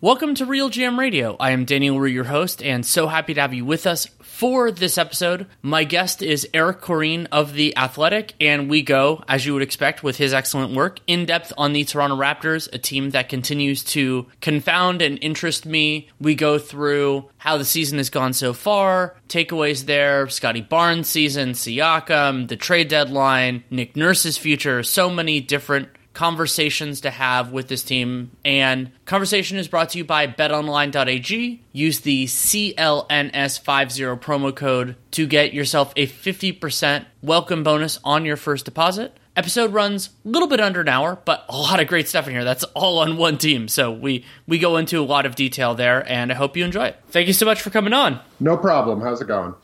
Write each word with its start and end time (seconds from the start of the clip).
Welcome 0.00 0.36
to 0.36 0.46
Real 0.46 0.70
GM 0.70 0.96
Radio. 0.96 1.36
I 1.40 1.50
am 1.50 1.64
Danny 1.64 1.90
Leroux, 1.90 2.06
your 2.06 2.22
host, 2.22 2.62
and 2.62 2.86
so 2.86 3.08
happy 3.08 3.34
to 3.34 3.40
have 3.40 3.52
you 3.52 3.64
with 3.64 3.84
us 3.84 4.06
for 4.20 4.70
this 4.70 4.96
episode. 4.96 5.48
My 5.60 5.82
guest 5.82 6.22
is 6.22 6.46
Eric 6.54 6.80
Koreen 6.80 7.26
of 7.32 7.54
The 7.54 7.76
Athletic, 7.76 8.34
and 8.40 8.70
we 8.70 8.82
go, 8.82 9.24
as 9.26 9.44
you 9.44 9.54
would 9.54 9.62
expect 9.64 10.04
with 10.04 10.16
his 10.16 10.32
excellent 10.32 10.72
work, 10.72 11.00
in 11.08 11.26
depth 11.26 11.52
on 11.58 11.72
the 11.72 11.82
Toronto 11.82 12.14
Raptors, 12.16 12.72
a 12.72 12.78
team 12.78 13.10
that 13.10 13.28
continues 13.28 13.82
to 13.86 14.28
confound 14.40 15.02
and 15.02 15.18
interest 15.20 15.66
me. 15.66 16.08
We 16.20 16.36
go 16.36 16.60
through 16.60 17.28
how 17.36 17.58
the 17.58 17.64
season 17.64 17.98
has 17.98 18.08
gone 18.08 18.34
so 18.34 18.52
far, 18.52 19.16
takeaways 19.28 19.86
there, 19.86 20.28
Scottie 20.28 20.60
Barnes' 20.60 21.08
season, 21.08 21.54
Siakam, 21.54 22.46
the 22.46 22.56
trade 22.56 22.86
deadline, 22.86 23.64
Nick 23.68 23.96
Nurse's 23.96 24.38
future, 24.38 24.84
so 24.84 25.10
many 25.10 25.40
different 25.40 25.88
conversations 26.18 27.00
to 27.02 27.10
have 27.12 27.52
with 27.52 27.68
this 27.68 27.84
team. 27.84 28.32
And 28.44 28.90
conversation 29.04 29.56
is 29.56 29.68
brought 29.68 29.90
to 29.90 29.98
you 29.98 30.04
by 30.04 30.26
betonline.ag. 30.26 31.62
Use 31.70 32.00
the 32.00 32.24
CLNS50 32.24 34.18
promo 34.18 34.52
code 34.52 34.96
to 35.12 35.28
get 35.28 35.54
yourself 35.54 35.92
a 35.94 36.08
50% 36.08 37.04
welcome 37.22 37.62
bonus 37.62 38.00
on 38.02 38.24
your 38.24 38.36
first 38.36 38.64
deposit. 38.64 39.16
Episode 39.36 39.72
runs 39.72 40.10
a 40.24 40.28
little 40.28 40.48
bit 40.48 40.58
under 40.58 40.80
an 40.80 40.88
hour, 40.88 41.20
but 41.24 41.44
a 41.48 41.56
lot 41.56 41.78
of 41.78 41.86
great 41.86 42.08
stuff 42.08 42.26
in 42.26 42.32
here. 42.32 42.42
That's 42.42 42.64
all 42.74 42.98
on 42.98 43.16
one 43.16 43.38
team. 43.38 43.68
So 43.68 43.92
we 43.92 44.24
we 44.48 44.58
go 44.58 44.76
into 44.76 45.00
a 45.00 45.06
lot 45.06 45.24
of 45.24 45.36
detail 45.36 45.76
there 45.76 46.04
and 46.10 46.32
I 46.32 46.34
hope 46.34 46.56
you 46.56 46.64
enjoy 46.64 46.86
it. 46.86 47.00
Thank 47.10 47.28
you 47.28 47.32
so 47.32 47.46
much 47.46 47.62
for 47.62 47.70
coming 47.70 47.92
on. 47.92 48.18
No 48.40 48.56
problem. 48.56 49.00
How's 49.00 49.20
it 49.20 49.28
going? 49.28 49.54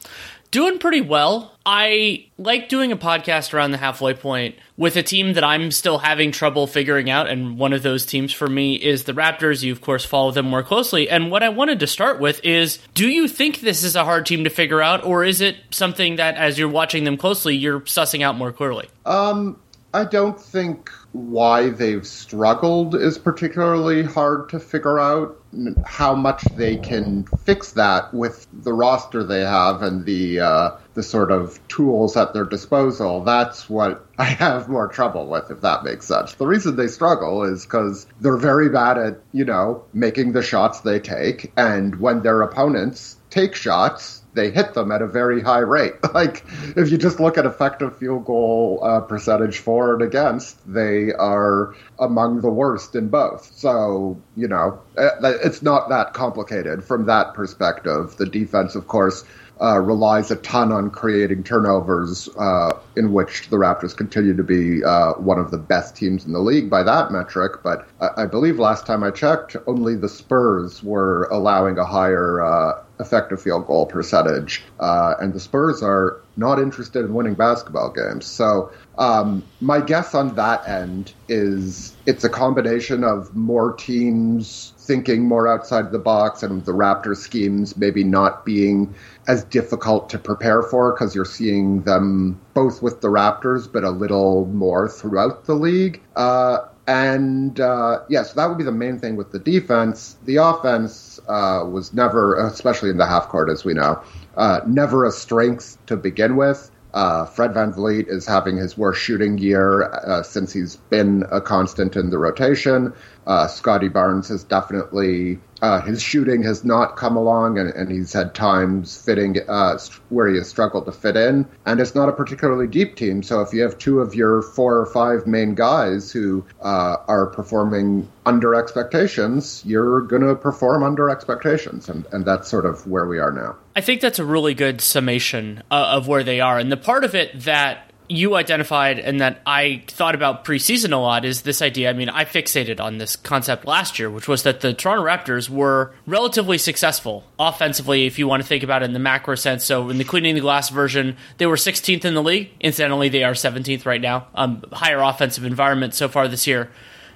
Doing 0.55 0.79
pretty 0.79 1.01
well. 1.01 1.51
I 1.67 2.27
like 2.39 2.69
doing 2.69 2.93
a 2.93 2.97
podcast 2.97 3.53
around 3.53 3.73
the 3.73 3.77
halfway 3.77 4.15
point 4.15 4.55
with 4.77 4.95
a 4.95 5.03
team 5.03 5.33
that 5.33 5.43
I'm 5.43 5.73
still 5.73 5.99
having 5.99 6.31
trouble 6.31 6.69
figuring 6.69 7.11
out. 7.11 7.29
And 7.29 7.59
one 7.59 7.73
of 7.73 7.83
those 7.83 8.07
teams 8.07 8.33
for 8.33 8.47
me 8.47 8.77
is 8.77 9.03
the 9.03 9.15
Raptors. 9.15 9.65
You, 9.65 9.73
of 9.73 9.81
course, 9.81 10.05
follow 10.05 10.31
them 10.31 10.47
more 10.47 10.63
closely. 10.63 11.11
And 11.11 11.29
what 11.29 11.43
I 11.43 11.49
wanted 11.49 11.81
to 11.81 11.89
start 11.89 12.21
with 12.21 12.41
is 12.45 12.79
do 12.95 13.09
you 13.09 13.27
think 13.27 13.63
this 13.63 13.83
is 13.83 13.97
a 13.97 14.05
hard 14.05 14.27
team 14.27 14.45
to 14.45 14.51
figure 14.51 14.81
out, 14.81 15.05
or 15.05 15.25
is 15.25 15.41
it 15.41 15.57
something 15.73 16.17
that 16.17 16.37
as 16.37 16.57
you're 16.57 16.69
watching 16.69 17.03
them 17.03 17.17
closely, 17.17 17.57
you're 17.57 17.81
sussing 17.81 18.23
out 18.23 18.37
more 18.37 18.53
clearly? 18.53 18.89
Um, 19.05 19.59
I 19.93 20.05
don't 20.05 20.41
think 20.41 20.89
why 21.15 21.71
they've 21.71 22.07
struggled 22.07 22.97
is 22.97 23.19
particularly 23.19 24.03
hard 24.03 24.49
to 24.49 24.59
figure 24.59 24.99
out. 24.99 25.37
How 25.85 26.17
much 26.17 26.51
they 26.57 26.77
can 26.77 27.27
fix 27.45 27.71
that 27.73 28.13
with 28.13 28.49
the 28.53 28.73
roster 28.73 29.23
they 29.23 29.43
have 29.43 29.83
and 29.83 30.05
the 30.05 30.41
uh, 30.41 30.71
the 30.95 31.05
sort 31.05 31.31
of 31.31 31.61
tools 31.69 32.17
at 32.17 32.35
their 32.35 32.45
disposal. 32.45 33.23
That's 33.23 33.71
what 33.71 34.05
I 34.19 34.25
have 34.25 34.69
more 34.69 34.89
trouble 34.89 35.29
with, 35.29 35.53
if 35.53 35.61
that 35.61 35.85
makes 35.85 36.07
sense. 36.07 36.35
The 36.35 36.49
reason 36.49 36.75
they 36.75 36.89
struggle 36.89 37.45
is 37.45 37.65
because 37.65 38.09
they're 38.21 38.37
very 38.37 38.69
bad 38.69 38.99
at 38.99 39.21
you 39.31 39.45
know 39.45 39.85
making 39.93 40.33
the 40.33 40.43
shots 40.43 40.81
they 40.81 40.99
take, 40.99 41.53
and 41.57 42.01
when 42.01 42.23
their 42.23 42.43
opponents 42.43 43.17
take 43.31 43.55
shots, 43.55 44.24
they 44.35 44.51
hit 44.51 44.75
them 44.75 44.93
at 44.93 45.01
a 45.03 45.07
very 45.07 45.41
high 45.41 45.61
rate. 45.61 45.95
Like 46.15 46.45
if 46.77 46.93
you 46.93 46.99
just 46.99 47.19
look 47.19 47.37
at 47.39 47.45
effective 47.45 47.97
field 47.97 48.25
goal 48.25 48.79
uh, 48.85 49.01
percentage 49.01 49.59
for 49.59 49.95
and 49.95 50.03
against, 50.03 50.57
they 50.73 51.13
are 51.13 51.75
among 51.99 52.41
the 52.41 52.51
worst 52.51 52.95
in 52.95 53.09
both. 53.09 53.51
So 53.53 54.17
you 54.37 54.47
know 54.47 54.81
uh, 54.97 55.11
it's 55.43 55.61
not 55.61 55.89
that 55.89 56.13
complicated 56.13 56.85
from 56.85 57.07
that 57.07 57.35
perspective. 57.35 58.17
The 58.17 58.27
defense, 58.27 58.75
of 58.77 58.87
course. 58.87 59.25
Uh, 59.63 59.79
relies 59.79 60.33
a 60.33 60.37
ton 60.37 60.73
on 60.73 60.91
creating 60.91 61.45
turnovers, 61.45 62.29
uh, 62.37 62.73
in 62.97 63.13
which 63.13 63.49
the 63.51 63.57
Raptors 63.57 63.97
continue 63.97 64.37
to 64.37 64.43
be 64.43 64.83
uh, 64.83 65.13
one 65.13 65.39
of 65.39 65.53
the 65.53 65.59
best 65.59 65.95
teams 65.95 66.25
in 66.27 66.33
the 66.33 66.41
league 66.41 66.69
by 66.69 66.83
that 66.83 67.13
metric. 67.13 67.63
But 67.63 67.87
I, 68.01 68.23
I 68.23 68.27
believe 68.27 68.59
last 68.59 68.85
time 68.85 69.05
I 69.05 69.13
checked, 69.13 69.57
only 69.69 69.95
the 69.95 70.09
Spurs 70.09 70.83
were 70.83 71.29
allowing 71.31 71.79
a 71.79 71.85
higher 71.85 72.43
uh, 72.43 72.83
effective 73.01 73.43
field 73.43 73.67
goal 73.67 73.87
percentage, 73.87 74.63
uh, 74.81 75.15
and 75.21 75.33
the 75.33 75.41
Spurs 75.41 75.83
are 75.83 76.21
not 76.37 76.59
interested 76.59 77.05
in 77.05 77.15
winning 77.15 77.35
basketball 77.35 77.91
games. 77.91 78.27
So 78.27 78.73
um, 78.99 79.45
my 79.61 79.81
guess 79.81 80.15
on 80.15 80.35
that 80.37 80.69
end 80.69 81.13
is 81.29 81.95
it's 82.07 82.25
a 82.25 82.29
combination 82.29 83.05
of 83.05 83.35
more 83.35 83.73
teams 83.73 84.73
thinking 84.79 85.27
more 85.27 85.49
outside 85.49 85.91
the 85.91 85.99
box 85.99 86.43
and 86.43 86.65
the 86.65 86.73
Raptor 86.73 87.17
schemes 87.17 87.77
maybe 87.77 88.05
not 88.05 88.45
being 88.45 88.95
as 89.27 89.45
difficult 89.45 90.11
to 90.11 90.19
prepare 90.19 90.63
for 90.63 90.93
because 90.93 91.15
you're 91.15 91.25
seeing 91.25 91.83
them 91.83 92.39
both 92.53 92.83
with 92.83 93.01
the 93.01 93.09
Raptors 93.09 93.71
but 93.71 93.85
a 93.85 93.91
little 93.91 94.47
more 94.47 94.89
throughout 94.89 95.47
the 95.47 95.55
league. 95.55 96.03
Uh, 96.15 96.59
and 96.87 97.59
uh, 97.61 98.01
yes, 98.09 98.09
yeah, 98.09 98.23
so 98.23 98.35
that 98.41 98.49
would 98.49 98.59
be 98.59 98.65
the 98.65 98.73
main 98.73 98.99
thing 98.99 99.17
with 99.17 99.33
the 99.33 99.39
defense. 99.39 100.17
The 100.25 100.37
offense 100.37 100.95
uh, 101.29 101.65
was 101.67 101.93
never, 101.93 102.37
especially 102.47 102.91
in 102.91 102.97
the 102.97 103.07
half 103.07 103.29
court, 103.29 103.49
as 103.49 103.65
we 103.65 103.75
know, 103.75 104.03
uh, 104.37 104.61
never 104.67 105.05
a 105.05 105.11
strength 105.11 105.79
to 105.87 105.97
begin 105.97 106.37
with. 106.37 106.71
Uh, 106.95 107.27
Fred 107.27 107.53
VanVleet 107.53 108.09
is 108.09 108.25
having 108.25 108.57
his 108.57 108.79
worst 108.79 109.03
shooting 109.03 109.37
year 109.37 109.83
uh, 109.83 110.23
since 110.23 110.53
he's 110.53 110.77
been 110.77 111.25
a 111.31 111.41
constant 111.41 111.97
in 111.97 112.11
the 112.11 112.19
rotation. 112.19 112.95
Uh, 113.27 113.49
Scottie 113.49 113.89
Barnes 113.89 114.29
has 114.29 114.45
definitely 114.45 115.41
uh, 115.61 115.81
his 115.81 116.01
shooting 116.01 116.43
has 116.43 116.65
not 116.65 116.97
come 116.97 117.17
along, 117.17 117.59
and, 117.59 117.71
and 117.71 117.91
he's 117.91 118.13
had 118.13 118.35
times 118.35 119.01
fitting 119.03 119.39
uh, 119.49 119.79
where 120.11 120.29
he 120.29 120.37
has 120.37 120.49
struggled 120.49 120.85
to 120.85 120.93
fit 120.93 121.17
in. 121.17 121.49
And 121.67 121.81
it's 121.81 121.95
not 121.95 122.09
a 122.09 122.13
particularly 122.13 122.67
deep 122.67 122.97
team, 122.97 123.23
so 123.23 123.41
if 123.41 123.53
you 123.53 123.63
have 123.63 123.77
two 123.79 124.01
of 124.01 124.15
your 124.15 124.43
four 124.43 124.79
or 124.79 124.87
five 124.87 125.27
main 125.27 125.55
guys 125.55 126.13
who 126.13 126.45
uh, 126.61 126.97
are 127.09 127.27
performing 127.27 128.09
under 128.27 128.55
expectations, 128.55 129.63
you're 129.67 130.03
going 130.03 130.23
to 130.23 130.37
perform 130.37 130.85
under 130.85 131.11
expectations, 131.11 131.89
and, 131.89 132.07
and 132.13 132.25
that's 132.25 132.49
sort 132.49 132.67
of 132.67 132.87
where 132.87 133.07
we 133.07 133.19
are 133.19 133.33
now. 133.33 133.57
I 133.77 133.81
think 133.81 134.01
that's 134.01 134.19
a 134.19 134.25
really 134.25 134.55
good 134.55 134.81
summation 134.81 135.63
uh, 135.71 135.75
of 135.75 136.07
where 136.07 136.23
they 136.23 136.41
are, 136.41 136.59
and 136.59 136.71
the 136.71 136.77
part 136.77 137.05
of 137.05 137.15
it 137.15 137.41
that 137.41 137.91
you 138.09 138.35
identified 138.35 138.99
and 138.99 139.21
that 139.21 139.41
I 139.47 139.83
thought 139.87 140.15
about 140.15 140.45
preseason 140.45 140.93
a 140.93 140.97
lot 140.97 141.25
is 141.25 141.43
this 141.43 141.63
idea. 141.63 141.89
I 141.89 141.95
mean, 141.95 142.11
I 142.11 142.25
fixated 142.25 142.79
on 142.79 142.99
this 142.99 143.17
concept 143.17 143.67
last 143.67 143.99
year, 143.99 144.11
which 144.11 144.29
was 144.29 144.43
that 144.43 144.61
the 144.61 144.75
Toronto 144.75 145.05
Raptors 145.05 145.49
were 145.49 145.95
relatively 146.07 146.59
successful 146.59 147.25
offensively, 147.39 148.07
if 148.07 148.19
you 148.19 148.29
want 148.29 148.43
to 148.43 148.49
think 148.49 148.63
about 148.63 148.83
it 148.83 148.87
in 148.87 148.93
the 148.93 148.99
macro 148.99 149.35
sense. 149.37 149.65
So, 149.65 149.89
in 149.89 149.99
the 149.99 150.05
cleaning 150.05 150.35
the 150.35 150.43
glass 150.43 150.69
version, 150.69 151.17
they 151.39 151.47
were 151.47 151.57
16th 151.57 152.05
in 152.05 152.15
the 152.15 152.23
league. 152.23 152.51
Incidentally, 152.61 153.09
they 153.09 153.25
are 153.25 153.33
17th 153.33 153.87
right 153.87 154.01
now. 154.01 154.27
Um, 154.35 154.63
higher 154.73 155.01
offensive 155.01 155.45
environment 155.45 155.95
so 155.95 156.09
far 156.09 156.29
this 156.29 156.47
year, 156.47 156.71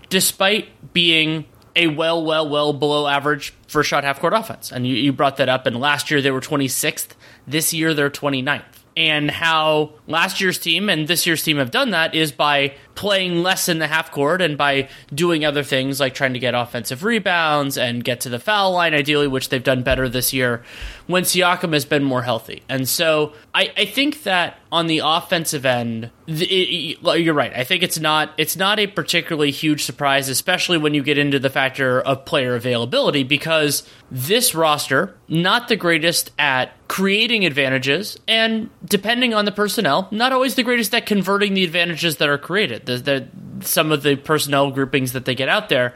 despite 0.09 0.93
being 0.95 1.45
a 1.79 1.87
well, 1.87 2.23
well, 2.23 2.47
well 2.47 2.73
below 2.75 3.07
average 3.07 3.55
first 3.67 3.89
shot 3.89 4.05
half 4.05 4.21
court 4.21 4.35
offense. 4.35 4.71
And 4.71 4.87
you, 4.87 4.95
you 4.95 5.13
brought 5.13 5.39
that 5.39 5.49
up. 5.49 5.67
And 5.67 5.81
last 5.81 6.11
year 6.11 6.21
they 6.21 6.31
were 6.31 6.41
26th. 6.41 7.09
This 7.47 7.73
year 7.73 7.95
they're 7.95 8.11
29th 8.11 8.65
and 8.99 9.31
how 9.31 9.93
last 10.09 10.41
year's 10.41 10.59
team 10.59 10.89
and 10.89 11.07
this 11.07 11.25
year's 11.25 11.45
team 11.45 11.59
have 11.59 11.71
done 11.71 11.91
that 11.91 12.17
is 12.17 12.33
by 12.33 12.75
playing 12.99 13.45
less 13.45 13.69
in 13.69 13.79
the 13.79 13.87
half 13.87 14.11
court 14.11 14.43
and 14.43 14.59
by 14.59 14.89
doing 15.15 15.45
other 15.45 15.63
things 15.63 16.01
like 16.01 16.15
trying 16.15 16.33
to 16.33 16.41
get 16.41 16.53
offensive 16.53 17.05
rebounds 17.05 17.79
and 17.79 18.03
get 18.03 18.19
to 18.23 18.29
the 18.29 18.41
foul 18.41 18.73
line 18.73 18.93
ideally, 18.93 19.29
which 19.29 19.51
they've 19.51 19.63
done 19.63 19.85
better 19.85 20.09
this 20.09 20.33
year 20.33 20.65
when 21.07 21.23
Siakam 21.23 21.73
has 21.75 21.85
been 21.85 22.03
more 22.03 22.23
healthy. 22.23 22.65
And 22.69 22.89
so 22.89 23.35
I, 23.55 23.73
I 23.77 23.85
think 23.85 24.25
that 24.25 24.59
on 24.73 24.89
the 24.89 25.03
offensive 25.05 25.65
end, 25.65 26.11
it, 26.27 26.43
it, 26.43 27.21
you're 27.21 27.35
right. 27.35 27.53
I 27.55 27.63
think 27.63 27.85
it's 27.85 28.01
not 28.01 28.33
it's 28.37 28.57
not 28.57 28.79
a 28.81 28.89
particularly 28.89 29.53
huge 29.53 29.85
surprise, 29.85 30.29
especially 30.29 30.77
when 30.77 30.93
you 30.93 31.03
get 31.03 31.19
into 31.19 31.39
the 31.39 31.51
factor 31.51 32.01
of 32.01 32.25
player 32.25 32.57
availability, 32.57 33.23
because 33.23 33.89
this 34.11 34.55
roster 34.55 35.17
not 35.29 35.69
the 35.69 35.77
greatest 35.77 36.33
at 36.39 36.73
creating 36.89 37.45
advantages, 37.45 38.19
and 38.27 38.71
depending 38.85 39.35
on 39.35 39.45
the 39.45 39.53
personnel, 39.53 40.09
not 40.11 40.33
always 40.33 40.55
the 40.55 40.63
greatest 40.63 40.95
at 40.95 41.05
converting 41.07 41.55
the 41.55 41.65
advantages 41.65 42.17
that 42.17 42.29
are 42.29 42.39
created. 42.39 42.87
The, 42.89 42.99
the, 42.99 43.29
some 43.65 43.93
of 43.93 44.03
the 44.03 44.17
personnel 44.17 44.71
groupings 44.71 45.13
that 45.13 45.25
they 45.25 45.35
get 45.35 45.49
out 45.49 45.69
there. 45.69 45.95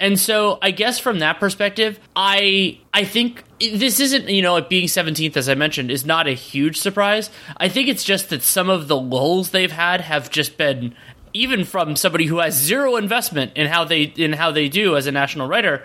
And 0.00 0.18
so 0.18 0.58
I 0.62 0.70
guess 0.70 0.98
from 0.98 1.18
that 1.18 1.38
perspective, 1.38 2.00
I 2.16 2.80
I 2.94 3.04
think 3.04 3.44
this 3.60 4.00
isn't, 4.00 4.30
you 4.30 4.40
know, 4.40 4.56
it 4.56 4.70
being 4.70 4.88
17th 4.88 5.36
as 5.36 5.48
I 5.48 5.54
mentioned 5.54 5.90
is 5.90 6.06
not 6.06 6.26
a 6.26 6.32
huge 6.32 6.78
surprise. 6.78 7.28
I 7.58 7.68
think 7.68 7.88
it's 7.88 8.02
just 8.02 8.30
that 8.30 8.42
some 8.42 8.70
of 8.70 8.88
the 8.88 8.96
lulls 8.96 9.50
they've 9.50 9.70
had 9.70 10.00
have 10.00 10.30
just 10.30 10.56
been 10.56 10.94
even 11.34 11.64
from 11.64 11.96
somebody 11.96 12.24
who 12.24 12.38
has 12.38 12.54
zero 12.54 12.96
investment 12.96 13.52
in 13.56 13.66
how 13.66 13.84
they 13.84 14.02
in 14.02 14.32
how 14.32 14.50
they 14.50 14.70
do 14.70 14.96
as 14.96 15.06
a 15.06 15.12
national 15.12 15.46
writer 15.46 15.84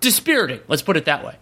dispiriting. 0.00 0.60
Let's 0.68 0.82
put 0.82 0.98
it 0.98 1.06
that 1.06 1.24
way. 1.24 1.36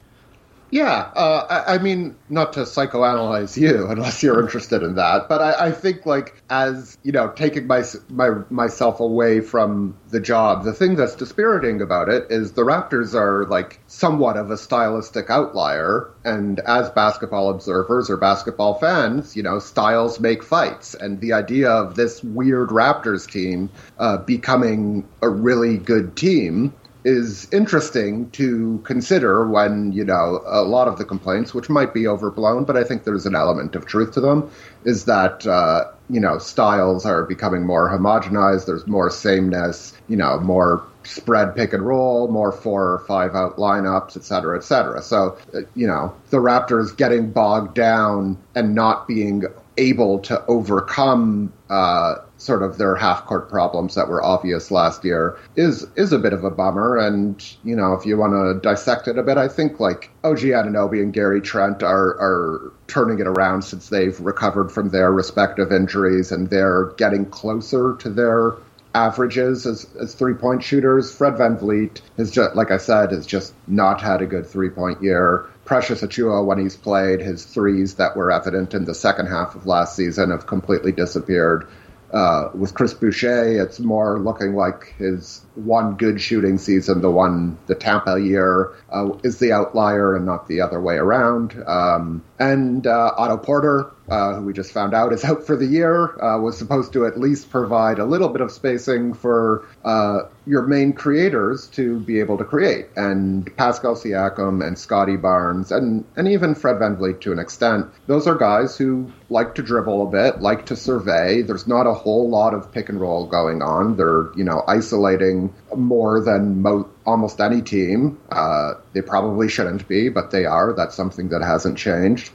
Yeah, 0.71 1.11
uh, 1.15 1.47
I, 1.67 1.75
I, 1.75 1.79
mean, 1.79 2.17
not 2.29 2.53
to 2.55 2.61
psychoanalyze 2.61 3.57
you, 3.57 3.87
unless 3.91 4.23
you're 4.23 4.41
interested 4.41 4.83
in 4.83 4.97
that, 4.97 5.29
but 5.29 5.41
I, 5.41 5.69
I, 5.69 5.73
think, 5.73 6.05
like, 6.05 6.43
as 6.51 6.99
you 7.03 7.13
know, 7.13 7.29
taking 7.29 7.67
my, 7.67 7.85
my 8.09 8.31
myself 8.51 9.01
away 9.01 9.41
from 9.41 9.97
the 10.11 10.21
job, 10.21 10.65
the 10.65 10.73
thing 10.73 10.97
that's 10.97 11.15
dispiriting 11.15 11.81
about 11.81 12.09
it 12.09 12.27
is 12.31 12.53
the 12.53 12.63
Raptors 12.63 13.15
are 13.15 13.47
like 13.47 13.81
somewhat 13.87 14.37
of 14.37 14.51
a 14.51 14.57
stylistic 14.57 15.31
outlier, 15.31 16.11
and 16.25 16.61
as 16.61 16.91
basketball 16.91 17.51
observers 17.51 18.11
or 18.11 18.17
basketball 18.17 18.75
fans, 18.75 19.37
you 19.37 19.43
know, 19.43 19.59
styles 19.59 20.21
make 20.21 20.43
fights, 20.43 20.95
and 20.95 21.21
the 21.21 21.33
idea 21.33 21.71
of 21.71 21.95
this 21.95 22.23
weird 22.23 22.69
Raptors 22.69 23.31
team 23.31 23.71
uh, 23.99 24.19
becoming 24.19 25.09
a 25.23 25.29
really 25.29 25.79
good 25.79 26.17
team 26.17 26.75
is 27.09 27.49
interesting 27.53 28.31
to 28.33 28.81
consider 28.85 29.49
when, 29.49 29.93
you 29.93 30.05
know, 30.05 30.43
a 30.45 30.61
lot 30.63 30.89
of 30.89 30.99
the 30.99 31.05
complaints, 31.05 31.55
which 31.55 31.71
might 31.71 31.95
be 31.95 32.07
overblown, 32.07 32.65
but 32.65 32.77
I 32.77 32.85
think 32.85 33.05
there's 33.05 33.25
an 33.25 33.35
element 33.35 33.75
of 33.75 33.87
truth 33.87 34.13
to 34.13 34.21
them, 34.21 34.51
is 34.85 35.07
that, 35.07 35.47
uh, 35.47 35.85
you 36.11 36.21
know, 36.21 36.37
styles 36.39 37.07
are 37.07 37.25
becoming 37.25 37.65
more 37.65 37.89
homogenized. 37.89 38.67
There's 38.67 38.87
more 38.87 39.11
sameness, 39.11 39.95
you 40.09 40.17
know, 40.17 40.39
more 40.41 40.83
spread 41.05 41.57
pick 41.57 41.73
and 41.73 41.87
roll, 41.87 42.29
more 42.29 42.53
four 42.53 42.93
or 42.93 42.99
five 43.07 43.35
out 43.35 43.57
lineups, 43.57 44.15
et 44.17 44.25
cetera, 44.25 44.59
et 44.59 44.65
cetera. 44.65 45.01
So, 45.01 45.39
uh, 45.55 45.61
you 45.75 45.87
know, 45.87 46.15
the 46.29 46.37
Raptors 46.37 46.95
getting 46.95 47.31
bogged 47.31 47.75
down 47.75 48.37
and 48.55 48.75
not 48.75 49.09
being 49.09 49.45
able 49.79 50.19
to 50.19 50.45
overcome 50.47 51.53
uh, 51.71 52.17
sort 52.37 52.63
of 52.63 52.79
their 52.79 52.95
half 52.95 53.25
court 53.27 53.49
problems 53.49 53.95
that 53.95 54.09
were 54.09 54.23
obvious 54.23 54.71
last 54.71 55.05
year 55.05 55.39
is 55.57 55.87
is 55.97 56.13
a 56.13 56.19
bit 56.19 56.33
of 56.33 56.45
a 56.45 56.51
bummer. 56.51 56.97
And 56.97 57.43
you 57.65 57.75
know, 57.75 57.95
if 57.95 58.05
you 58.05 58.17
want 58.17 58.33
to 58.33 58.61
dissect 58.61 59.09
it 59.09 59.19
a 59.19 59.23
bit, 59.23 59.39
I 59.39 59.49
think 59.49 59.81
like 59.81 60.11
OG 60.25 60.39
Anunoby 60.39 61.03
and 61.03 61.13
Gary 61.13 61.41
Trent 61.41 61.83
are 61.83 62.17
are 62.21 62.73
turning 62.87 63.19
it 63.19 63.27
around 63.27 63.63
since 63.63 63.89
they've 63.89 64.19
recovered 64.21 64.71
from 64.71 64.91
their 64.91 65.13
respective 65.13 65.73
injuries 65.73 66.33
and 66.33 66.51
they're 66.51 66.87
getting 66.97 67.27
closer 67.27 67.97
to 67.97 68.11
their 68.11 68.53
averages 68.99 69.67
as, 69.67 69.87
as 70.01 70.15
three 70.15 70.35
point 70.35 70.63
shooters. 70.63 71.15
Fred 71.15 71.35
VanVleet 71.35 72.01
has 72.17 72.31
just, 72.31 72.57
like 72.57 72.71
I 72.71 72.79
said, 72.79 73.13
has 73.13 73.27
just 73.27 73.55
not 73.67 74.01
had 74.01 74.23
a 74.23 74.27
good 74.27 74.47
three 74.47 74.71
point 74.71 75.03
year. 75.03 75.47
Precious 75.65 76.01
Achiuwa, 76.03 76.45
when 76.45 76.59
he's 76.59 76.77
played, 76.77 77.21
his 77.21 77.45
threes 77.45 77.95
that 77.95 78.17
were 78.17 78.33
evident 78.33 78.75
in 78.75 78.85
the 78.87 78.95
second 78.95 79.27
half 79.27 79.55
of 79.55 79.67
last 79.67 79.95
season 79.95 80.31
have 80.31 80.47
completely 80.47 80.93
disappeared. 80.93 81.69
Uh, 82.13 82.49
with 82.55 82.73
Chris 82.73 82.95
Boucher, 82.95 83.63
it's 83.63 83.79
more 83.79 84.19
looking 84.19 84.55
like 84.55 84.95
his 84.97 85.45
one 85.55 85.95
good 85.97 86.19
shooting 86.21 86.57
season, 86.57 87.03
the 87.03 87.11
one 87.11 87.59
the 87.67 87.75
Tampa 87.75 88.19
year, 88.19 88.73
uh, 88.91 89.11
is 89.23 89.39
the 89.39 89.53
outlier 89.53 90.17
and 90.17 90.25
not 90.25 90.49
the 90.49 90.63
other 90.63 90.81
way 90.81 90.97
around. 90.97 91.63
Um, 91.67 92.25
and 92.39 92.87
uh, 92.87 93.13
Otto 93.19 93.37
Porter, 93.37 93.91
uh, 94.11 94.35
who 94.35 94.43
we 94.43 94.53
just 94.53 94.73
found 94.73 94.95
out 94.95 95.13
is 95.13 95.25
out 95.25 95.47
for 95.47 95.57
the 95.57 95.67
year, 95.67 96.21
uh, 96.23 96.39
was 96.39 96.57
supposed 96.57 96.93
to 96.93 97.07
at 97.07 97.19
least 97.19 97.51
provide 97.51 97.99
a 97.99 98.05
little 98.05 98.29
bit 98.29 98.41
of 98.41 98.51
spacing 98.51 99.15
for 99.15 99.67
uh, 99.85 100.21
your 100.47 100.63
main 100.63 100.93
creators 100.93 101.67
to 101.69 102.01
be 102.01 102.21
able 102.21 102.39
to 102.39 102.45
create. 102.45 102.87
And 102.97 103.55
Pascal 103.57 103.95
Siakam 103.95 104.67
and 104.67 104.79
Scottie 104.79 105.17
Barnes 105.17 105.71
and, 105.71 106.05
and 106.17 106.29
even 106.29 106.55
Fred 106.55 106.77
VanVleet 106.77 107.21
to 107.23 107.33
an 107.33 107.39
extent, 107.39 107.87
those 108.07 108.27
are 108.27 108.35
guys 108.35 108.77
who 108.77 109.13
like 109.31 109.55
to 109.57 109.63
dribble 109.63 110.09
a 110.09 110.11
bit, 110.11 110.41
like 110.41 110.67
to 110.67 110.77
survey. 110.77 111.43
There's 111.43 111.67
not 111.67 111.87
a 111.87 111.93
whole 111.93 112.29
lot 112.31 112.55
of 112.55 112.73
pick 112.73 112.89
and 112.89 113.01
roll 113.01 113.27
going 113.27 113.63
on. 113.63 113.97
They're, 113.97 114.31
you 114.35 114.45
know, 114.45 114.63
isolating 114.67 115.55
more 115.77 116.23
than 116.23 116.63
mo- 116.63 116.89
almost 117.05 117.41
any 117.41 117.61
team. 117.61 118.19
Uh, 118.31 118.75
they 118.95 119.03
probably 119.03 119.49
shouldn't 119.49 119.87
be, 119.87 120.09
but 120.09 120.31
they 120.31 120.47
are. 120.47 120.73
That's 120.73 120.95
something 120.95 121.29
that 121.29 121.43
hasn't 121.43 121.77
changed. 121.77 122.33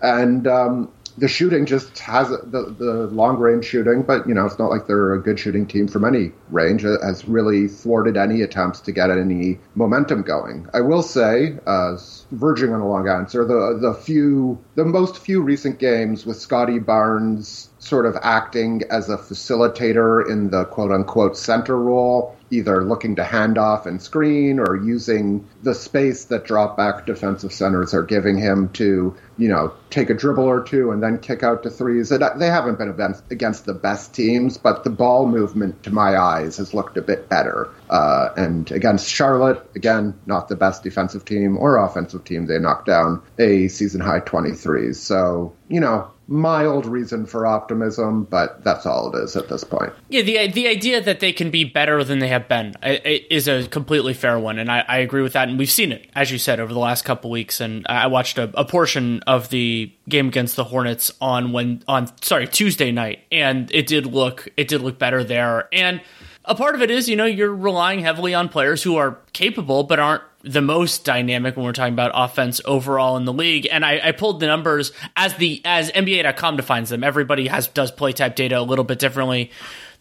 And 0.00 0.48
um, 0.48 0.90
the 1.18 1.28
shooting 1.28 1.66
just 1.66 1.98
has 1.98 2.28
the 2.28 2.74
the 2.78 3.06
long 3.08 3.36
range 3.38 3.64
shooting, 3.64 4.02
but 4.02 4.26
you 4.26 4.34
know 4.34 4.46
it's 4.46 4.58
not 4.58 4.70
like 4.70 4.86
they're 4.86 5.14
a 5.14 5.20
good 5.20 5.38
shooting 5.38 5.66
team 5.66 5.88
from 5.88 6.04
any 6.04 6.32
range. 6.50 6.82
Has 6.82 7.26
really 7.28 7.68
thwarted 7.68 8.16
any 8.16 8.42
attempts 8.42 8.80
to 8.82 8.92
get 8.92 9.10
any 9.10 9.58
momentum 9.74 10.22
going. 10.22 10.68
I 10.72 10.80
will 10.80 11.02
say, 11.02 11.58
uh, 11.66 11.96
verging 12.30 12.72
on 12.72 12.80
a 12.80 12.88
long 12.88 13.08
answer, 13.08 13.44
the 13.44 13.78
the 13.80 13.94
few 13.94 14.58
the 14.74 14.84
most 14.84 15.18
few 15.18 15.42
recent 15.42 15.78
games 15.78 16.24
with 16.24 16.38
Scottie 16.38 16.78
Barnes 16.78 17.68
sort 17.82 18.06
of 18.06 18.16
acting 18.22 18.82
as 18.90 19.08
a 19.08 19.16
facilitator 19.16 20.28
in 20.30 20.50
the 20.50 20.64
quote 20.66 20.92
unquote 20.92 21.36
center 21.36 21.76
role, 21.76 22.36
either 22.50 22.84
looking 22.84 23.16
to 23.16 23.24
hand 23.24 23.58
off 23.58 23.86
and 23.86 24.00
screen 24.00 24.60
or 24.60 24.76
using 24.76 25.44
the 25.62 25.74
space 25.74 26.26
that 26.26 26.44
drop 26.44 26.76
back 26.76 27.06
defensive 27.06 27.52
centers 27.52 27.92
are 27.92 28.04
giving 28.04 28.38
him 28.38 28.68
to, 28.70 29.14
you 29.38 29.48
know, 29.48 29.72
take 29.90 30.10
a 30.10 30.14
dribble 30.14 30.44
or 30.44 30.62
two 30.62 30.90
and 30.90 31.02
then 31.02 31.18
kick 31.18 31.42
out 31.42 31.62
to 31.62 31.70
threes. 31.70 32.10
They 32.10 32.46
haven't 32.46 32.78
been 32.78 33.14
against 33.30 33.66
the 33.66 33.74
best 33.74 34.14
teams, 34.14 34.58
but 34.58 34.84
the 34.84 34.90
ball 34.90 35.26
movement 35.26 35.82
to 35.84 35.90
my 35.90 36.16
eyes 36.16 36.56
has 36.58 36.74
looked 36.74 36.96
a 36.96 37.02
bit 37.02 37.28
better. 37.28 37.68
Uh, 37.90 38.30
and 38.36 38.70
against 38.72 39.08
Charlotte, 39.08 39.64
again, 39.74 40.14
not 40.26 40.48
the 40.48 40.56
best 40.56 40.82
defensive 40.82 41.24
team 41.24 41.56
or 41.56 41.76
offensive 41.76 42.24
team. 42.24 42.46
They 42.46 42.58
knocked 42.58 42.86
down 42.86 43.22
a 43.38 43.68
season 43.68 44.00
high 44.00 44.20
23s. 44.20 44.96
So, 44.96 45.54
you 45.68 45.80
know, 45.80 46.10
mild 46.32 46.86
reason 46.86 47.26
for 47.26 47.46
optimism, 47.46 48.24
but 48.24 48.64
that's 48.64 48.86
all 48.86 49.14
it 49.14 49.22
is 49.22 49.36
at 49.36 49.48
this 49.48 49.64
point. 49.64 49.92
Yeah, 50.08 50.22
the 50.22 50.48
the 50.48 50.66
idea 50.68 51.00
that 51.00 51.20
they 51.20 51.32
can 51.32 51.50
be 51.50 51.64
better 51.64 52.02
than 52.04 52.18
they 52.18 52.28
have 52.28 52.48
been 52.48 52.74
is 52.82 53.48
a 53.48 53.66
completely 53.68 54.14
fair 54.14 54.38
one, 54.38 54.58
and 54.58 54.70
I, 54.70 54.84
I 54.88 54.98
agree 54.98 55.22
with 55.22 55.34
that. 55.34 55.48
And 55.48 55.58
we've 55.58 55.70
seen 55.70 55.92
it, 55.92 56.08
as 56.14 56.30
you 56.30 56.38
said, 56.38 56.60
over 56.60 56.72
the 56.72 56.78
last 56.78 57.04
couple 57.04 57.30
weeks. 57.30 57.60
And 57.60 57.86
I 57.86 58.06
watched 58.06 58.38
a, 58.38 58.50
a 58.54 58.64
portion 58.64 59.21
of 59.26 59.48
the 59.50 59.92
game 60.08 60.28
against 60.28 60.56
the 60.56 60.64
Hornets 60.64 61.12
on 61.20 61.52
when 61.52 61.82
on 61.88 62.10
sorry 62.22 62.46
Tuesday 62.46 62.92
night, 62.92 63.20
and 63.30 63.70
it 63.72 63.86
did 63.86 64.06
look 64.06 64.48
it 64.56 64.68
did 64.68 64.80
look 64.80 64.98
better 64.98 65.24
there. 65.24 65.68
And 65.72 66.00
a 66.44 66.54
part 66.54 66.74
of 66.74 66.82
it 66.82 66.90
is, 66.90 67.08
you 67.08 67.16
know, 67.16 67.24
you're 67.24 67.54
relying 67.54 68.00
heavily 68.00 68.34
on 68.34 68.48
players 68.48 68.82
who 68.82 68.96
are 68.96 69.18
capable 69.32 69.84
but 69.84 70.00
aren't 70.00 70.22
the 70.42 70.60
most 70.60 71.04
dynamic 71.04 71.56
when 71.56 71.64
we're 71.64 71.72
talking 71.72 71.92
about 71.92 72.10
offense 72.14 72.60
overall 72.64 73.16
in 73.16 73.24
the 73.24 73.32
league. 73.32 73.68
And 73.70 73.84
I, 73.84 74.08
I, 74.08 74.12
pulled 74.12 74.40
the 74.40 74.46
numbers 74.46 74.90
as 75.16 75.34
the 75.36 75.62
as 75.64 75.90
NBA.com 75.92 76.56
defines 76.56 76.90
them. 76.90 77.04
Everybody 77.04 77.46
has 77.46 77.68
does 77.68 77.92
play 77.92 78.12
type 78.12 78.34
data 78.34 78.58
a 78.58 78.62
little 78.62 78.84
bit 78.84 78.98
differently. 78.98 79.52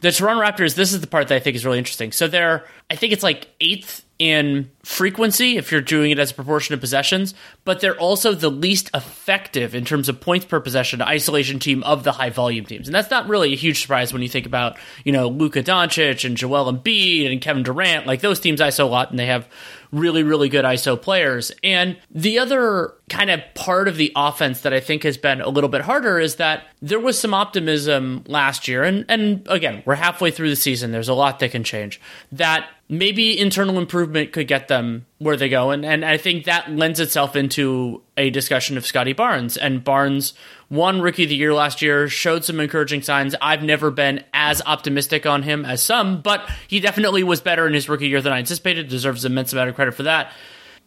The 0.01 0.11
Toronto 0.11 0.43
Raptors, 0.43 0.75
this 0.75 0.93
is 0.93 1.01
the 1.01 1.07
part 1.07 1.27
that 1.29 1.35
I 1.35 1.39
think 1.39 1.55
is 1.55 1.65
really 1.65 1.77
interesting. 1.77 2.11
So 2.11 2.27
they're 2.27 2.65
I 2.89 2.95
think 2.95 3.13
it's 3.13 3.23
like 3.23 3.47
eighth 3.61 4.03
in 4.19 4.69
frequency 4.83 5.57
if 5.57 5.71
you're 5.71 5.81
doing 5.81 6.11
it 6.11 6.19
as 6.19 6.29
a 6.29 6.33
proportion 6.33 6.75
of 6.75 6.79
possessions, 6.79 7.33
but 7.63 7.79
they're 7.79 7.97
also 7.97 8.33
the 8.33 8.51
least 8.51 8.89
effective 8.93 9.73
in 9.73 9.85
terms 9.85 10.09
of 10.09 10.19
points 10.19 10.45
per 10.45 10.59
possession 10.59 11.01
isolation 11.01 11.57
team 11.57 11.81
of 11.83 12.03
the 12.03 12.11
high 12.11 12.29
volume 12.29 12.65
teams. 12.65 12.87
And 12.87 12.93
that's 12.93 13.09
not 13.09 13.27
really 13.27 13.53
a 13.53 13.55
huge 13.55 13.81
surprise 13.81 14.11
when 14.11 14.21
you 14.21 14.27
think 14.27 14.45
about, 14.45 14.77
you 15.05 15.11
know, 15.11 15.29
Luka 15.29 15.63
Doncic 15.63 16.25
and 16.25 16.35
Joel 16.35 16.71
Embiid 16.71 17.31
and 17.31 17.41
Kevin 17.41 17.63
Durant. 17.63 18.05
Like 18.05 18.21
those 18.21 18.39
teams 18.39 18.59
ISO 18.59 18.83
a 18.83 18.87
lot 18.87 19.09
and 19.09 19.17
they 19.17 19.27
have 19.27 19.47
really, 19.91 20.23
really 20.23 20.49
good 20.49 20.65
ISO 20.65 21.01
players. 21.01 21.51
And 21.63 21.97
the 22.09 22.39
other 22.39 22.93
kind 23.09 23.29
of 23.29 23.41
part 23.55 23.87
of 23.87 23.97
the 23.97 24.11
offense 24.15 24.61
that 24.61 24.73
I 24.73 24.79
think 24.79 25.03
has 25.03 25.17
been 25.17 25.41
a 25.41 25.49
little 25.49 25.69
bit 25.69 25.81
harder 25.81 26.19
is 26.19 26.35
that 26.35 26.63
there 26.81 26.99
was 26.99 27.19
some 27.19 27.33
optimism 27.33 28.23
last 28.27 28.67
year. 28.67 28.83
And, 28.83 29.05
and 29.09 29.45
again, 29.49 29.83
we're 29.85 29.95
halfway 29.95 30.31
through 30.31 30.49
the 30.49 30.55
season. 30.55 30.91
There's 30.91 31.09
a 31.09 31.13
lot 31.13 31.39
that 31.39 31.51
can 31.51 31.63
change. 31.63 31.99
That 32.31 32.69
maybe 32.91 33.39
internal 33.39 33.79
improvement 33.79 34.33
could 34.33 34.49
get 34.49 34.67
them 34.67 35.05
where 35.17 35.37
they 35.37 35.47
go. 35.47 35.71
And, 35.71 35.85
and 35.85 36.03
I 36.03 36.17
think 36.17 36.43
that 36.43 36.69
lends 36.69 36.99
itself 36.99 37.37
into 37.37 38.01
a 38.17 38.29
discussion 38.29 38.77
of 38.77 38.85
Scottie 38.85 39.13
Barnes. 39.13 39.55
And 39.55 39.81
Barnes 39.81 40.33
won 40.69 41.01
Rookie 41.01 41.23
of 41.23 41.29
the 41.29 41.35
Year 41.37 41.53
last 41.53 41.81
year, 41.81 42.09
showed 42.09 42.43
some 42.43 42.59
encouraging 42.59 43.01
signs. 43.01 43.33
I've 43.41 43.63
never 43.63 43.91
been 43.91 44.25
as 44.33 44.61
optimistic 44.65 45.25
on 45.25 45.41
him 45.41 45.63
as 45.63 45.81
some, 45.81 46.21
but 46.21 46.47
he 46.67 46.81
definitely 46.81 47.23
was 47.23 47.39
better 47.39 47.65
in 47.65 47.73
his 47.73 47.87
rookie 47.87 48.09
year 48.09 48.21
than 48.21 48.33
I 48.33 48.39
anticipated, 48.39 48.89
deserves 48.89 49.23
immense 49.23 49.53
amount 49.53 49.69
of 49.69 49.75
credit 49.75 49.93
for 49.93 50.03
that. 50.03 50.33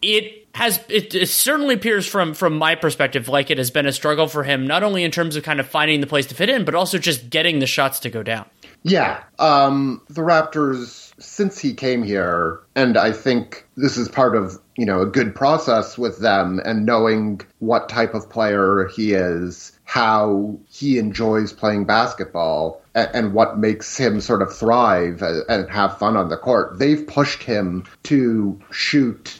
It 0.03 0.45
has 0.53 0.79
it, 0.87 1.15
it, 1.15 1.27
certainly 1.27 1.73
appears 1.75 2.07
from 2.07 2.33
from 2.33 2.57
my 2.57 2.75
perspective 2.75 3.27
like 3.27 3.49
it 3.49 3.57
has 3.57 3.71
been 3.71 3.85
a 3.85 3.91
struggle 3.91 4.27
for 4.27 4.43
him 4.43 4.67
not 4.67 4.83
only 4.83 5.03
in 5.03 5.11
terms 5.11 5.35
of 5.35 5.43
kind 5.43 5.59
of 5.59 5.67
finding 5.67 5.99
the 5.99 6.07
place 6.07 6.27
to 6.27 6.35
fit 6.35 6.49
in 6.49 6.63
but 6.63 6.73
also 6.73 6.97
just 6.97 7.29
getting 7.29 7.59
the 7.59 7.67
shots 7.67 7.99
to 7.99 8.09
go 8.09 8.23
down 8.23 8.45
yeah 8.85 9.21
um 9.39 10.01
the 10.09 10.21
raptors 10.21 11.05
since 11.17 11.59
he 11.59 11.73
came 11.73 12.03
here, 12.03 12.61
and 12.75 12.97
I 12.97 13.11
think 13.11 13.65
this 13.77 13.97
is 13.97 14.09
part 14.09 14.35
of 14.35 14.59
you 14.75 14.85
know 14.85 15.01
a 15.01 15.05
good 15.05 15.33
process 15.33 15.97
with 15.97 16.19
them 16.19 16.59
and 16.63 16.85
knowing 16.85 17.41
what 17.59 17.89
type 17.89 18.13
of 18.13 18.29
player 18.29 18.89
he 18.93 19.13
is, 19.13 19.71
how 19.85 20.57
he 20.69 20.97
enjoys 20.97 21.53
playing 21.53 21.85
basketball, 21.85 22.81
and, 22.93 23.09
and 23.13 23.33
what 23.33 23.57
makes 23.57 23.97
him 23.97 24.19
sort 24.21 24.41
of 24.41 24.55
thrive 24.55 25.21
and 25.21 25.69
have 25.69 25.97
fun 25.97 26.17
on 26.17 26.29
the 26.29 26.37
court. 26.37 26.79
They've 26.79 27.05
pushed 27.05 27.43
him 27.43 27.85
to 28.03 28.59
shoot 28.71 29.39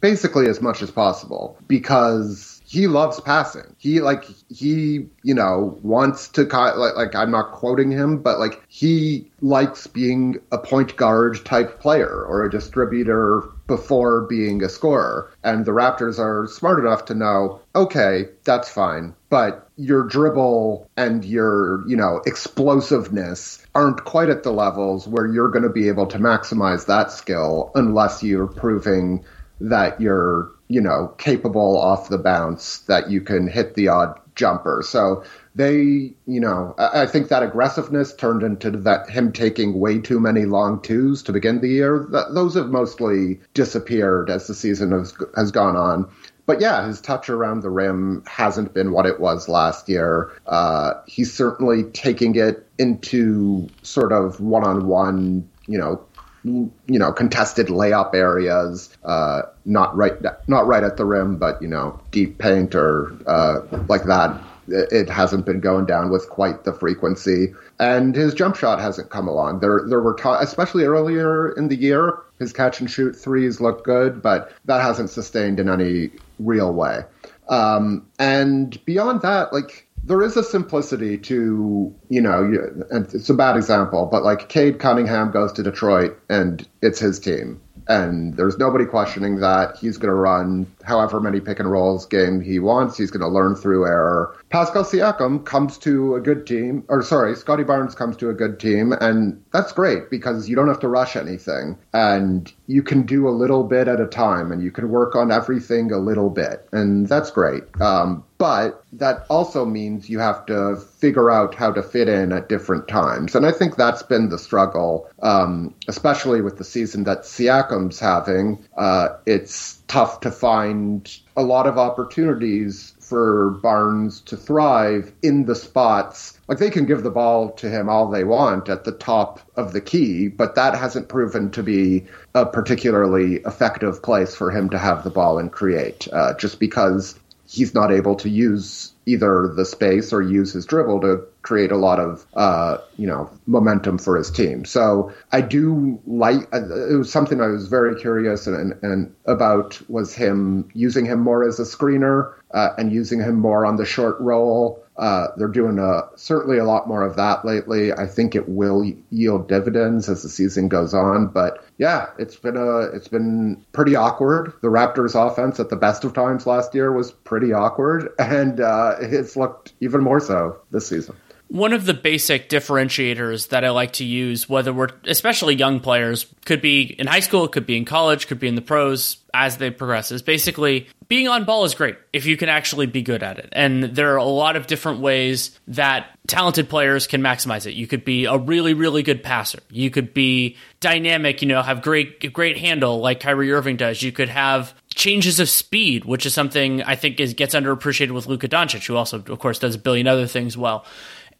basically 0.00 0.48
as 0.48 0.60
much 0.60 0.82
as 0.82 0.90
possible 0.90 1.56
because 1.68 2.53
he 2.74 2.88
loves 2.88 3.20
passing. 3.20 3.76
He 3.78 4.00
like 4.00 4.24
he 4.50 5.06
you 5.22 5.34
know 5.34 5.78
wants 5.82 6.26
to 6.30 6.42
like 6.42 6.96
like 6.96 7.14
I'm 7.14 7.30
not 7.30 7.52
quoting 7.52 7.92
him, 7.92 8.18
but 8.18 8.40
like 8.40 8.64
he 8.66 9.30
likes 9.40 9.86
being 9.86 10.40
a 10.50 10.58
point 10.58 10.96
guard 10.96 11.44
type 11.44 11.78
player 11.78 12.24
or 12.24 12.44
a 12.44 12.50
distributor 12.50 13.44
before 13.68 14.22
being 14.22 14.64
a 14.64 14.68
scorer. 14.68 15.32
And 15.44 15.64
the 15.64 15.70
Raptors 15.70 16.18
are 16.18 16.48
smart 16.48 16.80
enough 16.80 17.04
to 17.06 17.14
know, 17.14 17.60
okay, 17.76 18.28
that's 18.42 18.68
fine, 18.68 19.14
but 19.30 19.70
your 19.76 20.02
dribble 20.06 20.90
and 20.96 21.24
your, 21.24 21.86
you 21.88 21.96
know, 21.96 22.22
explosiveness 22.26 23.64
aren't 23.74 24.04
quite 24.04 24.28
at 24.28 24.42
the 24.42 24.52
levels 24.52 25.06
where 25.06 25.26
you're 25.26 25.48
going 25.48 25.62
to 25.62 25.70
be 25.70 25.88
able 25.88 26.06
to 26.08 26.18
maximize 26.18 26.86
that 26.86 27.12
skill 27.12 27.70
unless 27.74 28.22
you're 28.22 28.48
proving 28.48 29.24
that 29.60 30.00
you're 30.00 30.50
you 30.74 30.80
know, 30.80 31.14
capable 31.18 31.78
off 31.78 32.08
the 32.08 32.18
bounce 32.18 32.78
that 32.88 33.08
you 33.08 33.20
can 33.20 33.46
hit 33.46 33.76
the 33.76 33.86
odd 33.86 34.18
jumper. 34.34 34.82
So 34.84 35.22
they, 35.54 36.12
you 36.26 36.40
know, 36.40 36.74
I 36.76 37.06
think 37.06 37.28
that 37.28 37.44
aggressiveness 37.44 38.12
turned 38.12 38.42
into 38.42 38.72
that 38.72 39.08
him 39.08 39.30
taking 39.30 39.78
way 39.78 40.00
too 40.00 40.18
many 40.18 40.46
long 40.46 40.82
twos 40.82 41.22
to 41.22 41.32
begin 41.32 41.60
the 41.60 41.68
year. 41.68 42.08
those 42.10 42.56
have 42.56 42.70
mostly 42.70 43.38
disappeared 43.54 44.30
as 44.30 44.48
the 44.48 44.54
season 44.54 44.90
has, 44.90 45.14
has 45.36 45.52
gone 45.52 45.76
on. 45.76 46.10
But 46.44 46.60
yeah, 46.60 46.84
his 46.88 47.00
touch 47.00 47.28
around 47.28 47.60
the 47.60 47.70
rim 47.70 48.24
hasn't 48.26 48.74
been 48.74 48.90
what 48.90 49.06
it 49.06 49.20
was 49.20 49.48
last 49.48 49.88
year. 49.88 50.32
Uh, 50.44 50.94
he's 51.06 51.32
certainly 51.32 51.84
taking 51.84 52.34
it 52.34 52.66
into 52.78 53.70
sort 53.82 54.10
of 54.10 54.40
one-on-one, 54.40 55.48
you 55.68 55.78
know, 55.78 56.04
you 56.44 56.70
know, 56.86 57.12
contested 57.12 57.68
layup 57.68 58.14
areas, 58.14 58.94
uh, 59.04 59.42
not 59.64 59.96
right, 59.96 60.12
not 60.46 60.66
right 60.66 60.84
at 60.84 60.96
the 60.96 61.04
rim, 61.04 61.36
but 61.36 61.60
you 61.62 61.68
know, 61.68 61.98
deep 62.10 62.38
paint 62.38 62.74
or 62.74 63.12
uh, 63.26 63.60
like 63.88 64.04
that 64.04 64.40
it 64.68 65.08
hasn't 65.08 65.44
been 65.44 65.60
going 65.60 65.86
down 65.86 66.10
with 66.10 66.28
quite 66.30 66.64
the 66.64 66.72
frequency, 66.72 67.54
and 67.78 68.14
his 68.14 68.34
jump 68.34 68.56
shot 68.56 68.80
hasn't 68.80 69.10
come 69.10 69.28
along. 69.28 69.60
There, 69.60 69.82
there 69.86 70.00
were 70.00 70.14
t- 70.14 70.28
especially 70.40 70.84
earlier 70.84 71.52
in 71.52 71.68
the 71.68 71.76
year, 71.76 72.18
his 72.38 72.52
catch 72.52 72.80
and 72.80 72.90
shoot 72.90 73.14
threes 73.14 73.60
look 73.60 73.84
good, 73.84 74.22
but 74.22 74.52
that 74.64 74.80
hasn't 74.80 75.10
sustained 75.10 75.60
in 75.60 75.68
any 75.68 76.10
real 76.38 76.72
way. 76.72 77.02
Um, 77.48 78.06
and 78.18 78.82
beyond 78.84 79.22
that, 79.22 79.52
like 79.52 79.83
there 80.06 80.22
is 80.22 80.36
a 80.36 80.42
simplicity 80.42 81.18
to 81.18 81.94
you 82.08 82.20
know, 82.20 82.74
and 82.90 83.12
it's 83.14 83.30
a 83.30 83.34
bad 83.34 83.56
example, 83.56 84.06
but 84.06 84.22
like 84.22 84.48
Cade 84.48 84.78
Cunningham 84.78 85.30
goes 85.30 85.52
to 85.52 85.62
Detroit 85.62 86.18
and 86.28 86.66
it's 86.82 86.98
his 86.98 87.18
team 87.18 87.60
and 87.88 88.34
there's 88.34 88.58
nobody 88.58 88.84
questioning 88.84 89.40
that. 89.40 89.76
He's 89.76 89.98
going 89.98 90.10
to 90.10 90.14
run 90.14 90.66
however 90.84 91.20
many 91.20 91.40
pick 91.40 91.60
and 91.60 91.70
rolls 91.70 92.06
game 92.06 92.40
he 92.40 92.58
wants. 92.58 92.96
He's 92.96 93.10
going 93.10 93.20
to 93.20 93.28
learn 93.28 93.54
through 93.54 93.86
error. 93.86 94.36
Pascal 94.50 94.84
Siakam 94.84 95.44
comes 95.44 95.78
to 95.78 96.14
a 96.14 96.20
good 96.20 96.46
team, 96.46 96.84
or 96.88 97.02
sorry, 97.02 97.34
Scottie 97.36 97.64
Barnes 97.64 97.94
comes 97.94 98.16
to 98.18 98.30
a 98.30 98.34
good 98.34 98.60
team, 98.60 98.92
and 98.92 99.42
that's 99.52 99.72
great 99.72 100.10
because 100.10 100.48
you 100.48 100.56
don't 100.56 100.68
have 100.68 100.80
to 100.80 100.88
rush 100.88 101.16
anything, 101.16 101.78
and 101.92 102.52
you 102.66 102.82
can 102.82 103.02
do 103.02 103.28
a 103.28 103.30
little 103.30 103.64
bit 103.64 103.88
at 103.88 104.00
a 104.00 104.06
time, 104.06 104.52
and 104.52 104.62
you 104.62 104.70
can 104.70 104.88
work 104.88 105.16
on 105.16 105.32
everything 105.32 105.92
a 105.92 105.98
little 105.98 106.30
bit, 106.30 106.68
and 106.72 107.08
that's 107.08 107.30
great. 107.30 107.62
Um, 107.80 108.24
but 108.38 108.84
that 108.92 109.26
also 109.30 109.64
means 109.64 110.10
you 110.10 110.18
have 110.18 110.44
to 110.46 110.76
figure 110.76 111.30
out 111.30 111.54
how 111.54 111.72
to 111.72 111.82
fit 111.82 112.08
in 112.08 112.32
at 112.32 112.48
different 112.48 112.88
times. 112.88 113.34
And 113.34 113.46
I 113.46 113.52
think 113.52 113.76
that's 113.76 114.02
been 114.02 114.28
the 114.28 114.38
struggle, 114.38 115.08
um, 115.22 115.74
especially 115.88 116.40
with 116.40 116.58
the 116.58 116.64
season 116.64 117.04
that 117.04 117.22
Siakam's 117.22 118.00
having. 118.00 118.64
Uh, 118.76 119.10
it's 119.24 119.76
tough 119.86 120.20
to 120.20 120.30
find 120.30 121.18
a 121.36 121.42
lot 121.42 121.66
of 121.66 121.78
opportunities 121.78 122.94
for 123.00 123.50
Barnes 123.62 124.20
to 124.22 124.36
thrive 124.36 125.12
in 125.22 125.44
the 125.44 125.54
spots. 125.54 126.38
Like 126.48 126.58
they 126.58 126.70
can 126.70 126.86
give 126.86 127.02
the 127.02 127.10
ball 127.10 127.50
to 127.52 127.68
him 127.68 127.88
all 127.88 128.08
they 128.08 128.24
want 128.24 128.68
at 128.68 128.84
the 128.84 128.92
top 128.92 129.40
of 129.56 129.72
the 129.72 129.80
key, 129.80 130.28
but 130.28 130.54
that 130.54 130.74
hasn't 130.74 131.08
proven 131.08 131.50
to 131.52 131.62
be 131.62 132.06
a 132.34 132.46
particularly 132.46 133.36
effective 133.46 134.02
place 134.02 134.34
for 134.34 134.50
him 134.50 134.70
to 134.70 134.78
have 134.78 135.04
the 135.04 135.10
ball 135.10 135.38
and 135.38 135.52
create, 135.52 136.08
uh, 136.12 136.34
just 136.34 136.58
because 136.58 137.18
he's 137.46 137.74
not 137.74 137.92
able 137.92 138.16
to 138.16 138.28
use 138.28 138.93
either 139.06 139.52
the 139.54 139.64
space 139.64 140.12
or 140.12 140.22
use 140.22 140.52
his 140.52 140.66
dribble 140.66 141.00
to 141.00 141.24
create 141.42 141.70
a 141.70 141.76
lot 141.76 142.00
of 142.00 142.26
uh, 142.34 142.78
you 142.96 143.06
know 143.06 143.30
momentum 143.46 143.98
for 143.98 144.16
his 144.16 144.30
team. 144.30 144.64
So 144.64 145.12
I 145.32 145.40
do 145.40 146.00
like 146.06 146.52
uh, 146.52 146.92
it 146.92 146.96
was 146.96 147.12
something 147.12 147.40
I 147.40 147.48
was 147.48 147.68
very 147.68 148.00
curious 148.00 148.46
and, 148.46 148.56
and, 148.56 148.82
and 148.82 149.14
about 149.26 149.80
was 149.88 150.14
him 150.14 150.68
using 150.74 151.04
him 151.04 151.20
more 151.20 151.46
as 151.46 151.60
a 151.60 151.64
screener 151.64 152.34
uh, 152.52 152.70
and 152.78 152.92
using 152.92 153.20
him 153.20 153.36
more 153.36 153.66
on 153.66 153.76
the 153.76 153.84
short 153.84 154.18
roll. 154.20 154.83
Uh, 154.96 155.28
they're 155.36 155.48
doing 155.48 155.78
a, 155.78 156.02
certainly 156.16 156.58
a 156.58 156.64
lot 156.64 156.86
more 156.86 157.02
of 157.02 157.16
that 157.16 157.44
lately. 157.44 157.92
I 157.92 158.06
think 158.06 158.34
it 158.34 158.48
will 158.48 158.92
yield 159.10 159.48
dividends 159.48 160.08
as 160.08 160.22
the 160.22 160.28
season 160.28 160.68
goes 160.68 160.94
on. 160.94 161.26
But 161.26 161.64
yeah, 161.78 162.10
it's 162.18 162.36
been 162.36 162.56
a 162.56 162.80
it's 162.94 163.08
been 163.08 163.64
pretty 163.72 163.96
awkward. 163.96 164.52
The 164.62 164.68
Raptors' 164.68 165.14
offense 165.14 165.58
at 165.58 165.68
the 165.68 165.76
best 165.76 166.04
of 166.04 166.14
times 166.14 166.46
last 166.46 166.74
year 166.74 166.92
was 166.92 167.10
pretty 167.10 167.52
awkward, 167.52 168.12
and 168.18 168.60
uh, 168.60 168.96
it's 169.00 169.36
looked 169.36 169.72
even 169.80 170.02
more 170.02 170.20
so 170.20 170.58
this 170.70 170.86
season. 170.86 171.16
One 171.48 171.72
of 171.72 171.84
the 171.84 171.94
basic 171.94 172.48
differentiators 172.48 173.48
that 173.48 173.64
I 173.64 173.70
like 173.70 173.92
to 173.94 174.04
use, 174.04 174.48
whether 174.48 174.72
we're 174.72 174.88
especially 175.04 175.54
young 175.54 175.78
players, 175.78 176.26
could 176.46 176.62
be 176.62 176.82
in 176.82 177.06
high 177.06 177.20
school, 177.20 177.48
could 177.48 177.66
be 177.66 177.76
in 177.76 177.84
college, 177.84 178.26
could 178.26 178.40
be 178.40 178.48
in 178.48 178.54
the 178.54 178.62
pros 178.62 179.18
as 179.34 179.56
they 179.58 179.70
progress, 179.70 180.12
is 180.12 180.22
basically 180.22 180.86
being 181.08 181.28
on 181.28 181.44
ball 181.44 181.64
is 181.64 181.74
great 181.74 181.96
if 182.12 182.24
you 182.24 182.36
can 182.36 182.48
actually 182.48 182.86
be 182.86 183.02
good 183.02 183.22
at 183.22 183.38
it. 183.38 183.48
And 183.52 183.82
there 183.82 184.14
are 184.14 184.16
a 184.16 184.24
lot 184.24 184.54
of 184.54 184.68
different 184.68 185.00
ways 185.00 185.58
that 185.66 186.06
talented 186.28 186.68
players 186.68 187.06
can 187.06 187.20
maximize 187.20 187.66
it. 187.66 187.74
You 187.74 187.86
could 187.88 188.04
be 188.04 188.26
a 188.26 188.38
really, 188.38 188.72
really 188.74 189.02
good 189.02 189.22
passer. 189.22 189.58
You 189.70 189.90
could 189.90 190.14
be 190.14 190.56
dynamic, 190.80 191.42
you 191.42 191.48
know, 191.48 191.60
have 191.62 191.82
great, 191.82 192.32
great 192.32 192.56
handle 192.56 193.00
like 193.00 193.20
Kyrie 193.20 193.52
Irving 193.52 193.76
does. 193.76 194.00
You 194.02 194.12
could 194.12 194.28
have 194.28 194.72
changes 194.94 195.40
of 195.40 195.48
speed, 195.48 196.04
which 196.04 196.24
is 196.24 196.32
something 196.32 196.82
I 196.82 196.94
think 196.94 197.18
is 197.18 197.34
gets 197.34 197.56
underappreciated 197.56 198.12
with 198.12 198.26
Luka 198.26 198.48
Doncic, 198.48 198.86
who 198.86 198.96
also, 198.96 199.18
of 199.18 199.38
course, 199.40 199.58
does 199.58 199.74
a 199.74 199.78
billion 199.78 200.06
other 200.06 200.28
things 200.28 200.56
well. 200.56 200.86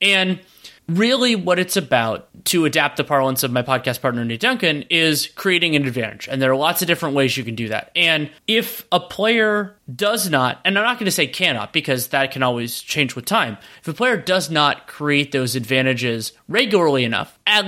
And 0.03 0.41
really 0.89 1.35
what 1.35 1.59
it's 1.59 1.77
about 1.77 2.29
to 2.45 2.67
adapt 2.67 2.99
the 2.99 3.05
parlance 3.05 3.43
of 3.43 3.51
my 3.51 3.63
podcast 3.63 4.03
partner 4.03 4.25
Nate 4.25 4.41
Duncan 4.41 4.85
is 4.91 5.29
creating 5.35 5.75
an 5.77 5.87
advantage. 5.87 6.29
And 6.29 6.43
there 6.43 6.51
are 6.51 6.57
lots 6.57 6.83
of 6.83 6.89
different 6.89 7.15
ways 7.15 7.37
you 7.37 7.45
can 7.45 7.55
do 7.55 7.69
that. 7.69 7.91
And 7.97 8.31
if 8.47 8.87
a 8.93 9.01
player 9.01 9.77
does 9.95 10.31
not 10.31 10.61
and 10.65 10.79
i'm 10.79 10.85
not 10.85 10.99
going 10.99 11.05
to 11.07 11.11
say 11.11 11.27
cannot 11.27 11.73
because 11.73 12.09
that 12.09 12.33
can 12.33 12.43
always 12.43 12.81
change 12.81 13.17
with 13.17 13.25
time. 13.25 13.57
If 13.81 13.89
a 13.89 13.95
player 13.95 14.17
does 14.17 14.51
not 14.51 14.87
create 14.87 15.33
those 15.33 15.57
advantages 15.57 16.33
regularly 16.49 17.05
enough 17.05 17.39
at, 17.47 17.65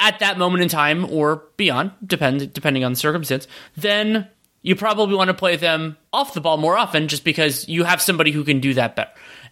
at 0.00 0.20
that 0.20 0.38
moment 0.38 0.62
in 0.62 0.68
time 0.68 1.10
or 1.10 1.44
beyond 1.56 1.92
depend, 2.04 2.52
depending 2.52 2.84
on 2.84 2.92
the 2.92 2.96
circumstance 2.96 3.48
then 3.76 4.28
you 4.62 4.76
probably 4.76 5.14
want 5.14 5.28
to 5.28 5.34
play 5.34 5.56
them 5.56 5.96
off 6.12 6.34
the 6.34 6.40
ball 6.40 6.56
more 6.56 6.76
often 6.76 7.08
just 7.08 7.24
because 7.24 7.68
you 7.68 7.84
have 7.84 8.00
somebody 8.02 8.30
who 8.30 8.44
can 8.44 8.60
do 8.60 8.74
that 8.74 8.94
better 8.94 9.10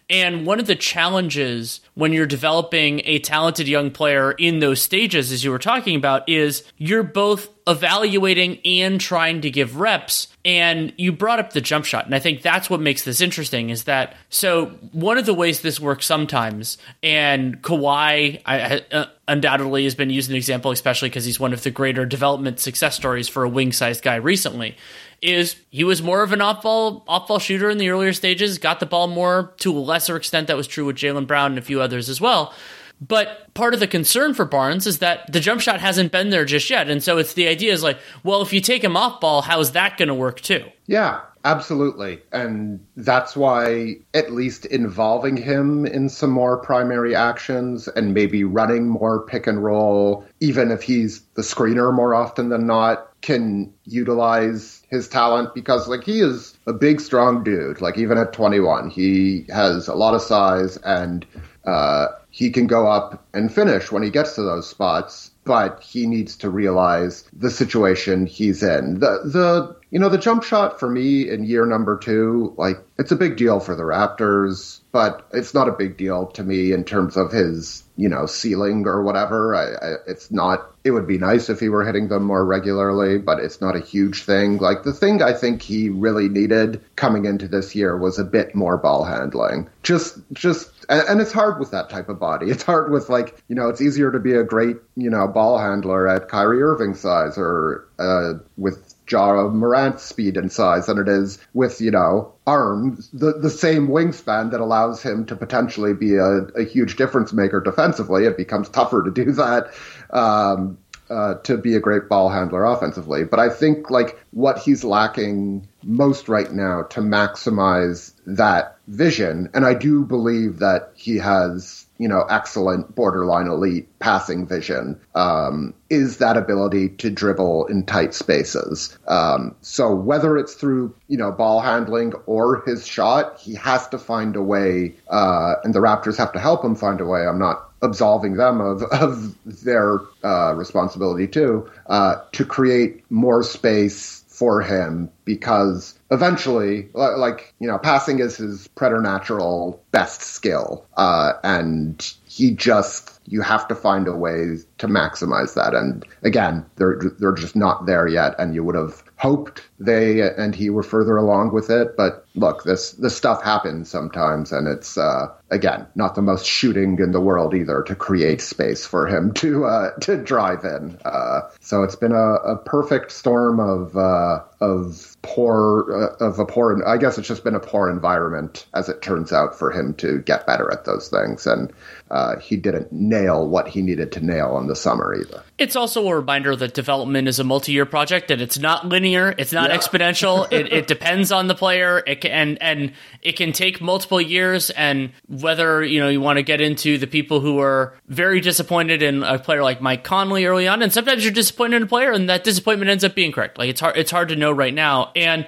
and 0.09 0.45
one 0.45 0.59
of 0.59 0.65
the 0.65 0.75
challenges 0.75 1.81
when 1.93 2.13
you're 2.13 2.25
developing 2.25 3.01
a 3.05 3.19
talented 3.19 3.67
young 3.67 3.91
player 3.91 4.31
in 4.31 4.59
those 4.59 4.81
stages, 4.81 5.31
as 5.31 5.43
you 5.43 5.51
were 5.51 5.59
talking 5.59 5.95
about, 5.95 6.27
is 6.27 6.63
you're 6.77 7.03
both 7.03 7.49
evaluating 7.67 8.59
and 8.65 8.99
trying 8.99 9.41
to 9.41 9.51
give 9.51 9.77
reps. 9.77 10.27
And 10.43 10.91
you 10.97 11.11
brought 11.11 11.37
up 11.37 11.53
the 11.53 11.61
jump 11.61 11.85
shot. 11.85 12.05
And 12.05 12.15
I 12.15 12.19
think 12.19 12.41
that's 12.41 12.69
what 12.69 12.79
makes 12.79 13.03
this 13.03 13.21
interesting 13.21 13.69
is 13.69 13.83
that 13.83 14.15
so 14.29 14.67
one 14.91 15.19
of 15.19 15.27
the 15.27 15.33
ways 15.33 15.61
this 15.61 15.79
works 15.79 16.07
sometimes, 16.07 16.79
and 17.03 17.61
Kawhi 17.61 18.41
I, 18.45 18.81
uh, 18.91 19.05
undoubtedly 19.27 19.83
has 19.83 19.93
been 19.93 20.09
used 20.09 20.31
an 20.31 20.35
example, 20.35 20.71
especially 20.71 21.09
because 21.09 21.25
he's 21.25 21.39
one 21.39 21.53
of 21.53 21.61
the 21.61 21.69
greater 21.69 22.05
development 22.05 22.59
success 22.59 22.95
stories 22.95 23.27
for 23.27 23.43
a 23.43 23.49
wing 23.49 23.71
sized 23.71 24.03
guy 24.03 24.15
recently, 24.15 24.75
is 25.21 25.55
he 25.69 25.83
was 25.83 26.01
more 26.01 26.23
of 26.23 26.31
an 26.31 26.41
off 26.41 26.61
ball 26.61 27.03
off 27.07 27.27
ball 27.27 27.39
shooter 27.39 27.69
in 27.69 27.77
the 27.77 27.89
earlier 27.89 28.13
stages, 28.13 28.57
got 28.57 28.79
the 28.79 28.85
ball 28.85 29.07
more 29.07 29.53
to 29.57 29.77
a 29.77 29.79
lesser 29.79 30.15
extent. 30.15 30.47
That 30.47 30.57
was 30.57 30.67
true 30.67 30.85
with 30.85 30.95
Jaylen 30.95 31.27
Brown 31.27 31.51
and 31.51 31.59
a 31.59 31.63
few 31.63 31.81
others 31.81 32.09
as 32.09 32.19
well. 32.21 32.53
But 33.01 33.53
part 33.53 33.73
of 33.73 33.79
the 33.79 33.87
concern 33.87 34.33
for 34.33 34.45
Barnes 34.45 34.85
is 34.85 34.99
that 34.99 35.31
the 35.31 35.39
jump 35.39 35.61
shot 35.61 35.79
hasn't 35.79 36.11
been 36.11 36.29
there 36.29 36.45
just 36.45 36.69
yet. 36.69 36.89
And 36.89 37.01
so 37.01 37.17
it's 37.17 37.33
the 37.33 37.47
idea 37.47 37.71
is 37.71 37.83
like, 37.83 37.97
well, 38.23 38.41
if 38.41 38.51
you 38.51 38.59
take 38.59 38.83
him 38.83 38.97
off 38.97 39.21
ball, 39.21 39.41
how's 39.41 39.71
that 39.71 39.97
going 39.97 40.09
to 40.09 40.13
work 40.13 40.41
too? 40.41 40.65
Yeah, 40.85 41.21
absolutely. 41.45 42.21
And 42.33 42.85
that's 42.97 43.37
why 43.37 43.95
at 44.13 44.33
least 44.33 44.65
involving 44.65 45.37
him 45.37 45.85
in 45.85 46.09
some 46.09 46.31
more 46.31 46.57
primary 46.57 47.15
actions 47.15 47.87
and 47.87 48.13
maybe 48.13 48.43
running 48.43 48.89
more 48.89 49.25
pick 49.25 49.47
and 49.47 49.63
roll, 49.63 50.25
even 50.41 50.69
if 50.69 50.81
he's 50.81 51.21
the 51.35 51.41
screener 51.41 51.93
more 51.93 52.13
often 52.13 52.49
than 52.49 52.67
not, 52.67 53.09
can 53.21 53.73
utilize 53.85 54.78
his 54.89 55.07
talent 55.07 55.53
because 55.53 55.87
like 55.87 56.03
he 56.03 56.19
is 56.19 56.57
a 56.65 56.73
big 56.73 56.99
strong 56.99 57.43
dude. 57.43 57.81
Like 57.81 57.97
even 57.97 58.17
at 58.17 58.33
21 58.33 58.89
he 58.89 59.45
has 59.49 59.87
a 59.87 59.95
lot 59.95 60.15
of 60.15 60.21
size 60.21 60.77
and 60.77 61.25
uh, 61.65 62.07
he 62.29 62.51
can 62.51 62.67
go 62.67 62.87
up 62.87 63.25
and 63.33 63.53
finish 63.53 63.91
when 63.91 64.03
he 64.03 64.09
gets 64.09 64.35
to 64.35 64.41
those 64.41 64.67
spots 64.67 65.31
but 65.45 65.81
he 65.81 66.05
needs 66.05 66.35
to 66.37 66.49
realize 66.49 67.23
the 67.33 67.49
situation 67.49 68.27
he's 68.27 68.61
in. 68.61 68.99
The 68.99 69.21
the 69.25 69.75
you 69.89 69.99
know 69.99 70.09
the 70.09 70.17
jump 70.17 70.43
shot 70.43 70.79
for 70.79 70.89
me 70.89 71.27
in 71.27 71.43
year 71.43 71.65
number 71.65 71.97
2 71.97 72.53
like 72.57 72.77
it's 72.99 73.11
a 73.11 73.15
big 73.15 73.37
deal 73.37 73.59
for 73.59 73.75
the 73.75 73.83
Raptors 73.83 74.81
but 74.91 75.27
it's 75.33 75.53
not 75.53 75.67
a 75.67 75.73
big 75.73 75.97
deal 75.97 76.27
to 76.27 76.43
me 76.43 76.71
in 76.71 76.83
terms 76.83 77.17
of 77.17 77.31
his 77.31 77.83
you 77.99 78.07
know, 78.07 78.25
ceiling 78.25 78.87
or 78.87 79.03
whatever. 79.03 79.53
I, 79.53 79.63
I, 79.85 79.95
it's 80.07 80.31
not. 80.31 80.71
It 80.85 80.91
would 80.91 81.05
be 81.05 81.17
nice 81.17 81.49
if 81.49 81.59
he 81.59 81.67
were 81.67 81.85
hitting 81.85 82.07
them 82.07 82.23
more 82.23 82.45
regularly, 82.45 83.17
but 83.17 83.39
it's 83.39 83.59
not 83.59 83.75
a 83.75 83.81
huge 83.81 84.23
thing. 84.23 84.57
Like 84.57 84.83
the 84.83 84.93
thing 84.93 85.21
I 85.21 85.33
think 85.33 85.61
he 85.61 85.89
really 85.89 86.29
needed 86.29 86.81
coming 86.95 87.25
into 87.25 87.49
this 87.49 87.75
year 87.75 87.97
was 87.97 88.17
a 88.17 88.23
bit 88.23 88.55
more 88.55 88.77
ball 88.77 89.03
handling. 89.03 89.69
Just, 89.83 90.17
just, 90.31 90.71
and, 90.87 91.03
and 91.09 91.21
it's 91.21 91.33
hard 91.33 91.59
with 91.59 91.71
that 91.71 91.89
type 91.89 92.07
of 92.07 92.21
body. 92.21 92.49
It's 92.49 92.63
hard 92.63 92.89
with 92.89 93.09
like, 93.09 93.43
you 93.49 93.55
know, 93.55 93.67
it's 93.67 93.81
easier 93.81 94.13
to 94.13 94.19
be 94.19 94.33
a 94.33 94.43
great, 94.45 94.77
you 94.95 95.09
know, 95.09 95.27
ball 95.27 95.59
handler 95.59 96.07
at 96.07 96.29
Kyrie 96.29 96.61
Irving 96.61 96.95
size 96.95 97.37
or 97.37 97.85
uh, 97.99 98.35
with 98.55 98.88
Ja 99.09 99.47
Morant's 99.49 100.03
speed 100.03 100.37
and 100.37 100.51
size 100.51 100.85
than 100.85 100.97
it 100.97 101.07
is 101.07 101.39
with, 101.53 101.81
you 101.81 101.91
know, 101.91 102.33
arms, 102.45 103.09
the, 103.11 103.33
the 103.33 103.49
same 103.49 103.87
wingspan 103.87 104.51
that 104.51 104.59
allows 104.61 105.01
him 105.01 105.25
to 105.25 105.35
potentially 105.35 105.93
be 105.93 106.15
a, 106.15 106.41
a 106.55 106.63
huge 106.63 106.95
difference 106.95 107.33
maker 107.33 107.59
defensively. 107.59 108.25
It 108.25 108.37
becomes 108.37 108.69
tougher 108.69 109.03
to 109.03 109.11
do 109.11 109.31
that. 109.33 109.73
Um, 110.09 110.77
uh, 111.09 111.35
to 111.35 111.57
be 111.57 111.75
a 111.75 111.79
great 111.79 112.07
ball 112.07 112.29
handler 112.29 112.63
offensively. 112.65 113.23
But 113.23 113.39
I 113.39 113.49
think 113.49 113.89
like 113.89 114.23
what 114.31 114.59
he's 114.59 114.83
lacking 114.83 115.67
most 115.81 116.29
right 116.29 116.51
now 116.51 116.83
to 116.83 117.01
maximize 117.01 118.13
that 118.27 118.77
vision, 118.87 119.49
and 119.55 119.65
I 119.65 119.73
do 119.73 120.05
believe 120.05 120.59
that 120.59 120.91
he 120.93 121.17
has 121.17 121.78
you 121.99 122.07
know 122.07 122.25
excellent 122.29 122.95
borderline 122.95 123.47
elite 123.47 123.87
passing 123.99 124.47
vision 124.47 124.99
um, 125.13 125.73
is 125.89 126.17
that 126.17 126.37
ability 126.37 126.89
to 126.89 127.11
dribble 127.11 127.67
in 127.67 127.85
tight 127.85 128.15
spaces. 128.15 128.97
Um, 129.07 129.55
so 129.61 129.93
whether 129.93 130.37
it's 130.37 130.55
through 130.55 130.95
you 131.07 131.17
know 131.17 131.31
ball 131.31 131.59
handling 131.59 132.13
or 132.25 132.63
his 132.65 132.87
shot, 132.87 133.37
he 133.39 133.53
has 133.55 133.87
to 133.89 133.99
find 133.99 134.35
a 134.35 134.41
way, 134.41 134.95
uh, 135.09 135.55
and 135.63 135.75
the 135.75 135.79
Raptors 135.79 136.17
have 136.17 136.31
to 136.33 136.39
help 136.39 136.63
him 136.63 136.75
find 136.75 136.99
a 137.01 137.05
way. 137.05 137.27
I'm 137.27 137.39
not 137.39 137.69
absolving 137.81 138.35
them 138.35 138.61
of, 138.61 138.83
of 138.91 139.63
their 139.63 139.99
uh, 140.23 140.53
responsibility 140.55 141.27
too, 141.27 141.69
uh, 141.87 142.15
to 142.31 142.45
create 142.45 143.03
more 143.11 143.43
space 143.43 144.18
for 144.39 144.61
him 144.61 145.11
because 145.25 145.99
eventually, 146.11 146.87
like, 146.93 147.53
you 147.59 147.67
know, 147.67 147.77
passing 147.77 148.19
is 148.19 148.37
his 148.37 148.69
preternatural 148.69 149.83
best 149.91 150.21
skill. 150.21 150.85
Uh, 150.95 151.33
and 151.43 152.13
he 152.25 152.51
just, 152.51 153.19
you 153.25 153.41
have 153.41 153.67
to 153.67 153.75
find 153.75 154.07
a 154.07 154.15
way 154.15 154.55
to 154.77 154.87
maximize 154.87 155.55
that. 155.55 155.75
And 155.75 156.05
again, 156.23 156.65
they're, 156.77 157.01
they're 157.19 157.33
just 157.33 157.57
not 157.57 157.85
there 157.85 158.07
yet. 158.07 158.33
And 158.39 158.55
you 158.55 158.63
would 158.63 158.75
have 158.75 159.03
hoped 159.17 159.68
they 159.79 160.21
and 160.21 160.53
he 160.53 160.69
were 160.69 160.83
further 160.83 161.15
along 161.17 161.53
with 161.53 161.69
it. 161.69 161.95
But 161.95 162.25
look, 162.35 162.63
this 162.63 162.91
this 162.93 163.15
stuff 163.15 163.43
happens 163.43 163.89
sometimes, 163.89 164.51
and 164.51 164.67
it's 164.67 164.97
uh, 164.97 165.27
again 165.49 165.87
not 165.95 166.15
the 166.15 166.21
most 166.21 166.45
shooting 166.45 166.99
in 166.99 167.11
the 167.11 167.21
world 167.21 167.53
either 167.53 167.81
to 167.83 167.95
create 167.95 168.41
space 168.41 168.85
for 168.85 169.07
him 169.07 169.33
to 169.35 169.65
uh, 169.65 169.91
to 170.01 170.17
drive 170.17 170.63
in. 170.63 170.97
Uh, 171.05 171.41
so 171.61 171.83
it's 171.83 171.95
been 171.95 172.11
a, 172.11 172.33
a 172.35 172.57
perfect 172.57 173.11
storm 173.11 173.59
of 173.59 173.95
uh, 173.95 174.41
of 174.59 175.15
poor 175.21 176.15
uh, 176.19 176.25
of 176.25 176.39
a 176.39 176.45
poor. 176.45 176.85
I 176.85 176.97
guess 176.97 177.17
it's 177.17 177.27
just 177.27 177.43
been 177.43 177.55
a 177.55 177.59
poor 177.59 177.89
environment 177.89 178.65
as 178.73 178.89
it 178.89 179.01
turns 179.01 179.31
out 179.31 179.57
for 179.57 179.71
him 179.71 179.93
to 179.95 180.19
get 180.19 180.45
better 180.45 180.71
at 180.71 180.85
those 180.85 181.07
things, 181.07 181.47
and 181.47 181.71
uh, 182.11 182.37
he 182.39 182.57
didn't 182.57 182.91
nail 182.91 183.47
what 183.47 183.67
he 183.67 183.81
needed 183.81 184.11
to 184.13 184.25
nail 184.25 184.57
in 184.57 184.67
the 184.67 184.75
summer 184.75 185.15
either. 185.15 185.43
It's 185.57 185.75
also 185.75 186.07
a 186.07 186.15
reminder 186.15 186.55
that 186.55 186.73
development 186.73 187.27
is 187.27 187.39
a 187.39 187.43
multi-year 187.43 187.85
project 187.85 188.31
and 188.31 188.41
it's 188.41 188.57
not 188.57 188.87
linear. 188.87 189.35
It's 189.37 189.53
not 189.53 189.68
yeah. 189.69 189.77
exponential. 189.77 190.47
it, 190.51 190.71
it, 190.71 190.87
depends 190.87 191.31
on 191.31 191.47
the 191.47 191.55
player. 191.55 192.03
It 192.05 192.21
can, 192.21 192.31
and 192.31 192.61
and 192.61 192.93
it 193.21 193.33
can 193.33 193.51
take 193.51 193.81
multiple 193.81 194.19
years. 194.19 194.69
And 194.71 195.11
whether 195.27 195.83
you 195.83 195.99
know 195.99 196.09
you 196.09 196.21
want 196.21 196.37
to 196.37 196.43
get 196.43 196.61
into 196.61 196.97
the 196.97 197.07
people 197.07 197.39
who 197.39 197.59
are 197.59 197.93
very 198.07 198.41
disappointed 198.41 199.01
in 199.01 199.23
a 199.23 199.39
player 199.39 199.63
like 199.63 199.81
Mike 199.81 200.03
Conley 200.03 200.45
early 200.45 200.67
on, 200.67 200.81
and 200.81 200.91
sometimes 200.91 201.23
you're 201.23 201.33
disappointed 201.33 201.77
in 201.77 201.83
a 201.83 201.87
player, 201.87 202.11
and 202.11 202.29
that 202.29 202.43
disappointment 202.43 202.89
ends 202.89 203.03
up 203.03 203.15
being 203.15 203.31
correct. 203.31 203.57
Like 203.57 203.69
it's 203.69 203.79
hard. 203.79 203.97
It's 203.97 204.11
hard 204.11 204.29
to 204.29 204.35
know 204.35 204.51
right 204.51 204.73
now. 204.73 205.11
And 205.15 205.47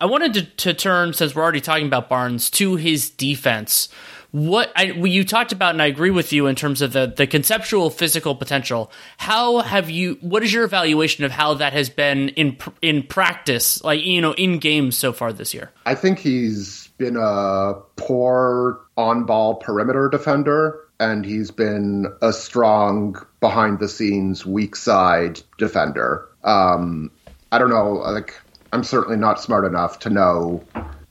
I 0.00 0.06
wanted 0.06 0.34
to, 0.34 0.42
to 0.42 0.74
turn 0.74 1.12
since 1.12 1.34
we're 1.34 1.42
already 1.42 1.60
talking 1.60 1.86
about 1.86 2.08
Barnes 2.08 2.48
to 2.50 2.76
his 2.76 3.10
defense 3.10 3.88
what 4.32 4.72
I, 4.76 4.84
you 4.84 5.24
talked 5.24 5.52
about, 5.52 5.74
and 5.74 5.82
I 5.82 5.86
agree 5.86 6.10
with 6.10 6.32
you 6.32 6.46
in 6.46 6.54
terms 6.54 6.82
of 6.82 6.92
the, 6.92 7.12
the 7.14 7.26
conceptual 7.26 7.90
physical 7.90 8.34
potential. 8.34 8.92
How 9.16 9.58
have 9.58 9.90
you? 9.90 10.18
What 10.20 10.42
is 10.42 10.52
your 10.52 10.64
evaluation 10.64 11.24
of 11.24 11.32
how 11.32 11.54
that 11.54 11.72
has 11.72 11.90
been 11.90 12.30
in 12.30 12.56
in 12.80 13.02
practice, 13.02 13.82
like 13.82 14.02
you 14.02 14.20
know, 14.20 14.32
in 14.34 14.58
games 14.58 14.96
so 14.96 15.12
far 15.12 15.32
this 15.32 15.52
year? 15.52 15.70
I 15.84 15.94
think 15.94 16.18
he's 16.18 16.88
been 16.98 17.16
a 17.16 17.74
poor 17.96 18.80
on 18.96 19.24
ball 19.24 19.56
perimeter 19.56 20.08
defender, 20.08 20.78
and 21.00 21.24
he's 21.24 21.50
been 21.50 22.06
a 22.22 22.32
strong 22.32 23.16
behind 23.40 23.80
the 23.80 23.88
scenes 23.88 24.46
weak 24.46 24.76
side 24.76 25.40
defender. 25.58 26.28
Um, 26.44 27.10
I 27.50 27.58
don't 27.58 27.70
know, 27.70 27.94
like 27.94 28.34
I'm 28.72 28.84
certainly 28.84 29.16
not 29.16 29.40
smart 29.40 29.64
enough 29.64 29.98
to 30.00 30.10
know 30.10 30.62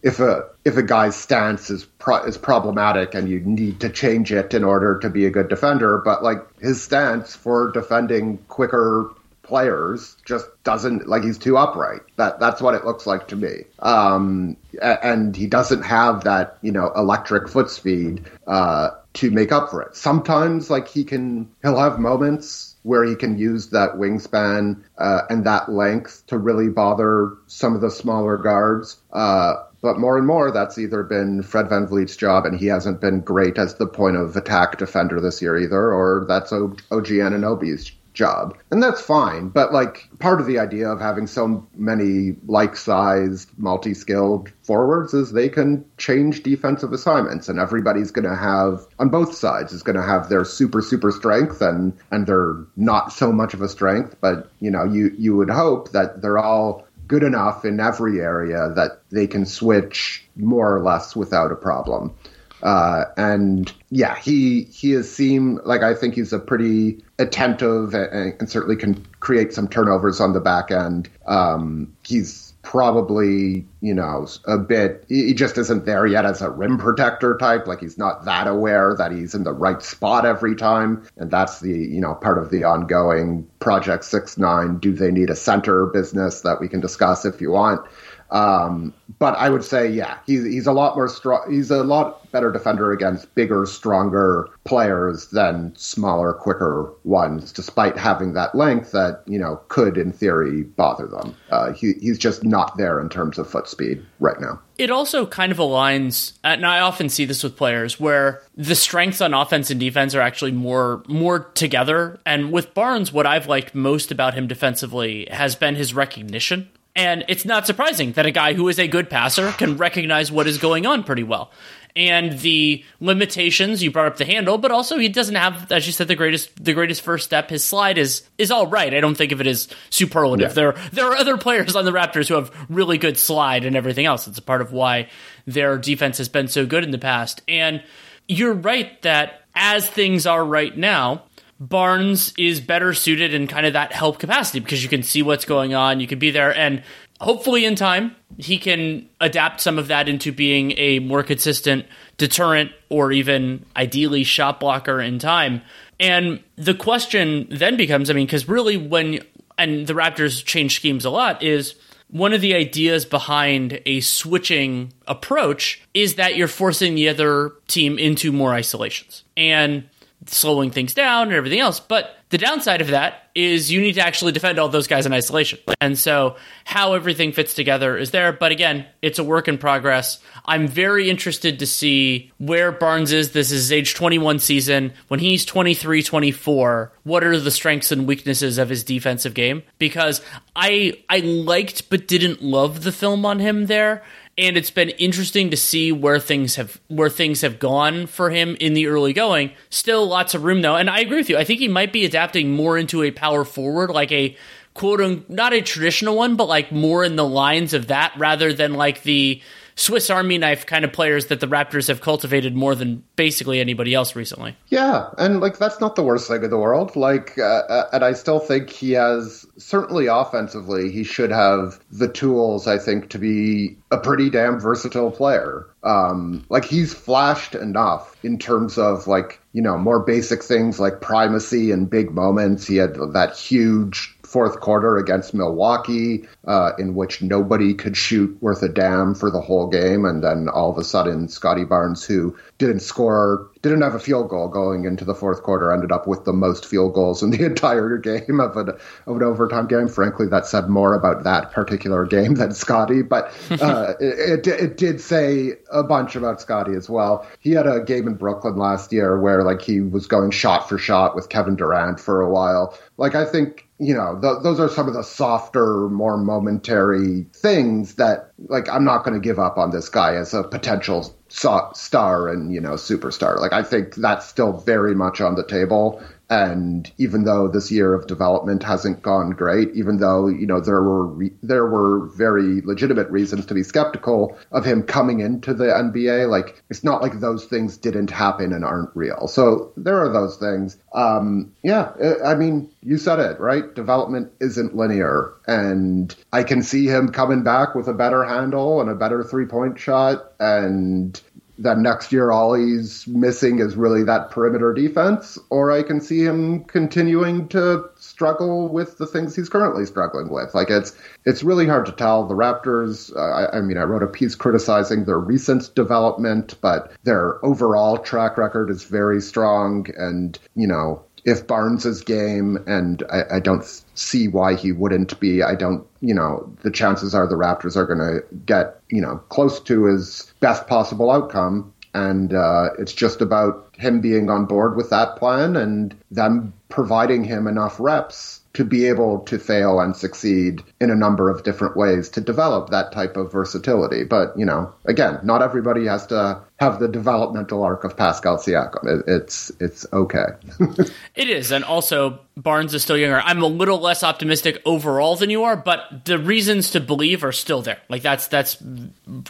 if 0.01 0.19
a 0.19 0.48
if 0.69 0.77
a 0.77 0.83
guy's 0.83 1.15
stance 1.15 1.69
is 1.69 1.83
pro- 1.83 2.23
is 2.23 2.37
problematic 2.37 3.15
and 3.15 3.27
you 3.27 3.39
need 3.41 3.79
to 3.81 3.89
change 3.89 4.31
it 4.31 4.53
in 4.53 4.63
order 4.63 4.99
to 4.99 5.09
be 5.09 5.25
a 5.25 5.29
good 5.29 5.49
defender, 5.49 5.97
but 5.97 6.23
like 6.23 6.39
his 6.59 6.81
stance 6.81 7.35
for 7.35 7.71
defending 7.71 8.37
quicker 8.47 9.11
players 9.41 10.15
just 10.25 10.45
doesn't 10.63 11.07
like 11.07 11.23
he's 11.23 11.39
too 11.39 11.57
upright. 11.57 12.01
That 12.17 12.39
that's 12.39 12.61
what 12.61 12.75
it 12.75 12.85
looks 12.85 13.07
like 13.07 13.27
to 13.29 13.35
me. 13.35 13.63
Um, 13.79 14.55
and 14.81 15.35
he 15.35 15.47
doesn't 15.47 15.81
have 15.81 16.23
that 16.23 16.57
you 16.61 16.71
know 16.71 16.91
electric 16.95 17.49
foot 17.49 17.71
speed 17.71 18.25
uh, 18.45 18.91
to 19.13 19.31
make 19.31 19.51
up 19.51 19.71
for 19.71 19.81
it. 19.81 19.95
Sometimes 19.95 20.69
like 20.69 20.87
he 20.87 21.03
can 21.03 21.49
he'll 21.63 21.79
have 21.79 21.99
moments 21.99 22.75
where 22.83 23.03
he 23.03 23.15
can 23.15 23.37
use 23.37 23.71
that 23.71 23.93
wingspan 23.93 24.83
uh, 24.99 25.21
and 25.29 25.45
that 25.45 25.69
length 25.69 26.25
to 26.27 26.37
really 26.37 26.69
bother 26.69 27.33
some 27.47 27.75
of 27.75 27.81
the 27.81 27.91
smaller 27.91 28.37
guards. 28.37 28.97
Uh, 29.11 29.55
but 29.81 29.99
more 29.99 30.17
and 30.17 30.27
more, 30.27 30.51
that's 30.51 30.77
either 30.77 31.03
been 31.03 31.41
Fred 31.43 31.67
VanVleet's 31.67 32.17
job, 32.17 32.45
and 32.45 32.59
he 32.59 32.67
hasn't 32.67 33.01
been 33.01 33.21
great 33.21 33.57
as 33.57 33.75
the 33.75 33.87
point 33.87 34.17
of 34.17 34.35
attack 34.35 34.77
defender 34.77 35.21
this 35.21 35.41
year 35.41 35.57
either, 35.57 35.93
or 35.93 36.25
that's 36.27 36.51
o- 36.51 36.75
OG 36.91 37.07
Anunoby's 37.07 37.91
job. 38.13 38.57
And 38.69 38.83
that's 38.83 39.01
fine. 39.01 39.49
But 39.49 39.71
like 39.71 40.09
part 40.19 40.41
of 40.41 40.47
the 40.47 40.59
idea 40.59 40.89
of 40.89 40.99
having 40.99 41.25
so 41.25 41.65
many 41.75 42.35
like 42.47 42.75
sized, 42.75 43.49
multi 43.57 43.93
skilled 43.93 44.51
forwards 44.63 45.13
is 45.13 45.31
they 45.31 45.47
can 45.47 45.85
change 45.97 46.43
defensive 46.43 46.91
assignments 46.91 47.47
and 47.47 47.59
everybody's 47.59 48.11
gonna 48.11 48.35
have 48.35 48.85
on 48.99 49.09
both 49.09 49.33
sides 49.33 49.71
is 49.71 49.83
gonna 49.83 50.05
have 50.05 50.27
their 50.27 50.43
super, 50.43 50.81
super 50.81 51.11
strength 51.11 51.61
and 51.61 51.93
and 52.11 52.27
they're 52.27 52.57
not 52.75 53.13
so 53.13 53.31
much 53.31 53.53
of 53.53 53.61
a 53.61 53.69
strength, 53.69 54.15
but 54.19 54.51
you 54.59 54.69
know, 54.69 54.83
you 54.83 55.13
you 55.17 55.35
would 55.37 55.49
hope 55.49 55.91
that 55.93 56.21
they're 56.21 56.37
all 56.37 56.85
good 57.09 57.23
enough 57.23 57.65
in 57.65 57.79
every 57.81 58.21
area 58.21 58.71
that 58.75 59.01
they 59.09 59.27
can 59.27 59.45
switch 59.45 60.23
more 60.37 60.73
or 60.73 60.81
less 60.81 61.15
without 61.15 61.51
a 61.51 61.55
problem. 61.55 62.15
Uh, 62.61 63.05
and 63.17 63.73
yeah, 63.89 64.15
he 64.17 64.63
he 64.63 64.91
has 64.91 65.11
seemed 65.11 65.59
like 65.65 65.81
I 65.81 65.93
think 65.93 66.13
he's 66.15 66.33
a 66.33 66.39
pretty 66.39 67.03
attentive 67.17 67.93
and, 67.93 68.35
and 68.39 68.49
certainly 68.49 68.75
can 68.75 69.05
create 69.19 69.53
some 69.53 69.67
turnovers 69.67 70.19
on 70.19 70.33
the 70.33 70.39
back 70.39 70.71
end. 70.71 71.09
Um, 71.25 71.95
he's 72.05 72.48
probably, 72.69 73.65
you 73.81 73.95
know, 73.95 74.27
a 74.45 74.55
bit, 74.55 75.03
he 75.09 75.33
just 75.33 75.57
isn't 75.57 75.87
there 75.87 76.05
yet 76.05 76.23
as 76.23 76.43
a 76.43 76.51
rim 76.51 76.77
protector 76.77 77.35
type. 77.35 77.65
Like 77.65 77.79
he's 77.79 77.97
not 77.97 78.25
that 78.25 78.45
aware 78.45 78.93
that 78.95 79.11
he's 79.11 79.33
in 79.33 79.43
the 79.43 79.51
right 79.51 79.81
spot 79.81 80.23
every 80.23 80.55
time. 80.55 81.03
And 81.17 81.31
that's 81.31 81.61
the, 81.61 81.71
you 81.71 81.99
know, 81.99 82.13
part 82.13 82.37
of 82.37 82.51
the 82.51 82.65
ongoing 82.65 83.47
Project 83.57 84.05
6 84.05 84.37
9 84.37 84.77
do 84.77 84.93
they 84.93 85.09
need 85.09 85.31
a 85.31 85.35
center 85.35 85.87
business 85.87 86.41
that 86.41 86.61
we 86.61 86.67
can 86.67 86.79
discuss 86.79 87.25
if 87.25 87.41
you 87.41 87.49
want. 87.49 87.87
Um, 88.31 88.93
but 89.17 89.35
I 89.37 89.49
would 89.49 89.63
say, 89.63 89.89
yeah, 89.89 90.19
he's 90.25 90.45
he's 90.45 90.67
a 90.67 90.71
lot 90.71 90.95
more 90.95 91.07
strong. 91.07 91.51
He's 91.51 91.71
a 91.71 91.83
lot 91.83 92.31
better 92.31 92.51
defender 92.51 92.91
against 92.91 93.33
bigger, 93.33 93.65
stronger 93.65 94.47
players 94.65 95.29
than 95.31 95.75
smaller, 95.75 96.33
quicker 96.33 96.93
ones. 97.03 97.51
Despite 97.51 97.97
having 97.97 98.33
that 98.33 98.53
length 98.53 98.91
that 98.91 99.23
you 99.25 99.39
know 99.39 99.59
could, 99.67 99.97
in 99.97 100.11
theory, 100.11 100.63
bother 100.63 101.07
them. 101.07 101.35
Uh, 101.49 101.73
he, 101.73 101.93
he's 101.93 102.19
just 102.19 102.43
not 102.43 102.77
there 102.77 102.99
in 102.99 103.09
terms 103.09 103.39
of 103.39 103.49
foot 103.49 103.67
speed 103.67 104.05
right 104.19 104.39
now. 104.39 104.59
It 104.77 104.91
also 104.91 105.25
kind 105.25 105.51
of 105.51 105.57
aligns, 105.57 106.33
and 106.43 106.65
I 106.65 106.79
often 106.79 107.09
see 107.09 107.25
this 107.25 107.43
with 107.43 107.57
players 107.57 107.99
where 107.99 108.41
the 108.55 108.75
strengths 108.75 109.19
on 109.19 109.33
offense 109.33 109.69
and 109.69 109.79
defense 109.79 110.13
are 110.15 110.21
actually 110.21 110.51
more 110.51 111.03
more 111.07 111.39
together. 111.55 112.19
And 112.25 112.51
with 112.51 112.73
Barnes, 112.75 113.11
what 113.11 113.25
I've 113.25 113.47
liked 113.47 113.73
most 113.73 114.11
about 114.11 114.35
him 114.35 114.47
defensively 114.47 115.27
has 115.31 115.55
been 115.55 115.75
his 115.75 115.93
recognition 115.93 116.69
and 116.95 117.23
it's 117.27 117.45
not 117.45 117.67
surprising 117.67 118.13
that 118.13 118.25
a 118.25 118.31
guy 118.31 118.53
who 118.53 118.67
is 118.67 118.79
a 118.79 118.87
good 118.87 119.09
passer 119.09 119.51
can 119.51 119.77
recognize 119.77 120.31
what 120.31 120.47
is 120.47 120.57
going 120.57 120.85
on 120.85 121.03
pretty 121.03 121.23
well. 121.23 121.51
And 121.95 122.39
the 122.39 122.83
limitations, 122.99 123.81
you 123.83 123.91
brought 123.91 124.07
up 124.07 124.17
the 124.17 124.25
handle, 124.25 124.57
but 124.57 124.71
also 124.71 124.97
he 124.97 125.09
doesn't 125.09 125.35
have, 125.35 125.71
as 125.71 125.87
you 125.87 125.91
said, 125.91 126.07
the 126.07 126.15
greatest 126.15 126.63
the 126.63 126.73
greatest 126.73 127.01
first 127.01 127.25
step. 127.25 127.49
His 127.49 127.63
slide 127.63 127.97
is 127.97 128.23
is 128.37 128.51
all 128.51 128.67
right. 128.67 128.93
I 128.93 128.99
don't 128.99 129.15
think 129.15 129.31
of 129.31 129.41
it 129.41 129.47
as 129.47 129.67
superlative. 129.89 130.49
Yeah. 130.49 130.53
There 130.53 130.71
there 130.91 131.05
are 131.07 131.15
other 131.15 131.37
players 131.37 131.75
on 131.75 131.85
the 131.85 131.91
Raptors 131.91 132.27
who 132.27 132.35
have 132.35 132.51
really 132.69 132.97
good 132.97 133.17
slide 133.17 133.65
and 133.65 133.75
everything 133.75 134.05
else. 134.05 134.27
It's 134.27 134.37
a 134.37 134.43
part 134.43 134.61
of 134.61 134.71
why 134.71 135.09
their 135.47 135.77
defense 135.77 136.19
has 136.19 136.29
been 136.29 136.47
so 136.47 136.65
good 136.65 136.83
in 136.83 136.91
the 136.91 136.99
past. 136.99 137.41
And 137.47 137.83
you're 138.27 138.53
right 138.53 139.01
that 139.01 139.45
as 139.55 139.89
things 139.89 140.27
are 140.27 140.45
right 140.45 140.77
now, 140.77 141.23
Barnes 141.59 142.33
is 142.37 142.61
better 142.61 142.93
suited 142.93 143.33
in 143.33 143.47
kind 143.47 143.65
of 143.65 143.73
that 143.73 143.91
help 143.91 144.17
capacity 144.17 144.59
because 144.59 144.81
you 144.81 144.89
can 144.89 145.03
see 145.03 145.21
what's 145.21 145.45
going 145.45 145.73
on, 145.73 145.99
you 145.99 146.07
can 146.07 146.19
be 146.19 146.31
there, 146.31 146.55
and 146.55 146.83
hopefully 147.19 147.65
in 147.65 147.75
time 147.75 148.15
he 148.37 148.57
can 148.57 149.07
adapt 149.19 149.59
some 149.59 149.77
of 149.77 149.89
that 149.89 150.07
into 150.07 150.31
being 150.31 150.71
a 150.77 150.99
more 150.99 151.21
consistent 151.21 151.85
deterrent 152.17 152.71
or 152.89 153.11
even 153.11 153.65
ideally 153.75 154.23
shot 154.23 154.59
blocker 154.59 155.01
in 155.01 155.19
time. 155.19 155.61
And 155.99 156.41
the 156.55 156.73
question 156.73 157.47
then 157.51 157.75
becomes 157.75 158.09
I 158.09 158.13
mean, 158.13 158.25
because 158.25 158.47
really 158.47 158.77
when, 158.77 159.19
and 159.57 159.85
the 159.85 159.93
Raptors 159.93 160.43
change 160.43 160.77
schemes 160.77 161.03
a 161.03 161.09
lot, 161.09 161.43
is 161.43 161.75
one 162.09 162.33
of 162.33 162.41
the 162.41 162.55
ideas 162.55 163.05
behind 163.05 163.81
a 163.85 163.99
switching 163.99 164.93
approach 165.07 165.81
is 165.93 166.15
that 166.15 166.35
you're 166.35 166.47
forcing 166.47 166.95
the 166.95 167.09
other 167.09 167.51
team 167.67 167.99
into 167.99 168.31
more 168.31 168.53
isolations 168.53 169.23
and 169.35 169.83
slowing 170.25 170.71
things 170.71 170.93
down 170.93 171.27
and 171.27 171.33
everything 171.35 171.59
else. 171.59 171.79
But 171.79 172.15
the 172.29 172.37
downside 172.37 172.81
of 172.81 172.89
that 172.89 173.29
is 173.33 173.71
you 173.71 173.81
need 173.81 173.93
to 173.93 174.05
actually 174.05 174.31
defend 174.33 174.59
all 174.59 174.69
those 174.69 174.87
guys 174.87 175.05
in 175.05 175.13
isolation. 175.13 175.59
And 175.81 175.97
so 175.97 176.35
how 176.65 176.93
everything 176.93 177.31
fits 177.31 177.53
together 177.53 177.97
is 177.97 178.11
there. 178.11 178.33
But 178.33 178.51
again, 178.51 178.85
it's 179.01 179.17
a 179.17 179.23
work 179.23 179.47
in 179.47 179.57
progress. 179.57 180.19
I'm 180.45 180.67
very 180.67 181.09
interested 181.09 181.59
to 181.59 181.65
see 181.65 182.31
where 182.37 182.71
Barnes 182.71 183.11
is. 183.11 183.31
This 183.31 183.51
is 183.51 183.63
his 183.63 183.71
age 183.71 183.95
21 183.95 184.39
season. 184.39 184.93
When 185.07 185.19
he's 185.19 185.45
23, 185.45 186.03
24, 186.03 186.91
what 187.03 187.23
are 187.23 187.39
the 187.39 187.51
strengths 187.51 187.91
and 187.91 188.07
weaknesses 188.07 188.57
of 188.57 188.69
his 188.69 188.83
defensive 188.83 189.33
game? 189.33 189.63
Because 189.79 190.21
I 190.55 191.03
I 191.09 191.19
liked 191.19 191.89
but 191.89 192.07
didn't 192.07 192.43
love 192.43 192.83
the 192.83 192.91
film 192.91 193.25
on 193.25 193.39
him 193.39 193.67
there 193.67 194.03
and 194.39 194.57
it's 194.57 194.71
been 194.71 194.89
interesting 194.89 195.51
to 195.51 195.57
see 195.57 195.91
where 195.91 196.19
things 196.19 196.55
have 196.55 196.79
where 196.87 197.09
things 197.09 197.41
have 197.41 197.59
gone 197.59 198.07
for 198.07 198.29
him 198.29 198.55
in 198.59 198.73
the 198.73 198.87
early 198.87 199.13
going. 199.13 199.51
Still 199.69 200.07
lots 200.07 200.33
of 200.33 200.43
room 200.43 200.61
though, 200.61 200.75
and 200.75 200.89
I 200.89 200.99
agree 201.01 201.17
with 201.17 201.29
you. 201.29 201.37
I 201.37 201.43
think 201.43 201.59
he 201.59 201.67
might 201.67 201.91
be 201.91 202.05
adapting 202.05 202.51
more 202.51 202.77
into 202.77 203.03
a 203.03 203.11
power 203.11 203.43
forward, 203.43 203.89
like 203.89 204.11
a 204.11 204.35
quote 204.73 205.01
unquote 205.01 205.29
not 205.29 205.53
a 205.53 205.61
traditional 205.61 206.15
one, 206.15 206.35
but 206.35 206.47
like 206.47 206.71
more 206.71 207.03
in 207.03 207.15
the 207.15 207.27
lines 207.27 207.73
of 207.73 207.87
that 207.87 208.13
rather 208.17 208.53
than 208.53 208.73
like 208.73 209.03
the 209.03 209.41
Swiss 209.79 210.09
Army 210.09 210.37
knife 210.37 210.65
kind 210.65 210.83
of 210.83 210.91
players 210.91 211.27
that 211.27 211.39
the 211.39 211.47
Raptors 211.47 211.87
have 211.87 212.01
cultivated 212.01 212.53
more 212.53 212.75
than 212.75 213.01
basically 213.15 213.61
anybody 213.61 213.93
else 213.93 214.13
recently. 214.13 214.57
Yeah, 214.67 215.09
and 215.17 215.39
like 215.39 215.57
that's 215.57 215.79
not 215.79 215.95
the 215.95 216.03
worst 216.03 216.27
thing 216.27 216.43
in 216.43 216.49
the 216.49 216.57
world. 216.57 216.97
Like, 216.97 217.37
uh, 217.37 217.43
uh, 217.43 217.89
and 217.93 218.03
I 218.03 218.11
still 218.11 218.39
think 218.39 218.69
he 218.69 218.91
has 218.91 219.45
certainly 219.57 220.07
offensively, 220.07 220.91
he 220.91 221.05
should 221.05 221.31
have 221.31 221.79
the 221.91 222.09
tools. 222.09 222.67
I 222.67 222.77
think 222.77 223.09
to 223.11 223.19
be 223.19 223.77
a 223.89 223.97
pretty 223.97 224.29
damn 224.29 224.59
versatile 224.59 225.11
player. 225.11 225.65
Um, 225.81 226.45
like 226.49 226.65
he's 226.65 226.93
flashed 226.93 227.55
enough 227.55 228.17
in 228.21 228.37
terms 228.37 228.77
of 228.77 229.07
like 229.07 229.39
you 229.53 229.61
know 229.61 229.77
more 229.77 230.01
basic 230.01 230.43
things 230.43 230.77
like 230.77 230.99
primacy 230.99 231.71
and 231.71 231.89
big 231.89 232.11
moments. 232.11 232.67
He 232.67 232.75
had 232.75 232.95
that 233.13 233.37
huge 233.37 234.13
fourth 234.29 234.59
quarter 234.59 234.97
against 234.97 235.33
Milwaukee, 235.33 236.27
uh, 236.45 236.71
in 236.77 236.93
which 236.93 237.21
nobody 237.21 237.73
could 237.73 237.97
shoot 237.97 238.37
worth 238.41 238.61
a 238.61 238.69
damn 238.69 239.15
for 239.15 239.31
the 239.31 239.41
whole 239.41 239.67
game, 239.67 240.05
and 240.05 240.23
then 240.23 240.47
all 240.47 240.69
of 240.69 240.77
a 240.77 240.83
sudden, 240.83 241.27
Scottie 241.27 241.65
Barnes, 241.65 242.05
who 242.05 242.37
didn't 242.59 242.81
score, 242.81 243.49
didn't 243.61 243.81
have 243.81 243.95
a 243.95 243.99
field 243.99 244.29
goal 244.29 244.49
going 244.49 244.83
into 244.83 245.05
the 245.05 245.15
fourth 245.15 245.41
quarter, 245.43 245.71
ended 245.71 245.93
up 245.93 246.05
with 246.05 246.25
the 246.25 246.33
most 246.33 246.65
field 246.65 246.93
goals 246.93 247.23
in 247.23 247.31
the 247.31 247.43
entire 247.45 247.97
game 247.97 248.39
of 248.39 248.55
an 248.57 248.69
of 249.07 249.15
an 249.15 249.23
overtime 249.23 249.65
game. 249.65 249.87
Frankly, 249.87 250.27
that 250.27 250.45
said 250.45 250.69
more 250.69 250.93
about 250.93 251.23
that 251.23 251.51
particular 251.51 252.05
game 252.05 252.35
than 252.35 252.51
Scottie, 252.51 253.01
but 253.01 253.33
uh, 253.61 253.93
it, 253.99 254.45
it, 254.45 254.47
it 254.47 254.77
did 254.77 255.01
say 255.01 255.53
a 255.71 255.81
bunch 255.81 256.15
about 256.15 256.41
Scottie 256.41 256.75
as 256.75 256.89
well. 256.89 257.25
He 257.39 257.51
had 257.53 257.65
a 257.65 257.79
game 257.79 258.07
in 258.07 258.15
Brooklyn 258.15 258.57
last 258.57 258.91
year 258.91 259.19
where 259.19 259.43
like 259.43 259.61
he 259.61 259.79
was 259.79 260.05
going 260.05 260.31
shot 260.31 260.67
for 260.67 260.77
shot 260.77 261.15
with 261.15 261.29
Kevin 261.29 261.55
Durant 261.55 261.99
for 261.99 262.21
a 262.21 262.29
while. 262.29 262.77
Like 262.97 263.15
I 263.15 263.25
think 263.25 263.69
you 263.79 263.93
know, 263.93 264.19
th- 264.21 264.43
those 264.43 264.59
are 264.59 264.67
some 264.67 264.87
of 264.87 264.93
the 264.93 265.03
softer, 265.03 265.87
more 265.89 266.17
momentary 266.17 267.25
things 267.33 267.95
that, 267.95 268.28
like, 268.47 268.69
I'm 268.69 268.85
not 268.85 269.03
going 269.03 269.19
to 269.19 269.25
give 269.25 269.39
up 269.39 269.57
on 269.57 269.71
this 269.71 269.89
guy 269.89 270.15
as 270.15 270.33
a 270.33 270.43
potential 270.43 271.15
star 271.27 272.27
and, 272.29 272.53
you 272.53 272.61
know, 272.61 272.73
superstar. 272.73 273.39
Like, 273.39 273.53
I 273.53 273.63
think 273.63 273.95
that's 273.95 274.27
still 274.27 274.53
very 274.53 274.95
much 274.95 275.21
on 275.21 275.35
the 275.35 275.45
table. 275.45 276.01
And 276.29 276.91
even 276.99 277.23
though 277.23 277.47
this 277.47 277.71
year 277.71 277.93
of 277.95 278.05
development 278.05 278.61
hasn't 278.61 279.01
gone 279.01 279.31
great, 279.31 279.71
even 279.73 279.97
though 279.97 280.27
you 280.27 280.45
know 280.45 280.59
there 280.59 280.83
were 280.83 281.07
re- 281.07 281.33
there 281.41 281.65
were 281.65 282.07
very 282.15 282.61
legitimate 282.61 283.09
reasons 283.09 283.47
to 283.47 283.55
be 283.55 283.63
skeptical 283.63 284.37
of 284.51 284.63
him 284.63 284.83
coming 284.83 285.21
into 285.21 285.55
the 285.55 285.65
NBA, 285.65 286.29
like 286.29 286.61
it's 286.69 286.83
not 286.83 287.01
like 287.01 287.19
those 287.19 287.45
things 287.45 287.77
didn't 287.77 288.11
happen 288.11 288.53
and 288.53 288.63
aren't 288.63 288.95
real. 288.95 289.27
So 289.27 289.71
there 289.75 289.97
are 289.97 290.13
those 290.13 290.37
things. 290.37 290.77
Um, 290.93 291.51
yeah, 291.63 291.93
I 292.23 292.35
mean, 292.35 292.69
you 292.83 292.97
said 292.97 293.19
it 293.19 293.39
right. 293.39 293.73
Development 293.73 294.31
isn't 294.39 294.75
linear, 294.75 295.33
and 295.47 296.15
I 296.31 296.43
can 296.43 296.61
see 296.61 296.85
him 296.85 297.11
coming 297.11 297.43
back 297.43 297.73
with 297.73 297.87
a 297.87 297.93
better 297.93 298.23
handle 298.23 298.81
and 298.81 298.89
a 298.89 298.95
better 298.95 299.23
three 299.23 299.45
point 299.45 299.79
shot 299.79 300.31
and 300.39 301.19
that 301.59 301.77
next 301.77 302.11
year 302.11 302.31
all 302.31 302.53
he's 302.53 303.05
missing 303.07 303.59
is 303.59 303.75
really 303.75 304.03
that 304.03 304.31
perimeter 304.31 304.73
defense, 304.73 305.37
or 305.49 305.71
I 305.71 305.83
can 305.83 305.99
see 305.99 306.23
him 306.23 306.63
continuing 306.63 307.49
to 307.49 307.89
struggle 307.97 308.69
with 308.69 308.97
the 308.97 309.05
things 309.05 309.35
he's 309.35 309.49
currently 309.49 309.85
struggling 309.85 310.29
with. 310.29 310.55
Like 310.55 310.69
it's 310.69 310.95
it's 311.25 311.43
really 311.43 311.67
hard 311.67 311.85
to 311.87 311.91
tell. 311.91 312.25
The 312.25 312.33
Raptors, 312.33 313.15
uh, 313.15 313.19
I, 313.19 313.57
I, 313.57 313.61
mean, 313.61 313.77
I 313.77 313.83
wrote 313.83 314.03
a 314.03 314.07
piece 314.07 314.35
criticizing 314.35 315.03
their 315.03 315.19
recent 315.19 315.75
development, 315.75 316.55
but 316.61 316.93
their 317.03 317.43
overall 317.45 317.97
track 317.97 318.37
record 318.37 318.69
is 318.69 318.83
very 318.83 319.21
strong, 319.21 319.87
and 319.97 320.39
you 320.55 320.67
know 320.67 321.03
if 321.25 321.45
Barnes's 321.45 322.01
game, 322.01 322.57
and 322.67 323.03
I, 323.11 323.35
I, 323.35 323.39
don't 323.39 323.65
see 323.99 324.27
why 324.27 324.55
he 324.55 324.71
wouldn't 324.71 325.19
be. 325.19 325.43
I 325.43 325.55
don't, 325.55 325.85
you 325.99 326.13
know, 326.13 326.51
the 326.63 326.71
chances 326.71 327.13
are 327.13 327.27
the 327.27 327.35
Raptors 327.35 327.75
are 327.75 327.85
going 327.85 327.99
to 327.99 328.23
get, 328.45 328.79
you 328.89 329.01
know, 329.01 329.17
close 329.29 329.59
to 329.61 329.85
his 329.85 330.33
best 330.39 330.67
possible 330.67 331.11
outcome. 331.11 331.73
And 331.93 332.33
uh, 332.33 332.69
it's 332.77 332.93
just 332.93 333.19
about 333.19 333.75
him 333.77 333.99
being 333.99 334.29
on 334.29 334.45
board 334.45 334.77
with 334.77 334.89
that 334.91 335.17
plan 335.17 335.55
and 335.55 335.95
them 336.11 336.53
providing 336.69 337.23
him 337.23 337.47
enough 337.47 337.79
reps 337.79 338.38
to 338.53 338.65
be 338.65 338.85
able 338.85 339.19
to 339.19 339.37
fail 339.37 339.79
and 339.79 339.95
succeed 339.95 340.63
in 340.81 340.89
a 340.89 340.95
number 340.95 341.29
of 341.29 341.43
different 341.43 341.77
ways 341.77 342.09
to 342.09 342.21
develop 342.21 342.69
that 342.69 342.91
type 342.91 343.15
of 343.15 343.31
versatility. 343.31 344.03
But, 344.03 344.37
you 344.37 344.45
know, 344.45 344.73
again, 344.85 345.19
not 345.23 345.41
everybody 345.41 345.85
has 345.85 346.07
to 346.07 346.41
have 346.59 346.79
the 346.79 346.87
developmental 346.87 347.63
arc 347.63 347.83
of 347.83 347.95
Pascal 347.95 348.37
Siakam. 348.37 348.85
It, 348.85 349.05
it's 349.07 349.51
it's 349.59 349.85
okay. 349.93 350.25
it 351.15 351.29
is, 351.29 351.51
and 351.51 351.63
also 351.63 352.19
Barnes 352.35 352.73
is 352.73 352.83
still 352.83 352.97
younger. 352.97 353.21
I'm 353.21 353.41
a 353.41 353.47
little 353.47 353.79
less 353.79 354.03
optimistic 354.03 354.61
overall 354.65 355.15
than 355.15 355.29
you 355.29 355.43
are, 355.43 355.55
but 355.55 356.05
the 356.05 356.19
reasons 356.19 356.71
to 356.71 356.79
believe 356.79 357.23
are 357.23 357.31
still 357.31 357.61
there. 357.61 357.79
Like 357.87 358.01
that's 358.01 358.27
that's 358.27 358.61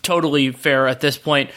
totally 0.02 0.52
fair 0.52 0.88
at 0.88 1.02
this 1.02 1.18
point. 1.18 1.52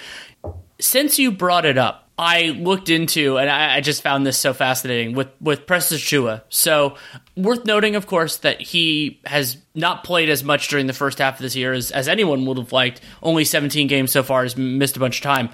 Since 0.78 1.18
you 1.18 1.30
brought 1.32 1.64
it 1.64 1.78
up, 1.78 2.10
I 2.18 2.48
looked 2.48 2.90
into, 2.90 3.38
and 3.38 3.48
I, 3.48 3.76
I, 3.76 3.80
just 3.80 4.02
found 4.02 4.26
this 4.26 4.36
so 4.38 4.52
fascinating 4.52 5.14
with 5.14 5.28
with 5.40 5.66
Precious 5.66 6.00
Achiuwa. 6.00 6.42
So 6.50 6.96
worth 7.36 7.64
noting, 7.64 7.96
of 7.96 8.06
course, 8.06 8.36
that 8.38 8.60
he 8.60 9.20
has 9.24 9.56
not 9.74 10.04
played 10.04 10.28
as 10.28 10.44
much 10.44 10.68
during 10.68 10.86
the 10.86 10.92
first 10.92 11.18
half 11.18 11.36
of 11.36 11.42
this 11.42 11.56
year 11.56 11.72
as, 11.72 11.90
as 11.90 12.08
anyone 12.08 12.44
would 12.44 12.58
have 12.58 12.72
liked. 12.72 13.00
Only 13.22 13.44
17 13.44 13.86
games 13.86 14.12
so 14.12 14.22
far, 14.22 14.42
has 14.42 14.56
missed 14.56 14.96
a 14.96 15.00
bunch 15.00 15.18
of 15.18 15.22
time. 15.22 15.48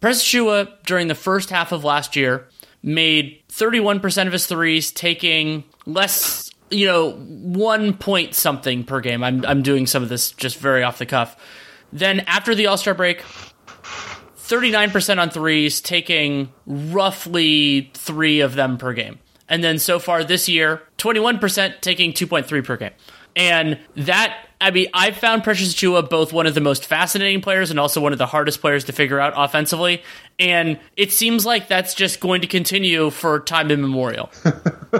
Precious 0.00 0.22
Achiuwa 0.22 0.70
during 0.84 1.08
the 1.08 1.14
first 1.14 1.50
half 1.50 1.72
of 1.72 1.82
last 1.82 2.14
year 2.14 2.48
made 2.82 3.42
31% 3.48 4.26
of 4.26 4.32
his 4.32 4.46
threes, 4.46 4.92
taking 4.92 5.64
less, 5.86 6.50
you 6.70 6.86
know, 6.86 7.12
one 7.12 7.94
point 7.94 8.34
something 8.34 8.84
per 8.84 9.00
game. 9.00 9.24
I'm 9.24 9.44
I'm 9.44 9.62
doing 9.62 9.86
some 9.86 10.04
of 10.04 10.08
this 10.08 10.30
just 10.30 10.58
very 10.58 10.84
off 10.84 10.98
the 10.98 11.06
cuff. 11.06 11.36
Then 11.92 12.20
after 12.20 12.54
the 12.54 12.68
All 12.68 12.76
Star 12.76 12.94
break, 12.94 13.24
39% 14.48 15.20
on 15.20 15.30
threes, 15.30 15.80
taking 15.80 16.52
roughly 16.66 17.90
three 17.94 18.40
of 18.40 18.54
them 18.54 18.78
per 18.78 18.92
game. 18.92 19.18
And 19.48 19.62
then 19.62 19.78
so 19.78 19.98
far 19.98 20.24
this 20.24 20.48
year, 20.48 20.82
21% 20.98 21.80
taking 21.80 22.12
2.3 22.12 22.64
per 22.64 22.76
game. 22.76 22.92
And 23.36 23.78
that, 23.96 24.48
I 24.60 24.70
mean, 24.70 24.86
I've 24.94 25.16
found 25.16 25.44
Precious 25.44 25.74
Achiuwa 25.74 26.08
both 26.08 26.32
one 26.32 26.46
of 26.46 26.54
the 26.54 26.60
most 26.60 26.86
fascinating 26.86 27.42
players 27.42 27.70
and 27.70 27.78
also 27.78 28.00
one 28.00 28.12
of 28.12 28.18
the 28.18 28.26
hardest 28.26 28.60
players 28.60 28.84
to 28.84 28.92
figure 28.92 29.20
out 29.20 29.34
offensively. 29.36 30.02
And 30.38 30.80
it 30.96 31.12
seems 31.12 31.44
like 31.44 31.68
that's 31.68 31.94
just 31.94 32.20
going 32.20 32.40
to 32.40 32.46
continue 32.46 33.10
for 33.10 33.40
time 33.40 33.70
immemorial. 33.70 34.30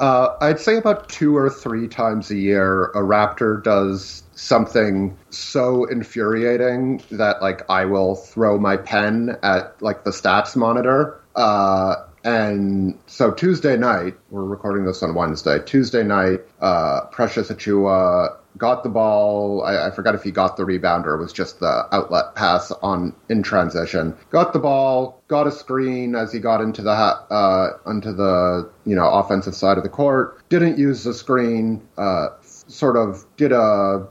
uh, 0.00 0.36
I'd 0.40 0.58
say 0.58 0.76
about 0.76 1.08
two 1.08 1.36
or 1.36 1.48
three 1.48 1.86
times 1.86 2.30
a 2.30 2.36
year, 2.36 2.86
a 2.86 3.02
Raptor 3.02 3.62
does 3.62 4.24
something 4.38 5.18
so 5.30 5.84
infuriating 5.86 7.02
that 7.10 7.42
like 7.42 7.68
I 7.68 7.84
will 7.84 8.14
throw 8.14 8.58
my 8.58 8.76
pen 8.76 9.36
at 9.42 9.80
like 9.82 10.04
the 10.04 10.10
stats 10.10 10.54
monitor. 10.54 11.20
Uh, 11.34 11.96
and 12.24 12.98
so 13.06 13.32
Tuesday 13.32 13.76
night, 13.76 14.14
we're 14.30 14.44
recording 14.44 14.84
this 14.84 15.02
on 15.02 15.14
Wednesday. 15.14 15.58
Tuesday 15.64 16.04
night, 16.04 16.40
uh, 16.60 17.02
Precious 17.06 17.48
Achiuwa 17.48 18.36
got 18.56 18.82
the 18.82 18.88
ball. 18.88 19.62
I, 19.64 19.86
I, 19.86 19.90
forgot 19.92 20.14
if 20.14 20.22
he 20.24 20.30
got 20.30 20.56
the 20.56 20.64
rebound 20.64 21.06
or 21.06 21.14
it 21.14 21.20
was 21.20 21.32
just 21.32 21.60
the 21.60 21.86
outlet 21.92 22.34
pass 22.34 22.70
on 22.82 23.14
in 23.28 23.42
transition. 23.42 24.16
Got 24.30 24.52
the 24.52 24.58
ball, 24.58 25.22
got 25.28 25.46
a 25.46 25.52
screen 25.52 26.14
as 26.14 26.32
he 26.32 26.40
got 26.40 26.60
into 26.60 26.82
the 26.82 26.90
uh, 26.90 27.78
into 27.86 28.12
the 28.12 28.70
you 28.84 28.96
know 28.96 29.08
offensive 29.08 29.54
side 29.54 29.78
of 29.78 29.84
the 29.84 29.88
court. 29.88 30.48
Didn't 30.48 30.78
use 30.78 31.04
the 31.04 31.14
screen. 31.14 31.86
Uh, 31.96 32.28
sort 32.68 32.96
of 32.96 33.24
did 33.36 33.50
a 33.50 34.06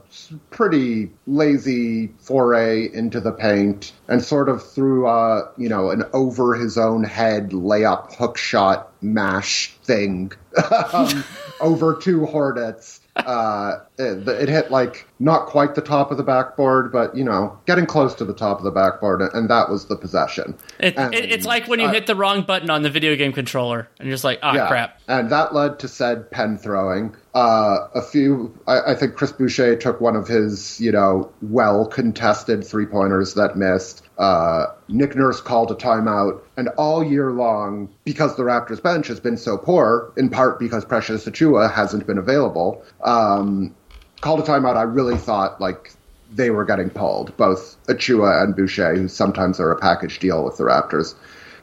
pretty 0.50 1.10
lazy 1.26 2.08
foray 2.18 2.92
into 2.92 3.20
the 3.20 3.32
paint 3.32 3.92
and 4.08 4.22
sort 4.22 4.48
of 4.48 4.62
threw 4.62 5.06
a 5.08 5.48
you 5.56 5.68
know 5.68 5.90
an 5.90 6.02
over 6.12 6.54
his 6.54 6.76
own 6.76 7.04
head 7.04 7.50
layup 7.50 8.14
hook 8.16 8.36
shot 8.36 8.92
mash 9.00 9.74
thing 9.84 10.32
um, 10.92 11.24
over 11.60 11.94
two 11.94 12.26
Hornets 12.26 12.97
uh, 13.18 13.80
it, 13.98 14.26
it, 14.28 14.48
hit 14.48 14.70
like 14.70 15.06
not 15.18 15.46
quite 15.46 15.74
the 15.74 15.80
top 15.80 16.10
of 16.10 16.16
the 16.16 16.22
backboard, 16.22 16.92
but 16.92 17.16
you 17.16 17.24
know, 17.24 17.58
getting 17.66 17.86
close 17.86 18.14
to 18.14 18.24
the 18.24 18.34
top 18.34 18.58
of 18.58 18.64
the 18.64 18.70
backboard, 18.70 19.20
and 19.20 19.50
that 19.50 19.68
was 19.68 19.86
the 19.86 19.96
possession. 19.96 20.56
It, 20.78 20.96
and, 20.96 21.14
it, 21.14 21.30
it's 21.30 21.46
like 21.46 21.68
when 21.68 21.80
you 21.80 21.86
uh, 21.86 21.92
hit 21.92 22.06
the 22.06 22.14
wrong 22.14 22.42
button 22.42 22.70
on 22.70 22.82
the 22.82 22.90
video 22.90 23.16
game 23.16 23.32
controller, 23.32 23.88
and 23.98 24.06
you're 24.06 24.14
just 24.14 24.24
like, 24.24 24.38
ah, 24.42 24.52
oh, 24.52 24.54
yeah, 24.54 24.68
crap. 24.68 25.00
And 25.08 25.30
that 25.30 25.54
led 25.54 25.78
to 25.80 25.88
said 25.88 26.30
pen 26.30 26.58
throwing. 26.58 27.14
Uh, 27.34 27.88
a 27.94 28.02
few, 28.02 28.58
I, 28.66 28.92
I, 28.92 28.94
think 28.94 29.14
Chris 29.14 29.30
Boucher 29.30 29.76
took 29.76 30.00
one 30.00 30.16
of 30.16 30.26
his, 30.26 30.80
you 30.80 30.90
know, 30.90 31.30
well 31.42 31.86
contested 31.86 32.66
three 32.66 32.86
pointers 32.86 33.34
that 33.34 33.56
missed. 33.56 34.07
Uh, 34.18 34.66
Nick 34.88 35.14
Nurse 35.14 35.40
called 35.40 35.70
a 35.70 35.74
timeout, 35.74 36.40
and 36.56 36.68
all 36.76 37.04
year 37.04 37.30
long, 37.30 37.88
because 38.04 38.36
the 38.36 38.42
Raptors 38.42 38.82
bench 38.82 39.06
has 39.06 39.20
been 39.20 39.36
so 39.36 39.56
poor, 39.56 40.12
in 40.16 40.28
part 40.28 40.58
because 40.58 40.84
Precious 40.84 41.24
Achiuwa 41.24 41.72
hasn't 41.72 42.06
been 42.06 42.18
available, 42.18 42.82
um, 43.04 43.74
called 44.20 44.40
a 44.40 44.42
timeout. 44.42 44.76
I 44.76 44.82
really 44.82 45.16
thought 45.16 45.60
like 45.60 45.92
they 46.34 46.50
were 46.50 46.64
getting 46.64 46.90
pulled, 46.90 47.36
both 47.36 47.76
Achiuwa 47.86 48.42
and 48.42 48.56
Boucher, 48.56 48.94
who 48.94 49.08
sometimes 49.08 49.60
are 49.60 49.70
a 49.70 49.78
package 49.78 50.18
deal 50.18 50.44
with 50.44 50.56
the 50.56 50.64
Raptors. 50.64 51.14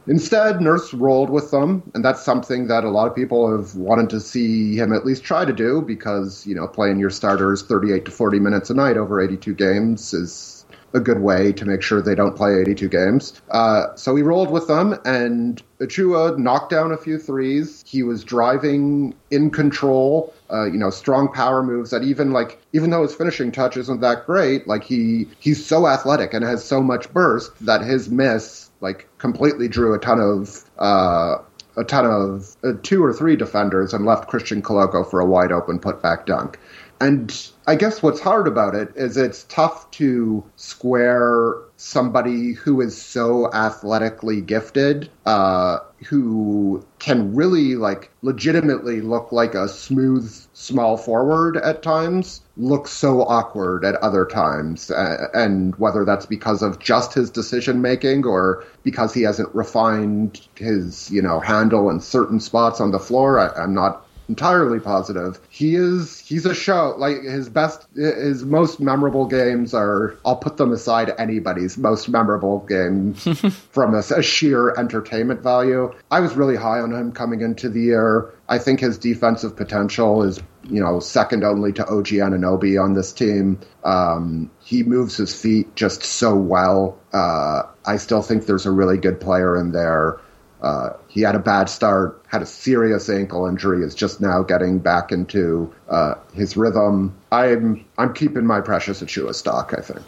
Instead, 0.07 0.61
Nurse 0.61 0.93
rolled 0.93 1.31
with 1.31 1.49
them, 1.49 1.81
and 1.95 2.05
that's 2.05 2.23
something 2.23 2.67
that 2.67 2.83
a 2.83 2.89
lot 2.89 3.07
of 3.07 3.15
people 3.15 3.51
have 3.51 3.75
wanted 3.75 4.09
to 4.11 4.19
see 4.19 4.77
him 4.77 4.93
at 4.93 5.03
least 5.03 5.23
try 5.23 5.43
to 5.43 5.53
do 5.53 5.81
because, 5.81 6.45
you 6.45 6.53
know, 6.53 6.67
playing 6.67 6.99
your 6.99 7.09
starters 7.09 7.63
38 7.63 8.05
to 8.05 8.11
40 8.11 8.39
minutes 8.39 8.69
a 8.69 8.75
night 8.75 8.97
over 8.97 9.19
82 9.19 9.55
games 9.55 10.13
is 10.13 10.54
a 10.95 10.99
good 11.01 11.19
way 11.19 11.51
to 11.51 11.65
make 11.65 11.81
sure 11.81 12.01
they 12.01 12.15
don't 12.15 12.35
play 12.35 12.55
82 12.61 12.87
games. 12.87 13.41
Uh, 13.51 13.93
so 13.95 14.15
he 14.15 14.23
rolled 14.23 14.49
with 14.49 14.67
them, 14.67 14.97
and 15.03 15.61
Achiuwa 15.79 16.37
knocked 16.37 16.71
down 16.71 16.93
a 16.93 16.97
few 16.97 17.19
threes. 17.19 17.83
He 17.85 18.01
was 18.01 18.23
driving 18.23 19.13
in 19.29 19.51
control. 19.51 20.33
Uh, 20.49 20.65
you 20.65 20.77
know, 20.77 20.89
strong 20.89 21.31
power 21.31 21.61
moves 21.61 21.91
that 21.91 22.03
even 22.03 22.31
like 22.31 22.61
even 22.71 22.91
though 22.91 23.01
his 23.03 23.13
finishing 23.13 23.51
touch 23.51 23.75
isn't 23.75 23.99
that 23.99 24.25
great, 24.25 24.67
like 24.67 24.83
he 24.83 25.27
he's 25.39 25.63
so 25.63 25.85
athletic 25.85 26.33
and 26.33 26.45
has 26.45 26.63
so 26.63 26.81
much 26.81 27.11
burst 27.11 27.51
that 27.65 27.81
his 27.81 28.09
miss 28.09 28.69
like 28.79 29.07
completely 29.17 29.67
drew 29.67 29.93
a 29.93 29.99
ton 29.99 30.19
of 30.19 30.63
uh, 30.79 31.37
a 31.77 31.83
ton 31.83 32.05
of 32.05 32.55
uh, 32.63 32.73
two 32.83 33.03
or 33.03 33.11
three 33.11 33.35
defenders 33.35 33.93
and 33.93 34.05
left 34.05 34.29
Christian 34.29 34.61
Koloko 34.61 35.09
for 35.09 35.19
a 35.19 35.25
wide 35.25 35.51
open 35.51 35.79
putback 35.79 36.25
dunk. 36.25 36.57
And 36.99 37.35
I 37.67 37.75
guess 37.75 38.01
what's 38.01 38.21
hard 38.21 38.47
about 38.47 38.73
it 38.75 38.93
is 38.95 39.17
it's 39.17 39.43
tough 39.43 39.91
to 39.91 40.43
square 40.55 41.55
somebody 41.77 42.53
who 42.53 42.79
is 42.79 42.99
so 42.99 43.51
athletically 43.51 44.39
gifted, 44.39 45.09
uh, 45.25 45.79
who 46.07 46.85
can 46.99 47.35
really 47.35 47.75
like 47.75 48.11
legitimately 48.21 49.01
look 49.01 49.31
like 49.31 49.55
a 49.55 49.67
smooth 49.67 50.31
small 50.53 50.95
forward 50.95 51.57
at 51.57 51.83
times, 51.83 52.41
looks 52.55 52.91
so 52.91 53.21
awkward 53.23 53.83
at 53.83 53.95
other 53.95 54.25
times, 54.25 54.89
uh, 54.89 55.27
and 55.33 55.75
whether 55.75 56.05
that's 56.05 56.25
because 56.25 56.61
of 56.61 56.79
just 56.79 57.13
his 57.13 57.29
decision 57.29 57.81
making 57.81 58.25
or 58.25 58.63
because 58.83 59.13
he 59.13 59.23
hasn't 59.23 59.53
refined 59.53 60.47
his 60.55 61.11
you 61.11 61.21
know 61.21 61.39
handle 61.39 61.89
in 61.89 61.99
certain 61.99 62.39
spots 62.39 62.79
on 62.79 62.91
the 62.91 62.99
floor, 62.99 63.39
I, 63.39 63.63
I'm 63.63 63.73
not 63.73 64.04
entirely 64.27 64.79
positive. 64.79 65.39
He 65.49 65.75
is 65.75 66.19
he's 66.19 66.45
a 66.45 66.53
show. 66.53 66.95
Like 66.97 67.21
his 67.21 67.49
best 67.49 67.85
his 67.95 68.43
most 68.43 68.79
memorable 68.79 69.25
games 69.25 69.73
are 69.73 70.15
I'll 70.25 70.35
put 70.35 70.57
them 70.57 70.71
aside 70.71 71.13
anybody's 71.17 71.77
most 71.77 72.09
memorable 72.09 72.59
games 72.67 73.23
from 73.71 73.93
a, 73.93 73.99
a, 73.99 74.23
sheer 74.23 74.73
entertainment 74.77 75.41
value. 75.41 75.93
I 76.11 76.19
was 76.19 76.35
really 76.35 76.55
high 76.55 76.79
on 76.79 76.91
him 76.91 77.11
coming 77.11 77.41
into 77.41 77.69
the 77.69 77.81
year. 77.81 78.33
I 78.47 78.57
think 78.57 78.79
his 78.79 78.97
defensive 78.97 79.55
potential 79.55 80.23
is 80.23 80.41
you 80.67 80.81
know 80.81 80.99
second 80.99 81.43
only 81.43 81.71
to 81.73 81.85
OG 81.85 82.07
Anunoby 82.07 82.81
on 82.81 82.93
this 82.93 83.11
team. 83.13 83.59
Um, 83.83 84.49
he 84.63 84.83
moves 84.83 85.15
his 85.17 85.39
feet 85.39 85.75
just 85.75 86.03
so 86.03 86.35
well. 86.35 86.99
Uh, 87.13 87.63
I 87.85 87.97
still 87.97 88.21
think 88.21 88.45
there's 88.45 88.65
a 88.65 88.71
really 88.71 88.97
good 88.97 89.19
player 89.19 89.55
in 89.55 89.71
there. 89.71 90.19
Uh, 90.65 90.97
he 91.07 91.21
had 91.21 91.35
a 91.35 91.39
bad 91.39 91.69
start, 91.69 92.19
had 92.25 92.41
a 92.41 92.45
serious 92.45 93.07
ankle 93.07 93.45
injury, 93.45 93.83
is 93.83 93.93
just 93.93 94.19
now 94.19 94.41
getting 94.41 94.79
back 94.79 95.11
into 95.11 95.71
uh, 95.89 96.15
his 96.33 96.57
rhythm. 96.57 97.15
I'm 97.31 97.85
I'm 97.99 98.11
keeping 98.15 98.47
my 98.47 98.61
precious 98.61 98.99
Achiuwa 98.99 99.35
stock. 99.35 99.75
I 99.77 99.81
think 99.81 100.01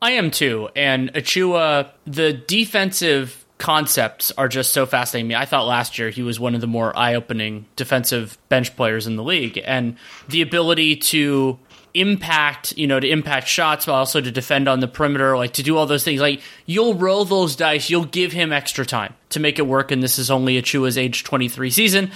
I 0.00 0.12
am 0.12 0.30
too. 0.30 0.68
And 0.76 1.12
Achiuwa, 1.14 1.90
the 2.06 2.32
defensive 2.32 3.43
concepts 3.64 4.30
are 4.36 4.46
just 4.46 4.72
so 4.72 4.84
fascinating 4.84 5.26
me. 5.26 5.34
I 5.34 5.46
thought 5.46 5.66
last 5.66 5.98
year 5.98 6.10
he 6.10 6.22
was 6.22 6.38
one 6.38 6.54
of 6.54 6.60
the 6.60 6.66
more 6.66 6.94
eye-opening 6.94 7.64
defensive 7.76 8.36
bench 8.50 8.76
players 8.76 9.06
in 9.06 9.16
the 9.16 9.24
league, 9.24 9.58
and 9.64 9.96
the 10.28 10.42
ability 10.42 10.96
to 10.96 11.58
impact, 11.94 12.76
you 12.76 12.86
know, 12.86 13.00
to 13.00 13.08
impact 13.08 13.48
shots, 13.48 13.86
but 13.86 13.92
also 13.92 14.20
to 14.20 14.30
defend 14.30 14.68
on 14.68 14.80
the 14.80 14.88
perimeter, 14.88 15.34
like 15.38 15.54
to 15.54 15.62
do 15.62 15.78
all 15.78 15.86
those 15.86 16.04
things. 16.04 16.20
Like 16.20 16.42
you'll 16.66 16.92
roll 16.94 17.24
those 17.24 17.56
dice, 17.56 17.88
you'll 17.88 18.04
give 18.04 18.32
him 18.32 18.52
extra 18.52 18.84
time 18.84 19.14
to 19.30 19.40
make 19.40 19.58
it 19.58 19.66
work. 19.66 19.90
And 19.90 20.02
this 20.02 20.18
is 20.18 20.30
only 20.30 20.60
Achiuwa's 20.60 20.98
age 20.98 21.24
23 21.24 21.70
season. 21.70 22.10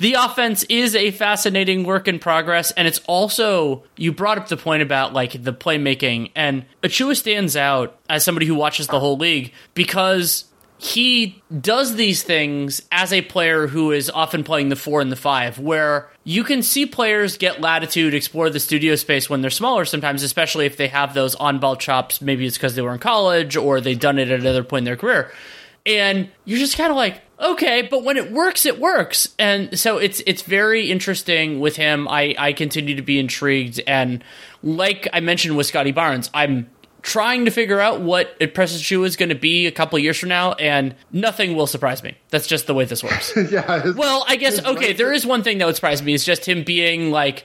The 0.00 0.14
offense 0.14 0.64
is 0.64 0.94
a 0.94 1.12
fascinating 1.12 1.84
work 1.84 2.08
in 2.08 2.18
progress. 2.18 2.72
And 2.72 2.86
it's 2.86 3.00
also, 3.06 3.84
you 3.96 4.12
brought 4.12 4.36
up 4.36 4.48
the 4.48 4.56
point 4.58 4.82
about 4.82 5.14
like 5.14 5.42
the 5.42 5.54
playmaking 5.54 6.32
and 6.34 6.66
Achiuwa 6.82 7.16
stands 7.16 7.56
out 7.56 7.98
as 8.10 8.22
somebody 8.22 8.44
who 8.44 8.54
watches 8.54 8.88
the 8.88 9.00
whole 9.00 9.16
league 9.16 9.52
because 9.72 10.44
he 10.80 11.42
does 11.60 11.96
these 11.96 12.22
things 12.22 12.80
as 12.90 13.12
a 13.12 13.20
player 13.20 13.66
who 13.66 13.92
is 13.92 14.08
often 14.08 14.42
playing 14.42 14.70
the 14.70 14.76
four 14.76 15.02
and 15.02 15.12
the 15.12 15.16
five, 15.16 15.58
where 15.58 16.08
you 16.24 16.42
can 16.42 16.62
see 16.62 16.86
players 16.86 17.36
get 17.36 17.60
latitude, 17.60 18.14
explore 18.14 18.48
the 18.48 18.58
studio 18.58 18.96
space 18.96 19.28
when 19.28 19.42
they're 19.42 19.50
smaller 19.50 19.84
sometimes, 19.84 20.22
especially 20.22 20.64
if 20.64 20.78
they 20.78 20.88
have 20.88 21.12
those 21.12 21.34
on 21.34 21.58
ball 21.58 21.76
chops. 21.76 22.22
Maybe 22.22 22.46
it's 22.46 22.56
because 22.56 22.76
they 22.76 22.82
were 22.82 22.94
in 22.94 22.98
college 22.98 23.58
or 23.58 23.82
they've 23.82 24.00
done 24.00 24.18
it 24.18 24.30
at 24.30 24.40
another 24.40 24.64
point 24.64 24.80
in 24.80 24.84
their 24.86 24.96
career. 24.96 25.30
And 25.84 26.30
you're 26.46 26.58
just 26.58 26.78
kind 26.78 26.90
of 26.90 26.96
like, 26.96 27.20
okay, 27.38 27.82
but 27.82 28.02
when 28.02 28.16
it 28.16 28.32
works, 28.32 28.64
it 28.64 28.80
works. 28.80 29.34
And 29.38 29.78
so 29.78 29.98
it's 29.98 30.22
it's 30.26 30.40
very 30.40 30.90
interesting 30.90 31.60
with 31.60 31.76
him. 31.76 32.08
I, 32.08 32.34
I 32.38 32.52
continue 32.54 32.96
to 32.96 33.02
be 33.02 33.18
intrigued. 33.18 33.82
And 33.86 34.24
like 34.62 35.08
I 35.12 35.20
mentioned 35.20 35.58
with 35.58 35.66
Scottie 35.66 35.92
Barnes, 35.92 36.30
I'm 36.32 36.70
trying 37.02 37.44
to 37.44 37.50
figure 37.50 37.80
out 37.80 38.00
what 38.00 38.38
Precious 38.54 38.82
Achiuwa 38.82 39.06
is 39.06 39.16
going 39.16 39.28
to 39.28 39.34
be 39.34 39.66
a 39.66 39.72
couple 39.72 39.98
years 39.98 40.18
from 40.18 40.28
now, 40.28 40.52
and 40.52 40.94
nothing 41.12 41.56
will 41.56 41.66
surprise 41.66 42.02
me. 42.02 42.16
That's 42.30 42.46
just 42.46 42.66
the 42.66 42.74
way 42.74 42.84
this 42.84 43.02
works. 43.02 43.32
yeah. 43.50 43.92
Well, 43.96 44.24
I 44.28 44.36
guess 44.36 44.64
okay. 44.64 44.92
There 44.92 45.12
is 45.12 45.26
one 45.26 45.42
thing 45.42 45.58
that 45.58 45.66
would 45.66 45.76
surprise 45.76 46.02
me. 46.02 46.14
It's 46.14 46.24
just 46.24 46.46
him 46.46 46.64
being 46.64 47.10
like 47.10 47.44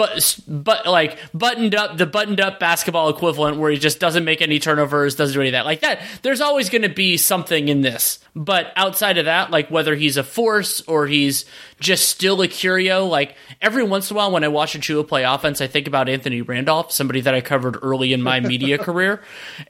but 0.00 0.40
but 0.48 0.86
like 0.86 1.18
buttoned 1.34 1.74
up 1.74 1.98
the 1.98 2.06
buttoned 2.06 2.40
up 2.40 2.58
basketball 2.58 3.10
equivalent 3.10 3.58
where 3.58 3.70
he 3.70 3.76
just 3.76 4.00
doesn't 4.00 4.24
make 4.24 4.40
any 4.40 4.58
turnovers, 4.58 5.14
doesn't 5.14 5.34
do 5.34 5.40
any 5.40 5.50
of 5.50 5.52
that 5.52 5.66
like 5.66 5.80
that. 5.80 6.00
There's 6.22 6.40
always 6.40 6.70
going 6.70 6.80
to 6.82 6.88
be 6.88 7.18
something 7.18 7.68
in 7.68 7.82
this, 7.82 8.18
but 8.34 8.72
outside 8.76 9.18
of 9.18 9.26
that, 9.26 9.50
like 9.50 9.70
whether 9.70 9.94
he's 9.94 10.16
a 10.16 10.24
force 10.24 10.80
or 10.82 11.06
he's 11.06 11.44
just 11.80 12.08
still 12.08 12.40
a 12.40 12.48
curio, 12.48 13.04
like 13.04 13.36
every 13.60 13.82
once 13.82 14.10
in 14.10 14.16
a 14.16 14.18
while 14.18 14.32
when 14.32 14.42
I 14.42 14.48
watch 14.48 14.72
Achiuwa 14.72 15.06
play 15.06 15.24
offense, 15.24 15.60
I 15.60 15.66
think 15.66 15.86
about 15.86 16.08
Anthony 16.08 16.40
Randolph, 16.40 16.92
somebody 16.92 17.20
that 17.20 17.34
I 17.34 17.42
covered 17.42 17.76
early 17.82 18.14
in 18.14 18.22
my 18.22 18.40
media 18.40 18.78
career, 18.82 19.20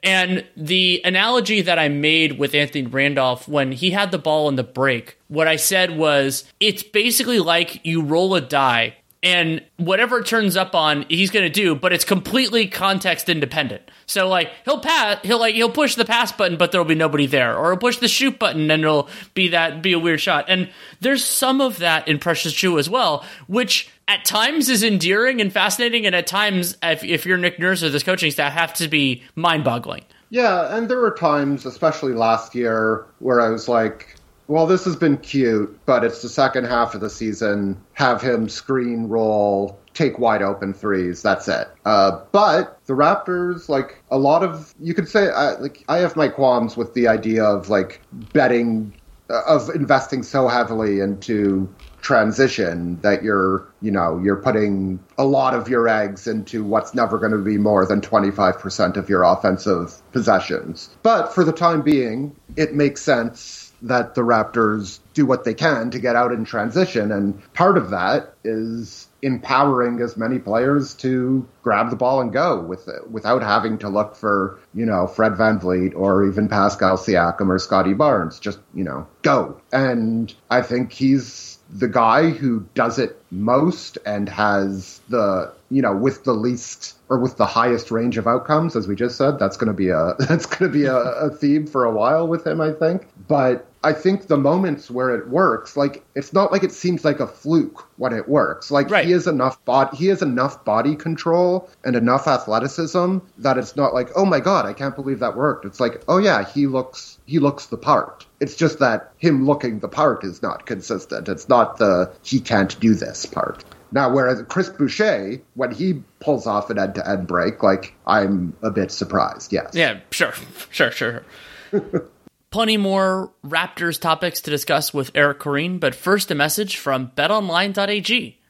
and 0.01 0.45
the 0.55 1.01
analogy 1.03 1.59
that 1.59 1.77
I 1.77 1.89
made 1.89 2.39
with 2.39 2.55
Anthony 2.55 2.87
Randolph 2.87 3.49
when 3.49 3.73
he 3.73 3.91
had 3.91 4.11
the 4.11 4.17
ball 4.17 4.47
in 4.47 4.55
the 4.55 4.63
break. 4.63 5.17
What 5.27 5.47
I 5.47 5.57
said 5.57 5.97
was, 5.97 6.45
it's 6.59 6.83
basically 6.83 7.39
like 7.39 7.85
you 7.85 8.01
roll 8.01 8.35
a 8.35 8.41
die 8.41 8.95
and 9.23 9.63
whatever 9.77 10.23
turns 10.23 10.57
up 10.57 10.73
on, 10.73 11.05
he's 11.07 11.29
going 11.29 11.45
to 11.45 11.49
do, 11.49 11.75
but 11.75 11.93
it's 11.93 12.05
completely 12.05 12.67
context 12.67 13.29
independent. 13.29 13.83
So 14.07 14.27
like 14.27 14.51
he'll 14.65 14.79
pass, 14.79 15.19
he'll 15.23 15.39
like 15.39 15.55
he'll 15.55 15.69
push 15.69 15.95
the 15.95 16.05
pass 16.05 16.31
button, 16.31 16.57
but 16.57 16.71
there'll 16.71 16.85
be 16.85 16.95
nobody 16.95 17.27
there, 17.27 17.55
or 17.55 17.71
he'll 17.71 17.77
push 17.77 17.97
the 17.97 18.07
shoot 18.07 18.39
button, 18.39 18.71
and 18.71 18.83
it'll 18.83 19.09
be 19.33 19.49
that 19.49 19.81
be 19.81 19.93
a 19.93 19.99
weird 19.99 20.19
shot. 20.19 20.45
And 20.47 20.69
there's 20.99 21.23
some 21.23 21.61
of 21.61 21.77
that 21.79 22.07
in 22.07 22.17
Precious 22.19 22.53
Achiuwa 22.53 22.79
as 22.79 22.89
well, 22.89 23.23
which 23.47 23.89
at 24.07 24.25
times 24.25 24.69
is 24.69 24.83
endearing 24.83 25.39
and 25.39 25.53
fascinating, 25.53 26.05
and 26.05 26.15
at 26.15 26.27
times, 26.27 26.77
if, 26.83 27.03
if 27.03 27.25
you're 27.25 27.37
Nick 27.37 27.59
Nurse 27.59 27.83
or 27.83 27.89
this 27.89 28.03
coaching 28.03 28.31
staff, 28.31 28.53
have 28.53 28.73
to 28.75 28.87
be 28.87 29.23
mind 29.35 29.63
boggling. 29.63 30.03
Yeah, 30.29 30.75
and 30.75 30.89
there 30.89 30.99
were 30.99 31.11
times, 31.11 31.65
especially 31.65 32.13
last 32.13 32.55
year, 32.55 33.05
where 33.19 33.39
I 33.39 33.49
was 33.49 33.67
like, 33.67 34.15
well, 34.47 34.67
this 34.67 34.85
has 34.85 34.95
been 34.95 35.17
cute, 35.17 35.79
but 35.85 36.03
it's 36.03 36.21
the 36.21 36.29
second 36.29 36.65
half 36.65 36.93
of 36.93 37.01
the 37.01 37.09
season. 37.09 37.81
Have 37.93 38.21
him 38.21 38.49
screen 38.49 39.07
roll, 39.07 39.79
take 39.93 40.19
wide 40.19 40.41
open 40.41 40.73
threes. 40.73 41.21
That's 41.21 41.47
it. 41.47 41.69
Uh, 41.85 42.19
but 42.31 42.79
the 42.85 42.93
Raptors, 42.93 43.69
like 43.69 44.03
a 44.09 44.17
lot 44.17 44.43
of, 44.43 44.73
you 44.79 44.93
could 44.93 45.07
say, 45.07 45.31
like 45.59 45.83
I 45.87 45.97
have 45.97 46.15
my 46.15 46.27
qualms 46.27 46.77
with 46.77 46.93
the 46.93 47.07
idea 47.07 47.43
of 47.43 47.69
like 47.69 48.01
betting, 48.33 48.93
uh, 49.29 49.41
of 49.47 49.69
investing 49.69 50.23
so 50.23 50.47
heavily 50.47 50.99
into 50.99 51.73
transition 52.01 52.99
that 53.01 53.23
you're, 53.23 53.67
you 53.81 53.91
know, 53.91 54.19
you're 54.23 54.41
putting 54.41 54.99
a 55.17 55.23
lot 55.23 55.53
of 55.53 55.69
your 55.69 55.87
eggs 55.87 56.27
into 56.27 56.63
what's 56.63 56.95
never 56.95 57.19
going 57.19 57.31
to 57.31 57.37
be 57.37 57.57
more 57.57 57.85
than 57.85 58.01
25% 58.01 58.97
of 58.97 59.07
your 59.07 59.23
offensive 59.23 60.01
possessions. 60.11 60.89
But 61.03 61.33
for 61.33 61.43
the 61.43 61.53
time 61.53 61.81
being, 61.83 62.35
it 62.57 62.73
makes 62.73 63.01
sense 63.01 63.60
that 63.83 64.15
the 64.15 64.21
Raptors 64.21 64.99
do 65.13 65.25
what 65.25 65.43
they 65.43 65.53
can 65.53 65.91
to 65.91 65.99
get 65.99 66.15
out 66.15 66.31
in 66.31 66.45
transition. 66.45 67.11
And 67.11 67.41
part 67.53 67.77
of 67.77 67.89
that 67.91 68.33
is 68.43 69.07
empowering 69.21 70.01
as 70.01 70.17
many 70.17 70.39
players 70.39 70.93
to 70.95 71.47
grab 71.63 71.89
the 71.89 71.95
ball 71.95 72.21
and 72.21 72.31
go 72.31 72.61
with 72.61 72.87
it, 72.87 73.09
without 73.09 73.43
having 73.43 73.77
to 73.79 73.89
look 73.89 74.15
for, 74.15 74.59
you 74.73 74.85
know, 74.85 75.07
Fred 75.07 75.33
VanVleet 75.33 75.95
or 75.95 76.25
even 76.25 76.47
Pascal 76.47 76.97
Siakam 76.97 77.49
or 77.49 77.59
Scottie 77.59 77.93
Barnes. 77.93 78.39
Just, 78.39 78.59
you 78.73 78.83
know, 78.83 79.07
go. 79.21 79.59
And 79.71 80.33
I 80.49 80.61
think 80.61 80.91
he's 80.91 81.59
the 81.71 81.87
guy 81.87 82.29
who 82.29 82.65
does 82.73 82.99
it 82.99 83.21
most 83.31 83.97
and 84.05 84.27
has 84.27 84.99
the 85.09 85.53
you 85.69 85.81
know 85.81 85.95
with 85.95 86.23
the 86.25 86.33
least 86.33 86.97
or 87.07 87.17
with 87.17 87.37
the 87.37 87.45
highest 87.45 87.91
range 87.91 88.17
of 88.17 88.27
outcomes 88.27 88.75
as 88.75 88.87
we 88.87 88.95
just 88.95 89.17
said 89.17 89.39
that's 89.39 89.55
going 89.55 89.67
to 89.67 89.73
be 89.73 89.89
a 89.89 90.15
that's 90.19 90.45
going 90.45 90.69
to 90.69 90.77
be 90.77 90.85
a, 90.85 90.95
a 90.95 91.29
theme 91.29 91.65
for 91.65 91.85
a 91.85 91.91
while 91.91 92.27
with 92.27 92.45
him 92.45 92.59
i 92.59 92.71
think 92.73 93.07
but 93.27 93.65
I 93.83 93.93
think 93.93 94.27
the 94.27 94.37
moments 94.37 94.91
where 94.91 95.15
it 95.15 95.27
works, 95.29 95.75
like 95.75 96.03
it's 96.13 96.33
not 96.33 96.51
like 96.51 96.63
it 96.63 96.71
seems 96.71 97.03
like 97.03 97.19
a 97.19 97.25
fluke 97.25 97.87
when 97.97 98.13
it 98.13 98.29
works. 98.29 98.69
Like 98.69 98.91
right. 98.91 99.05
he 99.05 99.11
has 99.11 99.25
enough 99.25 99.63
body, 99.65 99.97
he 99.97 100.07
has 100.07 100.21
enough 100.21 100.63
body 100.63 100.95
control 100.95 101.67
and 101.83 101.95
enough 101.95 102.27
athleticism 102.27 103.17
that 103.39 103.57
it's 103.57 103.75
not 103.75 103.93
like, 103.93 104.09
oh 104.15 104.25
my 104.25 104.39
god, 104.39 104.67
I 104.67 104.73
can't 104.73 104.95
believe 104.95 105.19
that 105.19 105.35
worked. 105.35 105.65
It's 105.65 105.79
like, 105.79 106.03
oh 106.07 106.19
yeah, 106.19 106.45
he 106.45 106.67
looks 106.67 107.17
he 107.25 107.39
looks 107.39 107.67
the 107.67 107.77
part. 107.77 108.25
It's 108.39 108.55
just 108.55 108.79
that 108.79 109.13
him 109.17 109.47
looking 109.47 109.79
the 109.79 109.89
part 109.89 110.23
is 110.23 110.43
not 110.43 110.67
consistent. 110.67 111.27
It's 111.27 111.49
not 111.49 111.77
the 111.77 112.11
he 112.21 112.39
can't 112.39 112.79
do 112.79 112.93
this 112.93 113.25
part. 113.25 113.63
Now, 113.91 114.13
whereas 114.13 114.41
Chris 114.47 114.69
Boucher, 114.69 115.41
when 115.55 115.71
he 115.71 116.01
pulls 116.19 116.47
off 116.47 116.69
an 116.69 116.79
end 116.79 116.95
to 116.95 117.09
end 117.09 117.27
break, 117.27 117.63
like 117.63 117.95
I'm 118.05 118.55
a 118.61 118.69
bit 118.69 118.91
surprised. 118.91 119.51
Yes. 119.51 119.71
Yeah. 119.73 119.99
Sure. 120.11 120.33
Sure. 120.69 120.91
Sure. 120.91 121.23
Plenty 122.51 122.75
more 122.75 123.31
Raptors 123.45 123.97
topics 123.97 124.41
to 124.41 124.51
discuss 124.51 124.93
with 124.93 125.11
Eric 125.15 125.39
Koreen, 125.39 125.79
but 125.79 125.95
first 125.95 126.29
a 126.31 126.35
message 126.35 126.75
from 126.75 127.11
betonline.ag. 127.15 128.41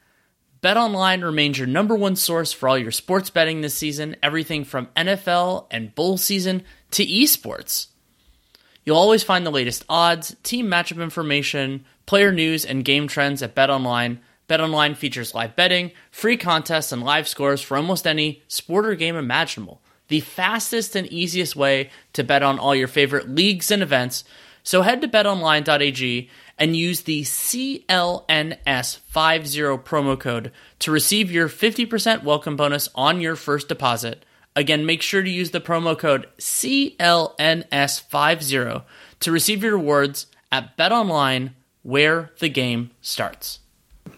BetOnline 0.63 1.23
remains 1.23 1.59
your 1.59 1.67
number 1.67 1.95
one 1.95 2.15
source 2.15 2.51
for 2.51 2.67
all 2.67 2.79
your 2.79 2.89
sports 2.89 3.29
betting 3.29 3.61
this 3.61 3.75
season, 3.75 4.15
everything 4.23 4.63
from 4.63 4.87
NFL 4.97 5.67
and 5.69 5.93
bowl 5.93 6.17
season 6.17 6.63
to 6.89 7.05
esports. 7.05 7.87
You'll 8.83 8.97
always 8.97 9.21
find 9.21 9.45
the 9.45 9.51
latest 9.51 9.85
odds, 9.87 10.35
team 10.41 10.65
matchup 10.65 11.01
information, 11.03 11.85
player 12.07 12.31
news, 12.31 12.65
and 12.65 12.83
game 12.83 13.07
trends 13.07 13.43
at 13.43 13.53
BetOnline. 13.53 14.17
BetOnline 14.49 14.97
features 14.97 15.35
live 15.35 15.55
betting, 15.55 15.91
free 16.09 16.37
contests, 16.37 16.91
and 16.91 17.03
live 17.03 17.27
scores 17.27 17.61
for 17.61 17.77
almost 17.77 18.07
any 18.07 18.41
sport 18.47 18.87
or 18.87 18.95
game 18.95 19.15
imaginable. 19.15 19.79
The 20.11 20.19
fastest 20.19 20.95
and 20.97 21.07
easiest 21.07 21.55
way 21.55 21.89
to 22.11 22.25
bet 22.25 22.43
on 22.43 22.59
all 22.59 22.75
your 22.75 22.89
favorite 22.89 23.29
leagues 23.29 23.71
and 23.71 23.81
events. 23.81 24.25
So 24.61 24.81
head 24.81 24.99
to 24.99 25.07
betonline.ag 25.07 26.29
and 26.57 26.75
use 26.75 27.03
the 27.03 27.21
CLNS50 27.21 29.83
promo 29.85 30.19
code 30.19 30.51
to 30.79 30.91
receive 30.91 31.31
your 31.31 31.47
50% 31.47 32.23
welcome 32.23 32.57
bonus 32.57 32.89
on 32.93 33.21
your 33.21 33.37
first 33.37 33.69
deposit. 33.69 34.25
Again, 34.53 34.85
make 34.85 35.01
sure 35.01 35.23
to 35.23 35.29
use 35.29 35.51
the 35.51 35.61
promo 35.61 35.97
code 35.97 36.27
CLNS50 36.39 38.83
to 39.21 39.31
receive 39.31 39.63
your 39.63 39.77
rewards 39.77 40.25
at 40.51 40.75
BetOnline, 40.75 41.53
where 41.83 42.31
the 42.39 42.49
game 42.49 42.91
starts. 42.99 43.60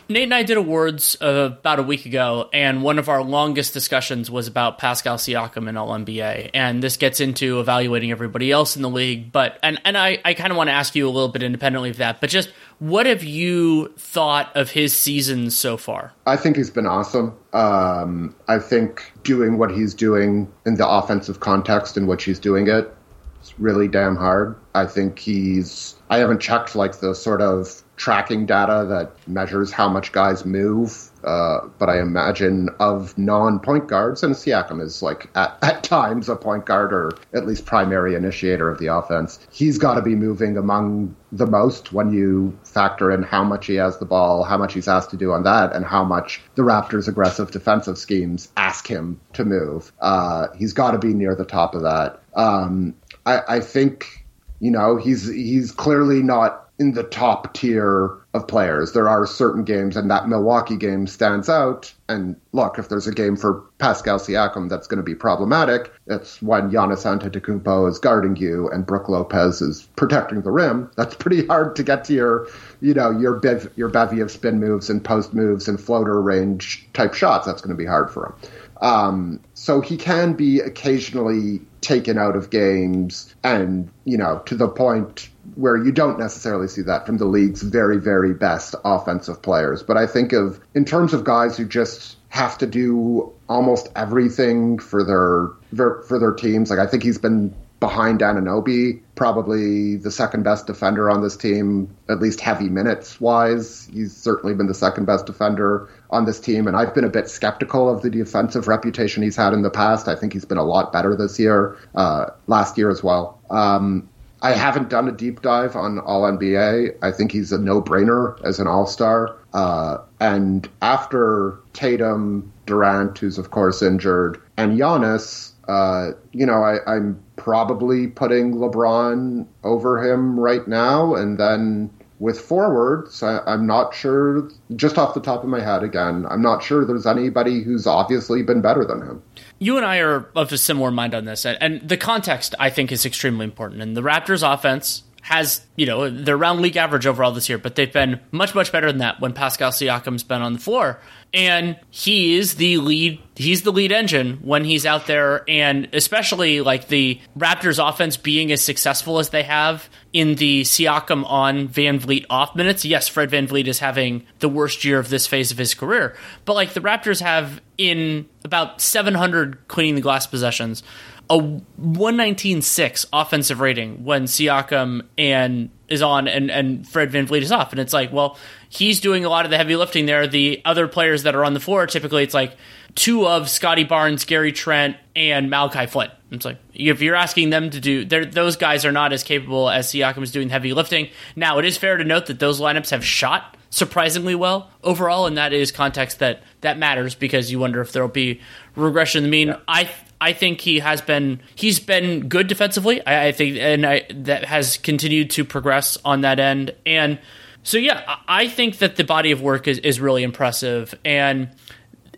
Nate 0.09 0.23
and 0.23 0.33
I 0.33 0.43
did 0.43 0.57
awards 0.57 1.17
uh, 1.21 1.49
about 1.57 1.79
a 1.79 1.83
week 1.83 2.05
ago, 2.05 2.49
and 2.53 2.83
one 2.83 2.99
of 2.99 3.09
our 3.09 3.23
longest 3.23 3.73
discussions 3.73 4.29
was 4.29 4.47
about 4.47 4.77
Pascal 4.77 5.17
Siakam 5.17 5.69
and 5.69 5.77
All 5.77 5.89
NBA. 5.89 6.51
And 6.53 6.83
this 6.83 6.97
gets 6.97 7.19
into 7.19 7.59
evaluating 7.59 8.11
everybody 8.11 8.51
else 8.51 8.75
in 8.75 8.81
the 8.81 8.89
league. 8.89 9.31
But 9.31 9.59
and 9.63 9.79
and 9.85 9.97
I, 9.97 10.19
I 10.25 10.33
kind 10.33 10.51
of 10.51 10.57
want 10.57 10.67
to 10.67 10.73
ask 10.73 10.95
you 10.95 11.07
a 11.07 11.11
little 11.11 11.29
bit 11.29 11.43
independently 11.43 11.89
of 11.89 11.97
that. 11.97 12.19
But 12.19 12.29
just 12.29 12.51
what 12.79 13.05
have 13.05 13.23
you 13.23 13.93
thought 13.97 14.53
of 14.55 14.71
his 14.71 14.93
season 14.95 15.49
so 15.49 15.77
far? 15.77 16.11
I 16.25 16.35
think 16.35 16.57
he's 16.57 16.69
been 16.69 16.87
awesome. 16.87 17.33
Um, 17.53 18.35
I 18.47 18.59
think 18.59 19.11
doing 19.23 19.57
what 19.57 19.71
he's 19.71 19.93
doing 19.93 20.51
in 20.65 20.75
the 20.75 20.87
offensive 20.87 21.39
context 21.39 21.95
in 21.97 22.07
which 22.07 22.25
he's 22.25 22.39
doing 22.39 22.67
it, 22.67 22.93
it's 23.39 23.57
really 23.59 23.87
damn 23.87 24.15
hard. 24.15 24.55
I 24.75 24.85
think 24.85 25.19
he's. 25.19 25.95
I 26.09 26.17
haven't 26.17 26.39
checked 26.39 26.75
like 26.75 26.99
the 26.99 27.13
sort 27.13 27.41
of 27.41 27.81
tracking 28.03 28.45
data 28.45 28.85
that 28.89 29.13
measures 29.29 29.71
how 29.71 29.87
much 29.87 30.11
guys 30.11 30.43
move. 30.43 31.09
Uh, 31.23 31.59
but 31.79 31.87
I 31.87 32.01
imagine 32.01 32.67
of 32.81 33.17
non-point 33.17 33.87
guards, 33.87 34.23
and 34.23 34.35
Siakam 34.35 34.81
is 34.81 35.01
like 35.01 35.29
at, 35.35 35.57
at 35.63 35.83
times 35.83 36.27
a 36.27 36.35
point 36.35 36.65
guard 36.65 36.91
or 36.91 37.13
at 37.33 37.47
least 37.47 37.65
primary 37.65 38.13
initiator 38.15 38.69
of 38.69 38.77
the 38.77 38.87
offense. 38.87 39.39
He's 39.53 39.77
got 39.77 39.95
to 39.95 40.01
be 40.01 40.15
moving 40.15 40.57
among 40.57 41.15
the 41.31 41.47
most 41.47 41.93
when 41.93 42.11
you 42.11 42.59
factor 42.65 43.09
in 43.09 43.23
how 43.23 43.45
much 43.45 43.67
he 43.67 43.75
has 43.75 43.97
the 43.99 44.05
ball, 44.05 44.43
how 44.43 44.57
much 44.57 44.73
he's 44.73 44.89
asked 44.89 45.11
to 45.11 45.17
do 45.17 45.31
on 45.31 45.43
that, 45.43 45.73
and 45.73 45.85
how 45.85 46.03
much 46.03 46.41
the 46.55 46.61
Raptors' 46.61 47.07
aggressive 47.07 47.51
defensive 47.51 47.97
schemes 47.97 48.51
ask 48.57 48.85
him 48.85 49.17
to 49.31 49.45
move. 49.45 49.93
Uh, 50.01 50.47
he's 50.57 50.73
got 50.73 50.91
to 50.91 50.99
be 50.99 51.13
near 51.13 51.35
the 51.35 51.45
top 51.45 51.73
of 51.73 51.83
that. 51.83 52.21
Um, 52.35 52.95
I, 53.25 53.41
I 53.47 53.59
think 53.61 54.25
you 54.59 54.71
know 54.71 54.97
he's 54.97 55.25
he's 55.25 55.71
clearly 55.71 56.21
not 56.21 56.63
in 56.83 56.91
the 56.91 57.03
top 57.03 57.53
tier 57.53 58.17
of 58.33 58.47
players. 58.47 58.91
There 58.91 59.07
are 59.07 59.25
certain 59.25 59.63
games, 59.63 59.95
and 59.95 60.11
that 60.11 60.27
Milwaukee 60.27 60.75
game 60.75 61.07
stands 61.07 61.47
out. 61.47 61.93
And 62.09 62.35
look, 62.51 62.77
if 62.77 62.89
there's 62.89 63.07
a 63.07 63.13
game 63.13 63.37
for 63.37 63.63
Pascal 63.77 64.19
Siakam 64.19 64.69
that's 64.69 64.87
going 64.87 64.97
to 64.97 65.03
be 65.03 65.15
problematic, 65.15 65.91
it's 66.07 66.41
when 66.41 66.71
Giannis 66.71 67.05
Antetokounmpo 67.05 67.89
is 67.89 67.99
guarding 67.99 68.35
you 68.35 68.69
and 68.69 68.85
Brook 68.85 69.07
Lopez 69.07 69.61
is 69.61 69.87
protecting 69.95 70.41
the 70.41 70.51
rim. 70.51 70.91
That's 70.97 71.15
pretty 71.15 71.45
hard 71.47 71.75
to 71.77 71.83
get 71.83 72.03
to 72.05 72.13
your, 72.13 72.47
you 72.81 72.93
know, 72.93 73.11
your 73.11 73.39
bev- 73.39 73.71
your 73.75 73.89
bevy 73.89 74.19
of 74.19 74.29
spin 74.29 74.59
moves 74.59 74.89
and 74.89 75.03
post 75.03 75.33
moves 75.33 75.67
and 75.67 75.79
floater 75.79 76.21
range 76.21 76.87
type 76.93 77.13
shots. 77.13 77.45
That's 77.45 77.61
going 77.61 77.75
to 77.75 77.81
be 77.81 77.87
hard 77.87 78.11
for 78.11 78.27
him. 78.27 78.49
Um, 78.81 79.39
so 79.53 79.79
he 79.79 79.95
can 79.95 80.33
be 80.33 80.59
occasionally 80.59 81.61
taken 81.79 82.17
out 82.17 82.35
of 82.35 82.49
games 82.49 83.33
and, 83.43 83.89
you 84.03 84.17
know, 84.17 84.39
to 84.47 84.55
the 84.55 84.67
point 84.67 85.29
where 85.55 85.77
you 85.77 85.91
don't 85.91 86.19
necessarily 86.19 86.67
see 86.67 86.81
that 86.83 87.05
from 87.05 87.17
the 87.17 87.25
league's 87.25 87.61
very, 87.61 87.97
very 87.97 88.33
best 88.33 88.75
offensive 88.85 89.41
players. 89.41 89.83
But 89.83 89.97
I 89.97 90.07
think 90.07 90.33
of, 90.33 90.59
in 90.73 90.85
terms 90.85 91.13
of 91.13 91.23
guys 91.23 91.57
who 91.57 91.65
just 91.65 92.17
have 92.29 92.57
to 92.59 92.65
do 92.65 93.31
almost 93.47 93.89
everything 93.95 94.79
for 94.79 95.03
their, 95.03 96.01
for 96.03 96.19
their 96.19 96.33
teams, 96.33 96.69
like 96.69 96.79
I 96.79 96.87
think 96.87 97.03
he's 97.03 97.17
been 97.17 97.53
behind 97.83 98.21
Anunoby, 98.21 99.01
probably 99.15 99.97
the 99.97 100.09
second 100.09 100.43
best 100.43 100.67
defender 100.67 101.09
on 101.09 101.21
this 101.21 101.35
team, 101.35 101.93
at 102.07 102.21
least 102.21 102.39
heavy 102.39 102.69
minutes 102.69 103.19
wise. 103.19 103.89
He's 103.91 104.15
certainly 104.15 104.55
been 104.55 104.67
the 104.67 104.73
second 104.73 105.03
best 105.03 105.25
defender 105.25 105.89
on 106.09 106.23
this 106.23 106.39
team, 106.39 106.65
and 106.65 106.77
I've 106.77 106.95
been 106.95 107.03
a 107.03 107.09
bit 107.09 107.27
skeptical 107.27 107.89
of 107.89 108.01
the 108.01 108.09
defensive 108.09 108.69
reputation 108.69 109.21
he's 109.21 109.35
had 109.35 109.51
in 109.51 109.63
the 109.63 109.69
past. 109.69 110.07
I 110.07 110.15
think 110.15 110.31
he's 110.31 110.45
been 110.45 110.57
a 110.57 110.63
lot 110.63 110.93
better 110.93 111.13
this 111.17 111.37
year, 111.37 111.75
uh, 111.93 112.27
last 112.47 112.77
year 112.77 112.89
as 112.89 113.03
well. 113.03 113.41
Um, 113.49 114.07
I 114.43 114.51
haven't 114.51 114.89
done 114.89 115.07
a 115.07 115.11
deep 115.13 115.41
dive 115.41 115.77
on 115.77 115.99
All 115.99 116.23
NBA. 116.23 116.97
I 117.01 117.11
think 117.11 117.31
he's 117.31 117.53
a 117.53 117.57
no 117.57 117.81
brainer 117.81 118.39
as 118.43 118.59
an 118.59 118.67
All 118.67 118.85
Star. 118.85 119.37
Uh, 119.53 119.99
and 120.19 120.69
after 120.81 121.59
Tatum, 121.71 122.51
Durant, 122.65 123.17
who's 123.17 123.37
of 123.37 123.51
course 123.51 123.81
injured, 123.81 124.41
and 124.57 124.77
Giannis, 124.77 125.53
uh, 125.67 126.11
you 126.33 126.45
know, 126.45 126.61
I, 126.61 126.79
I'm 126.85 127.23
probably 127.37 128.07
putting 128.07 128.55
LeBron 128.55 129.47
over 129.63 130.03
him 130.03 130.37
right 130.37 130.67
now. 130.67 131.15
And 131.15 131.37
then 131.37 131.89
with 132.19 132.39
forwards, 132.39 133.21
I, 133.23 133.41
am 133.45 133.67
not 133.67 133.93
sure, 133.93 134.49
just 134.75 134.97
off 134.97 135.13
the 135.13 135.21
top 135.21 135.43
of 135.43 135.49
my 135.49 135.59
head 135.59 135.83
again, 135.83 136.25
I'm 136.29 136.41
not 136.41 136.63
sure 136.63 136.85
there's 136.85 137.07
anybody 137.07 137.61
who's 137.61 137.87
obviously 137.87 138.43
been 138.43 138.61
better 138.61 138.85
than 138.85 139.01
him 139.01 139.21
you 139.63 139.77
and 139.77 139.85
I 139.85 139.99
are 139.99 140.29
of 140.35 140.51
a 140.51 140.57
similar 140.57 140.91
mind 140.91 141.15
on 141.15 141.23
this, 141.23 141.45
and 141.45 141.87
the 141.87 141.95
context 141.95 142.53
I 142.59 142.69
think 142.69 142.91
is 142.91 143.05
extremely 143.05 143.45
important. 143.45 143.81
And 143.81 143.95
the 143.95 144.01
Raptors' 144.01 144.43
offense 144.43 145.03
has, 145.21 145.65
you 145.77 145.85
know, 145.85 146.09
they're 146.09 146.35
around 146.35 146.61
league 146.61 146.75
average 146.75 147.07
overall 147.07 147.31
this 147.31 147.47
year, 147.47 147.57
but 147.57 147.75
they've 147.75 147.91
been 147.91 148.19
much, 148.31 148.53
much 148.53 148.73
better 148.73 148.87
than 148.87 148.97
that 148.99 149.21
when 149.21 149.31
Pascal 149.31 149.71
Siakam's 149.71 150.23
been 150.23 150.41
on 150.41 150.51
the 150.51 150.59
floor. 150.59 150.99
And 151.33 151.79
he 151.89 152.37
is 152.37 152.55
the 152.55 152.77
lead, 152.77 153.19
he's 153.35 153.63
the 153.63 153.71
lead 153.71 153.91
engine 153.91 154.37
when 154.43 154.65
he's 154.65 154.85
out 154.85 155.07
there. 155.07 155.43
And 155.49 155.89
especially 155.91 156.61
like 156.61 156.89
the 156.89 157.19
Raptors 157.37 157.83
offense 157.83 158.17
being 158.17 158.51
as 158.51 158.61
successful 158.61 159.17
as 159.17 159.29
they 159.29 159.43
have 159.43 159.89
in 160.13 160.35
the 160.35 160.61
Siakam 160.61 161.25
on 161.25 161.67
VanVleet 161.67 162.25
off 162.29 162.55
minutes. 162.55 162.85
Yes, 162.85 163.07
Fred 163.07 163.31
VanVleet 163.31 163.65
is 163.65 163.79
having 163.79 164.25
the 164.39 164.49
worst 164.49 164.85
year 164.85 164.99
of 164.99 165.09
this 165.09 165.25
phase 165.25 165.51
of 165.51 165.57
his 165.57 165.73
career, 165.73 166.15
but 166.45 166.53
like 166.53 166.73
the 166.73 166.81
Raptors 166.81 167.19
have 167.21 167.61
in 167.77 168.29
about 168.43 168.79
700 168.79 169.67
cleaning 169.67 169.95
the 169.95 170.01
glass 170.01 170.27
possessions, 170.27 170.83
a 171.29 171.39
119.6 171.39 173.05
offensive 173.11 173.59
rating 173.59 174.03
when 174.03 174.25
Siakam 174.25 175.07
and 175.17 175.69
is 175.93 176.01
on 176.01 176.27
and, 176.27 176.51
and 176.51 176.87
Fred 176.87 177.11
VanVleet 177.11 177.41
is 177.41 177.51
off. 177.51 177.71
And 177.71 177.79
it's 177.79 177.93
like, 177.93 178.11
well, 178.11 178.37
he's 178.69 178.99
doing 178.99 179.23
a 179.23 179.29
lot 179.29 179.45
of 179.45 179.51
the 179.51 179.57
heavy 179.57 179.75
lifting 179.75 180.05
there. 180.05 180.27
The 180.27 180.61
other 180.65 180.87
players 180.87 181.23
that 181.23 181.35
are 181.35 181.45
on 181.45 181.53
the 181.53 181.59
floor, 181.59 181.87
typically 181.87 182.23
it's 182.23 182.33
like 182.33 182.57
two 182.95 183.27
of 183.27 183.49
Scottie 183.49 183.83
Barnes, 183.83 184.25
Gary 184.25 184.51
Trent, 184.51 184.97
and 185.15 185.49
Malachi 185.49 185.85
Flynn. 185.85 186.09
It's 186.31 186.45
like 186.45 186.57
if 186.73 187.01
you're 187.01 187.15
asking 187.15 187.51
them 187.51 187.69
to 187.69 187.79
do, 187.79 188.05
those 188.05 188.55
guys 188.57 188.85
are 188.85 188.91
not 188.91 189.13
as 189.13 189.23
capable 189.23 189.69
as 189.69 189.87
Siakam 189.87 190.23
is 190.23 190.31
doing 190.31 190.49
heavy 190.49 190.73
lifting. 190.73 191.09
Now, 191.35 191.59
it 191.59 191.65
is 191.65 191.77
fair 191.77 191.97
to 191.97 192.03
note 192.03 192.25
that 192.25 192.39
those 192.39 192.59
lineups 192.59 192.89
have 192.89 193.05
shot 193.05 193.55
surprisingly 193.69 194.35
well 194.35 194.69
overall, 194.83 195.25
and 195.25 195.37
that 195.37 195.53
is 195.53 195.71
context 195.71 196.19
that 196.19 196.41
that 196.61 196.77
matters 196.77 197.15
because 197.15 197.51
you 197.51 197.59
wonder 197.59 197.81
if 197.81 197.91
there 197.91 198.03
will 198.03 198.09
be 198.09 198.41
regression 198.75 199.19
in 199.19 199.23
the 199.23 199.29
mean. 199.29 199.47
Yeah. 199.49 199.59
I 199.67 199.89
I 200.23 200.31
think 200.31 200.61
he 200.61 200.79
has 200.79 201.01
been 201.01 201.41
he's 201.53 201.81
been 201.81 202.29
good 202.29 202.47
defensively. 202.47 203.05
I, 203.05 203.27
I 203.27 203.31
think 203.33 203.57
and 203.57 203.85
I, 203.85 204.05
that 204.09 204.45
has 204.45 204.77
continued 204.77 205.31
to 205.31 205.43
progress 205.43 205.97
on 206.05 206.21
that 206.21 206.39
end. 206.39 206.73
And 206.85 207.19
so 207.63 207.77
yeah, 207.77 208.19
I 208.25 208.47
think 208.47 208.77
that 208.77 208.95
the 208.95 209.03
body 209.03 209.31
of 209.31 209.41
work 209.41 209.67
is, 209.67 209.79
is 209.79 209.99
really 209.99 210.23
impressive 210.23 210.95
and 211.03 211.49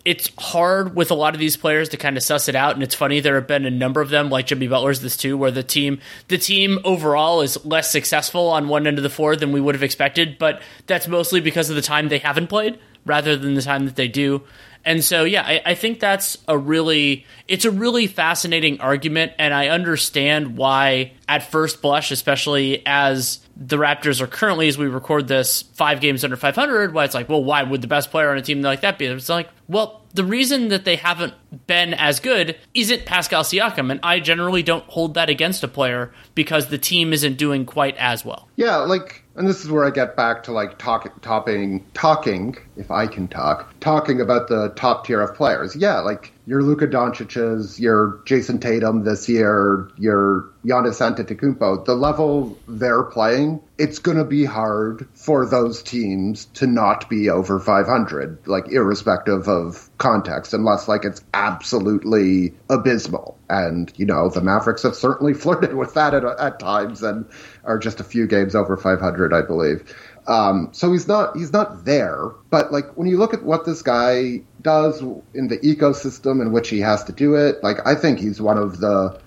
it's 0.05 0.29
hard 0.37 0.95
with 0.95 1.09
a 1.09 1.15
lot 1.15 1.33
of 1.33 1.39
these 1.39 1.57
players 1.57 1.89
to 1.89 1.97
kind 1.97 2.15
of 2.15 2.21
suss 2.21 2.47
it 2.47 2.55
out 2.55 2.75
and 2.75 2.83
it's 2.83 2.93
funny 2.93 3.21
there 3.21 3.33
have 3.33 3.47
been 3.47 3.65
a 3.65 3.71
number 3.71 4.01
of 4.01 4.09
them 4.09 4.29
like 4.29 4.45
Jimmy 4.45 4.67
Butler's 4.67 5.01
this 5.01 5.17
too 5.17 5.35
where 5.35 5.49
the 5.49 5.63
team 5.63 5.99
the 6.27 6.37
team 6.37 6.77
overall 6.83 7.41
is 7.41 7.65
less 7.65 7.89
successful 7.89 8.49
on 8.49 8.67
one 8.67 8.85
end 8.85 8.99
of 8.99 9.03
the 9.03 9.09
floor 9.09 9.35
than 9.35 9.51
we 9.51 9.59
would 9.59 9.73
have 9.73 9.81
expected 9.81 10.37
but 10.37 10.61
that's 10.85 11.07
mostly 11.07 11.41
because 11.41 11.71
of 11.71 11.75
the 11.75 11.81
time 11.81 12.09
they 12.09 12.19
haven't 12.19 12.47
played 12.47 12.77
rather 13.03 13.35
than 13.35 13.55
the 13.55 13.63
time 13.63 13.85
that 13.85 13.95
they 13.95 14.07
do 14.07 14.43
and 14.85 15.03
so, 15.03 15.23
yeah, 15.23 15.41
I, 15.41 15.61
I, 15.65 15.75
think 15.75 15.99
that's 15.99 16.37
a 16.47 16.55
really 16.55 17.25
it's 17.47 17.65
a 17.65 17.71
really 17.71 18.05
fascinating 18.05 18.79
argument, 18.81 19.31
and 19.39 19.51
I 19.51 19.69
understand 19.69 20.57
why 20.57 21.13
at 21.27 21.49
first 21.49 21.81
blush, 21.81 22.11
especially 22.11 22.83
as 22.85 23.39
the 23.57 23.77
Raptors 23.77 24.21
are 24.21 24.27
currently, 24.27 24.67
as 24.67 24.77
we 24.77 24.85
record 24.85 25.27
this, 25.27 25.63
five 25.63 26.01
games 26.01 26.23
under 26.23 26.37
500, 26.37 26.93
why 26.93 27.03
it's 27.03 27.15
like, 27.15 27.27
well, 27.27 27.43
why 27.43 27.63
would 27.63 27.81
the 27.81 27.87
best 27.87 28.11
player 28.11 28.29
on 28.29 28.37
a 28.37 28.43
team 28.43 28.61
like 28.61 28.81
that 28.81 28.99
be? 28.99 29.07
It's 29.07 29.27
like, 29.27 29.49
well, 29.67 30.03
the 30.13 30.23
reason 30.23 30.67
that 30.67 30.85
they 30.85 30.97
haven't 30.97 31.33
been 31.65 31.95
as 31.95 32.19
good 32.19 32.55
isn't 32.75 33.05
Pascal 33.05 33.43
Siakam, 33.43 33.89
and 33.89 33.99
I 34.03 34.19
generally 34.19 34.61
don't 34.61 34.85
hold 34.85 35.15
that 35.15 35.29
against 35.29 35.63
a 35.63 35.67
player 35.67 36.13
because 36.35 36.67
the 36.67 36.77
team 36.77 37.11
isn't 37.11 37.37
doing 37.37 37.65
quite 37.65 37.97
as 37.97 38.23
well. 38.23 38.47
Yeah, 38.55 38.77
like 38.77 39.24
and 39.35 39.47
this 39.47 39.63
is 39.63 39.71
where 39.71 39.85
I 39.85 39.89
get 39.89 40.15
back 40.15 40.43
to 40.43 40.51
like 40.51 40.77
talk, 40.77 41.21
topping, 41.21 41.85
talking, 41.93 42.55
if 42.77 42.91
I 42.91 43.07
can 43.07 43.27
talk, 43.27 43.73
talking 43.79 44.21
about 44.21 44.47
the 44.47 44.69
top 44.75 45.05
tier 45.05 45.21
of 45.21 45.35
players. 45.35 45.75
Yeah, 45.75 45.99
like 45.99 46.31
your 46.47 46.61
Luka 46.61 46.87
Doncic's, 46.87 47.79
your 47.79 48.21
Jayson 48.25 48.59
Tatum 48.59 49.03
this 49.03 49.27
year, 49.27 49.89
your 49.97 50.49
Giannis 50.63 51.01
Antetokounmpo, 51.01 51.85
the 51.85 51.95
level 51.95 52.57
they're 52.67 53.03
playing, 53.03 53.61
it's 53.77 53.99
going 53.99 54.17
to 54.17 54.23
be 54.23 54.45
hard 54.45 55.07
for 55.15 55.45
those 55.45 55.81
teams 55.81 56.45
to 56.45 56.67
not 56.67 57.09
be 57.09 57.29
over 57.29 57.59
500, 57.59 58.47
like 58.47 58.71
irrespective 58.71 59.47
of 59.47 59.89
context, 59.97 60.53
unless 60.53 60.87
like 60.87 61.03
it's 61.03 61.21
absolutely 61.33 62.53
abysmal. 62.69 63.37
And 63.49 63.91
you 63.95 64.05
know, 64.05 64.29
the 64.29 64.41
Mavericks 64.41 64.83
have 64.83 64.95
certainly 64.95 65.33
flirted 65.35 65.75
with 65.75 65.95
that 65.95 66.13
at, 66.13 66.23
at 66.23 66.59
times, 66.59 67.01
and 67.01 67.25
are 67.63 67.79
just 67.79 67.99
a 67.99 68.03
few 68.03 68.27
games 68.27 68.55
over 68.55 68.77
500, 68.77 69.33
I 69.33 69.41
believe. 69.41 69.93
Um, 70.27 70.69
so 70.71 70.91
he's 70.91 71.07
not 71.07 71.37
he's 71.37 71.53
not 71.53 71.85
there. 71.85 72.29
But 72.49 72.71
like 72.71 72.97
when 72.97 73.07
you 73.07 73.17
look 73.17 73.33
at 73.33 73.43
what 73.43 73.65
this 73.65 73.81
guy 73.81 74.41
does 74.65 74.99
in 75.33 75.47
the 75.47 75.59
ecosystem 75.59 76.41
in 76.41 76.51
which 76.51 76.69
he 76.69 76.79
has 76.81 77.03
to 77.05 77.13
do 77.13 77.35
it, 77.35 77.63
like 77.63 77.77
I 77.85 77.95
think 77.95 78.19
he's 78.19 78.41
one 78.41 78.57
of 78.57 78.79
the 78.79 79.21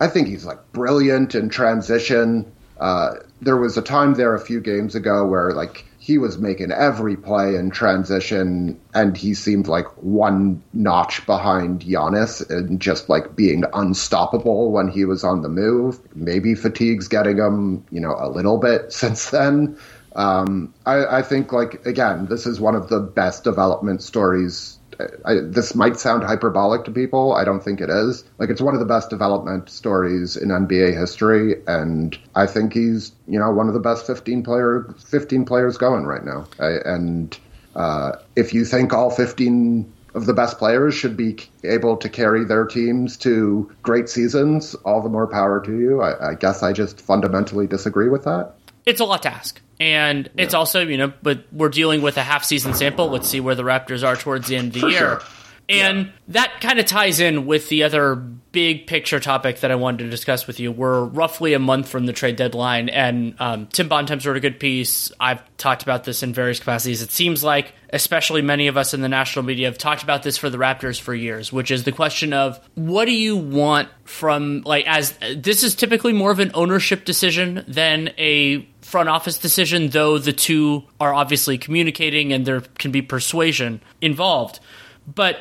I 0.00 0.08
think 0.08 0.28
he's 0.28 0.44
like 0.44 0.72
brilliant 0.72 1.34
in 1.34 1.50
transition. 1.50 2.50
Uh, 2.80 3.16
there 3.42 3.56
was 3.56 3.76
a 3.76 3.82
time 3.82 4.14
there 4.14 4.34
a 4.34 4.40
few 4.40 4.60
games 4.60 4.94
ago 4.94 5.26
where 5.26 5.52
like 5.52 5.84
he 5.98 6.16
was 6.16 6.38
making 6.38 6.72
every 6.72 7.16
play 7.16 7.54
in 7.56 7.70
transition, 7.70 8.80
and 8.94 9.14
he 9.14 9.34
seemed 9.34 9.68
like 9.68 9.86
one 10.02 10.62
notch 10.72 11.26
behind 11.26 11.82
Giannis 11.82 12.48
and 12.48 12.80
just 12.80 13.10
like 13.10 13.36
being 13.36 13.64
unstoppable 13.74 14.72
when 14.72 14.88
he 14.88 15.04
was 15.04 15.22
on 15.22 15.42
the 15.42 15.50
move. 15.50 16.00
Maybe 16.14 16.54
fatigue's 16.54 17.08
getting 17.08 17.36
him, 17.36 17.84
you 17.90 18.00
know, 18.00 18.16
a 18.18 18.30
little 18.30 18.56
bit 18.56 18.90
since 19.02 19.28
then. 19.28 19.76
Um, 20.16 20.72
I, 20.86 21.18
I, 21.18 21.22
think, 21.22 21.52
like, 21.52 21.84
again, 21.86 22.26
this 22.26 22.46
is 22.46 22.58
one 22.58 22.74
of 22.74 22.88
the 22.88 23.00
best 23.00 23.44
development 23.44 24.02
stories. 24.02 24.77
I, 25.24 25.34
this 25.42 25.74
might 25.74 25.98
sound 25.98 26.24
hyperbolic 26.24 26.84
to 26.84 26.90
people. 26.90 27.34
I 27.34 27.44
don't 27.44 27.62
think 27.62 27.80
it 27.80 27.90
is. 27.90 28.24
Like, 28.38 28.50
it's 28.50 28.60
one 28.60 28.74
of 28.74 28.80
the 28.80 28.86
best 28.86 29.10
development 29.10 29.70
stories 29.70 30.36
in 30.36 30.48
NBA 30.48 30.98
history, 30.98 31.56
and 31.66 32.18
I 32.34 32.46
think 32.46 32.72
he's, 32.72 33.12
you 33.26 33.38
know, 33.38 33.50
one 33.50 33.68
of 33.68 33.74
the 33.74 33.80
best 33.80 34.06
15 34.06 34.42
player 34.42 34.94
15 34.98 35.44
players 35.44 35.76
going 35.78 36.04
right 36.04 36.24
now. 36.24 36.46
I, 36.58 36.78
and 36.84 37.38
uh, 37.76 38.12
if 38.36 38.52
you 38.52 38.64
think 38.64 38.92
all 38.92 39.10
15 39.10 39.92
of 40.14 40.26
the 40.26 40.34
best 40.34 40.58
players 40.58 40.94
should 40.94 41.16
be 41.16 41.36
able 41.64 41.96
to 41.96 42.08
carry 42.08 42.44
their 42.44 42.64
teams 42.64 43.16
to 43.18 43.70
great 43.82 44.08
seasons, 44.08 44.74
all 44.84 45.02
the 45.02 45.08
more 45.08 45.26
power 45.26 45.60
to 45.64 45.78
you. 45.78 46.00
I, 46.00 46.30
I 46.30 46.34
guess 46.34 46.62
I 46.62 46.72
just 46.72 47.00
fundamentally 47.00 47.66
disagree 47.66 48.08
with 48.08 48.24
that. 48.24 48.54
It's 48.88 49.00
a 49.00 49.04
lot 49.04 49.22
to 49.22 49.32
ask. 49.32 49.60
And 49.78 50.30
yeah. 50.34 50.44
it's 50.44 50.54
also, 50.54 50.80
you 50.80 50.96
know, 50.96 51.12
but 51.22 51.44
we're 51.52 51.68
dealing 51.68 52.02
with 52.02 52.16
a 52.16 52.22
half 52.22 52.42
season 52.42 52.74
sample. 52.74 53.08
Let's 53.08 53.28
see 53.28 53.40
where 53.40 53.54
the 53.54 53.62
Raptors 53.62 54.06
are 54.06 54.16
towards 54.16 54.48
the 54.48 54.56
end 54.56 54.68
of 54.68 54.74
the 54.74 54.80
For 54.80 54.88
year. 54.88 54.98
Sure. 54.98 55.22
And 55.70 56.06
yeah. 56.06 56.12
that 56.28 56.60
kind 56.62 56.78
of 56.78 56.86
ties 56.86 57.20
in 57.20 57.44
with 57.44 57.68
the 57.68 57.82
other 57.82 58.14
big 58.14 58.86
picture 58.86 59.20
topic 59.20 59.60
that 59.60 59.70
I 59.70 59.74
wanted 59.74 60.04
to 60.04 60.10
discuss 60.10 60.46
with 60.46 60.58
you. 60.58 60.72
We're 60.72 61.04
roughly 61.04 61.52
a 61.52 61.58
month 61.58 61.90
from 61.90 62.06
the 62.06 62.14
trade 62.14 62.36
deadline, 62.36 62.88
and 62.88 63.34
um, 63.38 63.66
Tim 63.66 63.86
Bontemps 63.86 64.24
wrote 64.24 64.38
a 64.38 64.40
good 64.40 64.58
piece. 64.58 65.12
I've 65.20 65.42
talked 65.58 65.82
about 65.82 66.04
this 66.04 66.22
in 66.22 66.32
various 66.32 66.58
capacities. 66.58 67.02
It 67.02 67.10
seems 67.10 67.44
like, 67.44 67.74
especially 67.92 68.40
many 68.40 68.68
of 68.68 68.78
us 68.78 68.94
in 68.94 69.02
the 69.02 69.10
national 69.10 69.44
media, 69.44 69.66
have 69.66 69.76
talked 69.76 70.02
about 70.02 70.22
this 70.22 70.38
for 70.38 70.48
the 70.48 70.56
Raptors 70.56 70.98
for 70.98 71.14
years, 71.14 71.52
which 71.52 71.70
is 71.70 71.84
the 71.84 71.92
question 71.92 72.32
of 72.32 72.58
what 72.74 73.04
do 73.04 73.12
you 73.12 73.36
want 73.36 73.90
from, 74.04 74.62
like, 74.64 74.86
as 74.88 75.12
this 75.36 75.62
is 75.62 75.74
typically 75.74 76.14
more 76.14 76.30
of 76.30 76.38
an 76.38 76.50
ownership 76.54 77.04
decision 77.04 77.62
than 77.68 78.08
a 78.16 78.66
front 78.88 79.08
office 79.10 79.36
decision, 79.38 79.90
though 79.90 80.18
the 80.18 80.32
two 80.32 80.82
are 80.98 81.12
obviously 81.12 81.58
communicating 81.58 82.32
and 82.32 82.46
there 82.46 82.62
can 82.78 82.90
be 82.90 83.02
persuasion 83.02 83.82
involved. 84.00 84.60
But 85.06 85.40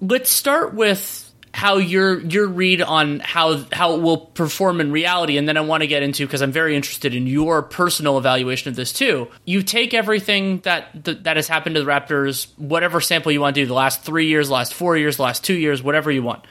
let's 0.00 0.30
start 0.30 0.74
with 0.74 1.18
how 1.54 1.76
your 1.76 2.18
your 2.20 2.46
read 2.46 2.80
on 2.80 3.20
how 3.20 3.58
how 3.72 3.94
it 3.94 4.00
will 4.00 4.16
perform 4.16 4.80
in 4.80 4.90
reality 4.90 5.36
and 5.36 5.46
then 5.46 5.58
I 5.58 5.60
want 5.60 5.82
to 5.82 5.86
get 5.86 6.02
into 6.02 6.26
because 6.26 6.40
I'm 6.40 6.50
very 6.50 6.74
interested 6.74 7.14
in 7.14 7.26
your 7.26 7.60
personal 7.60 8.16
evaluation 8.16 8.70
of 8.70 8.76
this 8.76 8.90
too. 8.90 9.28
You 9.44 9.62
take 9.62 9.92
everything 9.92 10.60
that 10.60 11.04
that, 11.04 11.24
that 11.24 11.36
has 11.36 11.48
happened 11.48 11.74
to 11.74 11.84
the 11.84 11.90
Raptors, 11.90 12.46
whatever 12.56 13.02
sample 13.02 13.32
you 13.32 13.42
want 13.42 13.54
to 13.54 13.60
do, 13.60 13.66
the 13.66 13.74
last 13.74 14.02
3 14.02 14.26
years, 14.26 14.48
last 14.48 14.72
4 14.72 14.96
years, 14.96 15.18
last 15.18 15.44
2 15.44 15.52
years, 15.52 15.82
whatever 15.82 16.10
you 16.10 16.22
want 16.22 16.42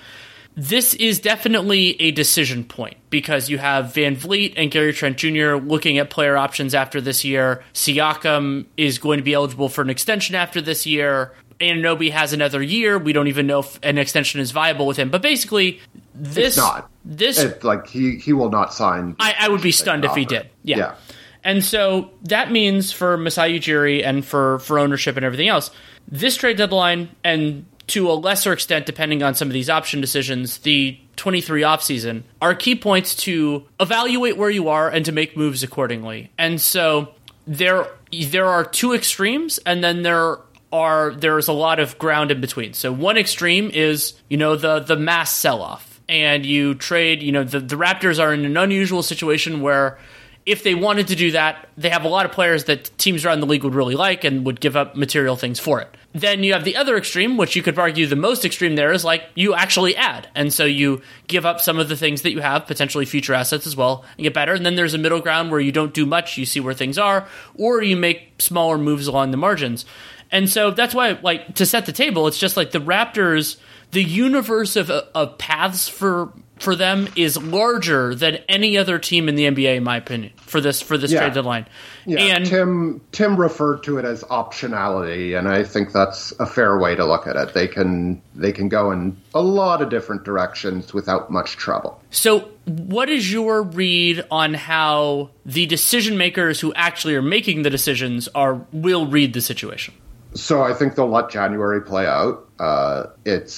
this 0.55 0.93
is 0.95 1.19
definitely 1.19 1.99
a 2.01 2.11
decision 2.11 2.63
point 2.63 2.97
because 3.09 3.49
you 3.49 3.57
have 3.57 3.85
VanVleet 3.85 4.53
and 4.57 4.69
Gary 4.69 4.93
Trent 4.93 5.17
Jr. 5.17 5.55
looking 5.55 5.97
at 5.97 6.09
player 6.09 6.35
options 6.35 6.75
after 6.75 6.99
this 6.99 7.23
year. 7.23 7.63
Siakam 7.73 8.65
is 8.75 8.99
going 8.99 9.17
to 9.17 9.23
be 9.23 9.33
eligible 9.33 9.69
for 9.69 9.81
an 9.81 9.89
extension 9.89 10.35
after 10.35 10.59
this 10.59 10.85
year. 10.85 11.33
Anunoby 11.59 12.11
has 12.11 12.33
another 12.33 12.61
year. 12.61 12.97
We 12.97 13.13
don't 13.13 13.27
even 13.27 13.47
know 13.47 13.59
if 13.59 13.79
an 13.83 13.97
extension 13.97 14.41
is 14.41 14.51
viable 14.51 14.87
with 14.87 14.97
him. 14.97 15.09
But 15.09 15.21
basically, 15.21 15.79
this 16.13 16.37
it's 16.37 16.57
not 16.57 16.89
this 17.05 17.39
it, 17.39 17.63
like 17.63 17.87
he 17.87 18.17
he 18.17 18.33
will 18.33 18.49
not 18.49 18.73
sign. 18.73 19.15
I, 19.19 19.35
I 19.39 19.49
would 19.49 19.61
be 19.61 19.71
stunned 19.71 20.03
if 20.03 20.15
he 20.15 20.25
did. 20.25 20.49
Yeah. 20.63 20.77
yeah. 20.77 20.95
And 21.43 21.63
so 21.63 22.11
that 22.23 22.51
means 22.51 22.91
for 22.91 23.17
Masai 23.17 23.59
Ujiri 23.59 24.05
and 24.05 24.25
for 24.25 24.59
for 24.59 24.79
ownership 24.79 25.17
and 25.17 25.25
everything 25.25 25.47
else, 25.47 25.71
this 26.07 26.35
trade 26.35 26.57
deadline 26.57 27.09
and 27.23 27.65
to 27.87 28.09
a 28.09 28.13
lesser 28.13 28.53
extent, 28.53 28.85
depending 28.85 29.23
on 29.23 29.35
some 29.35 29.47
of 29.47 29.53
these 29.53 29.69
option 29.69 30.01
decisions, 30.01 30.59
the 30.59 30.97
23 31.17 31.61
offseason 31.61 32.23
are 32.41 32.55
key 32.55 32.75
points 32.75 33.15
to 33.15 33.65
evaluate 33.79 34.37
where 34.37 34.49
you 34.49 34.69
are 34.69 34.89
and 34.89 35.05
to 35.05 35.11
make 35.11 35.35
moves 35.35 35.63
accordingly. 35.63 36.31
And 36.37 36.59
so 36.59 37.13
there 37.45 37.87
there 38.29 38.47
are 38.47 38.63
two 38.63 38.93
extremes 38.93 39.57
and 39.65 39.83
then 39.83 40.03
there 40.03 40.37
are 40.71 41.13
there's 41.13 41.47
a 41.47 41.53
lot 41.53 41.79
of 41.79 41.97
ground 41.97 42.31
in 42.31 42.41
between. 42.41 42.73
So 42.73 42.91
one 42.91 43.17
extreme 43.17 43.69
is, 43.71 44.13
you 44.29 44.37
know, 44.37 44.55
the 44.55 44.79
the 44.79 44.95
mass 44.95 45.35
sell-off 45.35 46.01
and 46.07 46.45
you 46.45 46.75
trade, 46.75 47.21
you 47.21 47.31
know, 47.31 47.43
the 47.43 47.59
the 47.59 47.75
Raptors 47.75 48.23
are 48.23 48.33
in 48.33 48.45
an 48.45 48.57
unusual 48.57 49.03
situation 49.03 49.61
where 49.61 49.99
if 50.45 50.63
they 50.63 50.73
wanted 50.73 51.07
to 51.09 51.15
do 51.15 51.31
that, 51.31 51.69
they 51.77 51.89
have 51.89 52.03
a 52.03 52.07
lot 52.07 52.25
of 52.25 52.31
players 52.31 52.65
that 52.65 52.89
teams 52.97 53.25
around 53.25 53.41
the 53.41 53.45
league 53.45 53.63
would 53.63 53.75
really 53.75 53.95
like 53.95 54.23
and 54.23 54.45
would 54.45 54.59
give 54.59 54.75
up 54.75 54.95
material 54.95 55.35
things 55.35 55.59
for 55.59 55.81
it. 55.81 55.95
Then 56.13 56.43
you 56.43 56.53
have 56.53 56.65
the 56.65 56.75
other 56.75 56.97
extreme, 56.97 57.37
which 57.37 57.55
you 57.55 57.61
could 57.61 57.77
argue 57.77 58.05
the 58.05 58.15
most 58.15 58.43
extreme 58.43 58.75
there 58.75 58.91
is 58.91 59.05
like 59.05 59.23
you 59.35 59.53
actually 59.53 59.95
add. 59.95 60.27
And 60.35 60.51
so 60.51 60.65
you 60.65 61.01
give 61.27 61.45
up 61.45 61.61
some 61.61 61.79
of 61.79 61.89
the 61.89 61.95
things 61.95 62.23
that 62.23 62.31
you 62.31 62.41
have, 62.41 62.65
potentially 62.65 63.05
future 63.05 63.33
assets 63.33 63.67
as 63.67 63.75
well, 63.75 64.03
and 64.17 64.23
get 64.23 64.33
better. 64.33 64.53
And 64.53 64.65
then 64.65 64.75
there's 64.75 64.93
a 64.93 64.97
middle 64.97 65.21
ground 65.21 65.51
where 65.51 65.59
you 65.59 65.71
don't 65.71 65.93
do 65.93 66.05
much, 66.05 66.37
you 66.37 66.45
see 66.45 66.59
where 66.59 66.73
things 66.73 66.97
are, 66.97 67.27
or 67.55 67.81
you 67.81 67.95
make 67.95 68.41
smaller 68.41 68.77
moves 68.77 69.07
along 69.07 69.31
the 69.31 69.37
margins. 69.37 69.85
And 70.31 70.49
so 70.49 70.71
that's 70.71 70.95
why, 70.95 71.19
like, 71.21 71.55
to 71.55 71.65
set 71.65 71.85
the 71.85 71.91
table, 71.91 72.27
it's 72.27 72.39
just 72.39 72.57
like 72.57 72.71
the 72.71 72.79
Raptors, 72.79 73.57
the 73.91 74.03
universe 74.03 74.75
of, 74.75 74.89
of 74.89 75.37
paths 75.37 75.87
for 75.87 76.33
for 76.61 76.75
them 76.75 77.07
is 77.15 77.41
larger 77.41 78.13
than 78.15 78.35
any 78.47 78.77
other 78.77 78.99
team 78.99 79.27
in 79.27 79.35
the 79.35 79.45
NBA, 79.45 79.75
in 79.77 79.83
my 79.83 79.97
opinion, 79.97 80.31
for 80.37 80.61
this 80.61 80.81
for 80.81 80.97
this 80.97 81.11
Yeah. 81.11 81.21
trade 81.21 81.33
deadline. 81.33 81.65
Yeah, 82.05 82.19
and 82.19 82.45
Tim 82.45 83.01
Tim 83.11 83.35
referred 83.35 83.83
to 83.83 83.97
it 83.97 84.05
as 84.05 84.23
optionality, 84.25 85.37
and 85.37 85.47
I 85.47 85.63
think 85.63 85.91
that's 85.91 86.33
a 86.39 86.45
fair 86.45 86.77
way 86.77 86.95
to 86.95 87.05
look 87.05 87.27
at 87.27 87.35
it. 87.35 87.53
They 87.53 87.67
can 87.67 88.21
they 88.35 88.51
can 88.51 88.69
go 88.69 88.91
in 88.91 89.17
a 89.33 89.41
lot 89.41 89.81
of 89.81 89.89
different 89.89 90.23
directions 90.23 90.93
without 90.93 91.31
much 91.31 91.57
trouble. 91.57 92.01
So, 92.11 92.49
what 92.65 93.09
is 93.09 93.31
your 93.31 93.63
read 93.63 94.23
on 94.29 94.53
how 94.53 95.29
the 95.45 95.65
decision 95.65 96.17
makers 96.17 96.59
who 96.59 96.73
actually 96.75 97.15
are 97.15 97.21
making 97.21 97.63
the 97.63 97.69
decisions 97.69 98.29
are 98.35 98.61
will 98.71 99.07
read 99.07 99.33
the 99.33 99.41
situation? 99.41 99.93
So 100.33 100.61
I 100.61 100.73
think 100.73 100.95
they'll 100.95 101.09
let 101.09 101.29
January 101.29 101.81
play 101.81 102.05
out. 102.05 102.47
Uh, 102.57 103.07
it's 103.25 103.53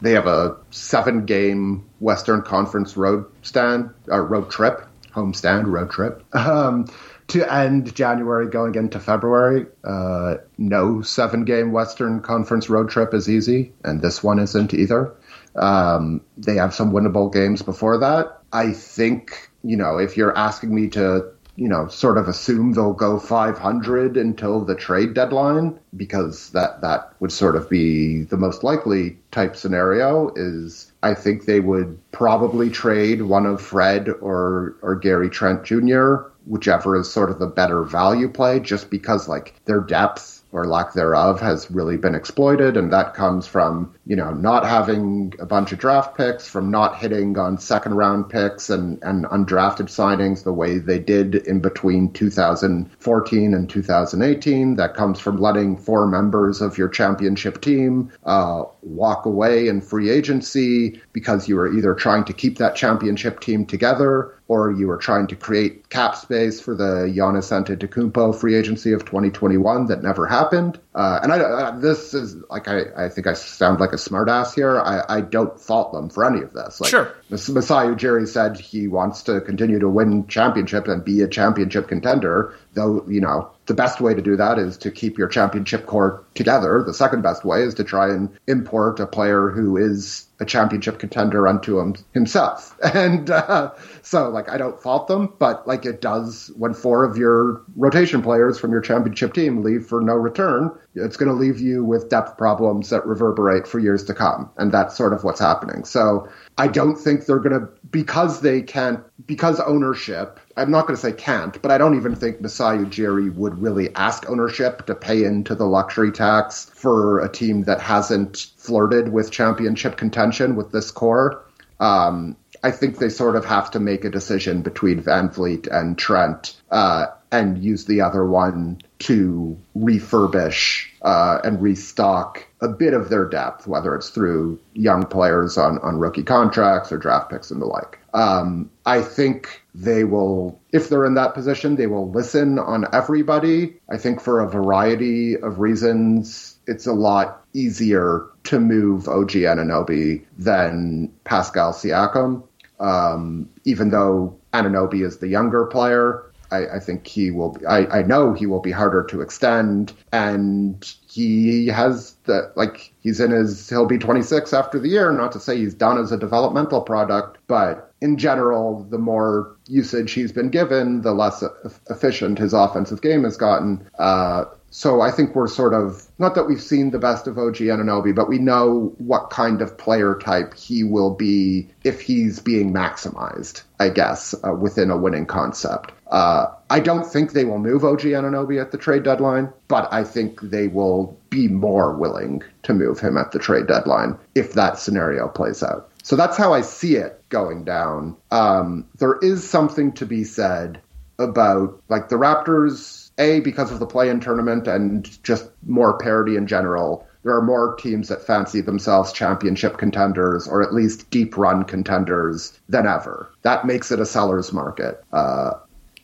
they 0.00 0.12
have 0.12 0.26
a 0.26 0.56
seven 0.70 1.26
game 1.26 1.88
Western 2.00 2.42
Conference 2.42 2.96
road 2.96 3.26
stand 3.42 3.90
or 4.08 4.24
road 4.24 4.50
trip, 4.50 4.86
home 5.12 5.34
stand 5.34 5.68
road 5.68 5.90
trip. 5.90 6.24
Um, 6.34 6.86
to 7.28 7.52
end 7.52 7.94
January 7.94 8.48
going 8.48 8.74
into 8.74 8.98
February, 8.98 9.66
uh, 9.84 10.36
no 10.58 11.00
seven 11.02 11.44
game 11.44 11.70
Western 11.72 12.20
Conference 12.20 12.68
road 12.68 12.90
trip 12.90 13.14
is 13.14 13.28
easy, 13.28 13.72
and 13.84 14.02
this 14.02 14.22
one 14.22 14.38
isn't 14.38 14.74
either. 14.74 15.14
Um, 15.54 16.22
they 16.36 16.56
have 16.56 16.74
some 16.74 16.92
winnable 16.92 17.32
games 17.32 17.62
before 17.62 17.98
that. 17.98 18.40
I 18.52 18.72
think, 18.72 19.50
you 19.62 19.76
know, 19.76 19.98
if 19.98 20.16
you're 20.16 20.36
asking 20.36 20.74
me 20.74 20.88
to, 20.88 21.30
you 21.60 21.68
know, 21.68 21.86
sort 21.88 22.16
of 22.16 22.26
assume 22.26 22.72
they'll 22.72 22.94
go 22.94 23.18
500 23.18 24.16
until 24.16 24.64
the 24.64 24.74
trade 24.74 25.12
deadline, 25.12 25.78
because 25.94 26.48
that, 26.52 26.80
that 26.80 27.12
would 27.20 27.30
sort 27.30 27.54
of 27.54 27.68
be 27.68 28.22
the 28.22 28.38
most 28.38 28.64
likely 28.64 29.18
type 29.30 29.54
scenario, 29.54 30.32
is 30.36 30.90
I 31.02 31.12
think 31.12 31.44
they 31.44 31.60
would 31.60 31.98
probably 32.12 32.70
trade 32.70 33.20
one 33.20 33.44
of 33.44 33.60
Fred 33.60 34.08
or, 34.08 34.76
or 34.80 34.94
Gary 34.96 35.28
Trent 35.28 35.64
Jr., 35.64 36.30
whichever 36.46 36.98
is 36.98 37.12
sort 37.12 37.30
of 37.30 37.38
the 37.38 37.46
better 37.46 37.82
value 37.82 38.30
play, 38.30 38.60
just 38.60 38.88
because, 38.88 39.28
like, 39.28 39.54
their 39.66 39.82
depth 39.82 40.39
or 40.52 40.66
lack 40.66 40.92
thereof 40.92 41.40
has 41.40 41.70
really 41.70 41.96
been 41.96 42.14
exploited. 42.14 42.76
And 42.76 42.92
that 42.92 43.14
comes 43.14 43.46
from 43.46 43.94
you 44.06 44.16
know 44.16 44.32
not 44.32 44.66
having 44.66 45.32
a 45.38 45.46
bunch 45.46 45.72
of 45.72 45.78
draft 45.78 46.16
picks 46.16 46.48
from 46.48 46.70
not 46.70 46.96
hitting 46.96 47.38
on 47.38 47.58
second 47.58 47.94
round 47.94 48.28
picks 48.28 48.70
and, 48.70 48.98
and 49.02 49.24
undrafted 49.26 49.86
signings 49.86 50.42
the 50.42 50.52
way 50.52 50.78
they 50.78 50.98
did 50.98 51.34
in 51.34 51.60
between 51.60 52.12
2014 52.12 53.54
and 53.54 53.70
2018 53.70 54.76
that 54.76 54.94
comes 54.94 55.20
from 55.20 55.36
letting 55.36 55.76
four 55.76 56.06
members 56.06 56.60
of 56.60 56.76
your 56.76 56.88
championship 56.88 57.60
team 57.60 58.10
uh, 58.24 58.64
walk 58.82 59.26
away 59.26 59.68
in 59.68 59.80
free 59.80 60.10
agency 60.10 61.00
because 61.12 61.48
you 61.48 61.56
were 61.56 61.72
either 61.72 61.94
trying 61.94 62.24
to 62.24 62.32
keep 62.32 62.58
that 62.58 62.74
championship 62.74 63.40
team 63.40 63.64
together 63.64 64.34
or 64.50 64.72
you 64.72 64.88
were 64.88 64.96
trying 64.96 65.28
to 65.28 65.36
create 65.36 65.88
cap 65.90 66.16
space 66.16 66.60
for 66.60 66.74
the 66.74 67.06
Giannis 67.16 67.52
Antetokounmpo 67.52 68.34
free 68.34 68.56
agency 68.56 68.92
of 68.92 69.04
2021 69.04 69.86
that 69.86 70.02
never 70.02 70.26
happened. 70.26 70.76
Uh, 70.92 71.20
and 71.22 71.32
I, 71.32 71.38
uh, 71.38 71.78
this 71.78 72.14
is 72.14 72.34
like 72.50 72.66
I, 72.66 72.80
I 72.96 73.08
think 73.10 73.28
I 73.28 73.34
sound 73.34 73.78
like 73.78 73.92
a 73.92 73.96
smartass 73.96 74.52
here. 74.52 74.80
I, 74.80 75.04
I 75.08 75.20
don't 75.20 75.58
fault 75.60 75.92
them 75.92 76.10
for 76.10 76.28
any 76.28 76.42
of 76.42 76.52
this. 76.52 76.80
Like, 76.80 76.90
Sure. 76.90 77.14
Mas- 77.28 77.48
Masai 77.48 77.86
Ujiri 77.94 78.26
said 78.26 78.58
he 78.58 78.88
wants 78.88 79.22
to 79.22 79.40
continue 79.40 79.78
to 79.78 79.88
win 79.88 80.26
championships 80.26 80.88
and 80.88 81.04
be 81.04 81.20
a 81.20 81.28
championship 81.28 81.86
contender. 81.86 82.52
Though 82.74 83.04
you 83.06 83.20
know 83.20 83.50
the 83.66 83.74
best 83.74 84.00
way 84.00 84.14
to 84.14 84.22
do 84.22 84.36
that 84.36 84.58
is 84.58 84.76
to 84.78 84.90
keep 84.90 85.16
your 85.16 85.28
championship 85.28 85.86
core 85.86 86.24
together. 86.34 86.82
The 86.84 86.94
second 86.94 87.22
best 87.22 87.44
way 87.44 87.62
is 87.62 87.74
to 87.74 87.84
try 87.84 88.08
and 88.08 88.28
import 88.48 88.98
a 88.98 89.06
player 89.06 89.48
who 89.50 89.76
is 89.76 90.26
a 90.40 90.44
championship 90.44 90.98
contender 90.98 91.46
unto 91.46 91.78
him, 91.78 91.94
himself. 92.12 92.76
And 92.94 93.30
uh, 93.30 93.70
so, 94.02 94.28
like, 94.28 94.48
I 94.48 94.56
don't 94.56 94.80
fault 94.80 95.08
them, 95.08 95.34
but 95.38 95.66
like 95.66 95.84
it 95.84 96.00
does 96.00 96.50
when 96.56 96.74
four 96.74 97.04
of 97.04 97.16
your 97.16 97.62
rotation 97.76 98.22
players 98.22 98.58
from 98.58 98.72
your 98.72 98.80
championship 98.80 99.34
team 99.34 99.62
leave 99.62 99.86
for 99.86 100.00
no 100.00 100.14
return. 100.14 100.70
It's 100.94 101.16
going 101.16 101.30
to 101.30 101.36
leave 101.36 101.60
you 101.60 101.84
with 101.84 102.08
depth 102.08 102.36
problems 102.36 102.90
that 102.90 103.06
reverberate 103.06 103.66
for 103.66 103.78
years 103.78 104.04
to 104.04 104.14
come, 104.14 104.50
and 104.56 104.72
that's 104.72 104.96
sort 104.96 105.12
of 105.12 105.22
what's 105.22 105.40
happening. 105.40 105.84
So 105.84 106.28
I 106.58 106.68
don't 106.68 106.96
think 106.96 107.26
they're 107.26 107.38
going 107.38 107.60
to 107.60 107.68
because 107.90 108.40
they 108.40 108.62
can't 108.62 109.00
because 109.26 109.60
ownership. 109.60 110.40
I'm 110.56 110.70
not 110.70 110.86
going 110.86 110.96
to 110.96 111.00
say 111.00 111.12
can't, 111.12 111.60
but 111.62 111.70
I 111.70 111.78
don't 111.78 111.96
even 111.96 112.14
think 112.16 112.40
Masai 112.40 112.78
Ujiri 112.78 113.34
would 113.34 113.60
really 113.62 113.94
ask 113.94 114.28
ownership 114.28 114.86
to 114.86 114.94
pay 114.94 115.24
into 115.24 115.54
the 115.54 115.64
luxury 115.64 116.12
tax 116.12 116.70
for 116.74 117.20
a 117.20 117.30
team 117.30 117.62
that 117.64 117.80
hasn't 117.80 118.48
flirted 118.56 119.10
with 119.10 119.30
championship 119.30 119.96
contention 119.96 120.56
with 120.56 120.72
this 120.72 120.90
core. 120.90 121.44
Um, 121.78 122.36
I 122.62 122.70
think 122.70 122.98
they 122.98 123.08
sort 123.08 123.36
of 123.36 123.44
have 123.44 123.70
to 123.72 123.80
make 123.80 124.04
a 124.04 124.10
decision 124.10 124.62
between 124.62 125.02
VanVleet 125.02 125.66
and 125.68 125.96
Trent 125.96 126.60
uh, 126.70 127.06
and 127.32 127.62
use 127.62 127.84
the 127.84 128.00
other 128.00 128.26
one 128.26 128.82
to 129.00 129.58
refurbish 129.76 130.86
uh, 131.02 131.38
and 131.44 131.62
restock 131.62 132.46
a 132.60 132.68
bit 132.68 132.92
of 132.92 133.08
their 133.08 133.26
depth, 133.26 133.66
whether 133.66 133.94
it's 133.94 134.10
through 134.10 134.60
young 134.74 135.04
players 135.06 135.56
on, 135.56 135.78
on 135.78 135.98
rookie 135.98 136.22
contracts 136.22 136.92
or 136.92 136.98
draft 136.98 137.30
picks 137.30 137.50
and 137.50 137.62
the 137.62 137.66
like. 137.66 137.98
Um, 138.12 138.70
I 138.84 139.02
think 139.02 139.62
they 139.74 140.04
will, 140.04 140.60
if 140.72 140.88
they're 140.88 141.06
in 141.06 141.14
that 141.14 141.34
position, 141.34 141.76
they 141.76 141.86
will 141.86 142.10
listen 142.10 142.58
on 142.58 142.86
everybody. 142.92 143.76
I 143.88 143.96
think 143.96 144.20
for 144.20 144.40
a 144.40 144.50
variety 144.50 145.36
of 145.36 145.60
reasons, 145.60 146.56
it's 146.66 146.86
a 146.86 146.92
lot 146.92 147.44
easier 147.54 148.26
to 148.44 148.60
move 148.60 149.08
OG 149.08 149.30
Anunoby 149.30 150.24
than 150.38 151.12
Pascal 151.24 151.72
Siakam. 151.72 152.42
Um, 152.80 153.48
even 153.64 153.90
though 153.90 154.36
Anunoby 154.52 155.04
is 155.04 155.18
the 155.18 155.28
younger 155.28 155.66
player, 155.66 156.30
I, 156.50 156.66
I 156.76 156.78
think 156.80 157.06
he 157.06 157.30
will. 157.30 157.50
Be, 157.50 157.66
I, 157.66 158.00
I 158.00 158.02
know 158.02 158.32
he 158.32 158.46
will 158.46 158.60
be 158.60 158.70
harder 158.70 159.04
to 159.04 159.20
extend, 159.20 159.92
and 160.12 160.92
he 161.08 161.68
has 161.68 162.14
the 162.24 162.52
like 162.56 162.92
he's 163.00 163.20
in 163.20 163.30
his. 163.30 163.68
He'll 163.68 163.86
be 163.86 163.98
26 163.98 164.52
after 164.52 164.78
the 164.78 164.88
year. 164.88 165.12
Not 165.12 165.32
to 165.32 165.40
say 165.40 165.56
he's 165.56 165.74
done 165.74 165.98
as 165.98 166.12
a 166.12 166.16
developmental 166.16 166.80
product, 166.80 167.38
but 167.46 167.92
in 168.00 168.16
general, 168.16 168.84
the 168.90 168.98
more 168.98 169.56
usage 169.66 170.12
he's 170.12 170.32
been 170.32 170.50
given, 170.50 171.02
the 171.02 171.12
less 171.12 171.44
efficient 171.88 172.38
his 172.38 172.52
offensive 172.52 173.02
game 173.02 173.24
has 173.24 173.36
gotten. 173.36 173.88
Uh, 173.98 174.44
so 174.70 175.00
I 175.00 175.10
think 175.10 175.34
we're 175.34 175.48
sort 175.48 175.74
of 175.74 176.06
not 176.18 176.36
that 176.36 176.44
we've 176.44 176.62
seen 176.62 176.90
the 176.90 176.98
best 176.98 177.26
of 177.26 177.36
OG 177.36 177.56
Anunoby, 177.56 178.14
but 178.14 178.28
we 178.28 178.38
know 178.38 178.94
what 178.98 179.30
kind 179.30 179.60
of 179.60 179.76
player 179.76 180.16
type 180.16 180.54
he 180.54 180.84
will 180.84 181.14
be 181.14 181.68
if 181.82 182.00
he's 182.00 182.38
being 182.38 182.72
maximized, 182.72 183.62
I 183.80 183.88
guess, 183.88 184.34
uh, 184.44 184.54
within 184.54 184.90
a 184.90 184.96
winning 184.96 185.26
concept. 185.26 185.92
Uh, 186.06 186.46
I 186.70 186.80
don't 186.80 187.04
think 187.04 187.32
they 187.32 187.44
will 187.44 187.58
move 187.58 187.84
OG 187.84 188.00
Anunoby 188.00 188.60
at 188.60 188.70
the 188.70 188.78
trade 188.78 189.02
deadline, 189.02 189.52
but 189.66 189.92
I 189.92 190.04
think 190.04 190.40
they 190.40 190.68
will 190.68 191.18
be 191.30 191.48
more 191.48 191.96
willing 191.96 192.42
to 192.62 192.74
move 192.74 193.00
him 193.00 193.16
at 193.16 193.32
the 193.32 193.38
trade 193.38 193.66
deadline 193.66 194.18
if 194.34 194.52
that 194.54 194.78
scenario 194.78 195.28
plays 195.28 195.62
out. 195.62 195.90
So 196.02 196.16
that's 196.16 196.36
how 196.36 196.52
I 196.52 196.60
see 196.60 196.96
it 196.96 197.22
going 197.28 197.64
down. 197.64 198.16
Um, 198.30 198.86
there 198.98 199.18
is 199.20 199.48
something 199.48 199.92
to 199.92 200.06
be 200.06 200.24
said 200.24 200.80
about 201.18 201.80
like 201.88 202.08
the 202.08 202.16
Raptors 202.16 202.99
a, 203.20 203.40
because 203.40 203.70
of 203.70 203.78
the 203.78 203.86
play 203.86 204.08
in 204.08 204.18
tournament 204.18 204.66
and 204.66 205.22
just 205.22 205.50
more 205.66 205.98
parity 205.98 206.36
in 206.36 206.46
general, 206.46 207.06
there 207.22 207.36
are 207.36 207.42
more 207.42 207.76
teams 207.76 208.08
that 208.08 208.22
fancy 208.22 208.60
themselves 208.60 209.12
championship 209.12 209.78
contenders 209.78 210.48
or 210.48 210.62
at 210.62 210.72
least 210.72 211.10
deep 211.10 211.36
run 211.36 211.64
contenders 211.64 212.58
than 212.68 212.86
ever. 212.86 213.30
That 213.42 213.66
makes 213.66 213.92
it 213.92 214.00
a 214.00 214.06
seller's 214.06 214.52
market. 214.52 215.04
Uh, 215.12 215.52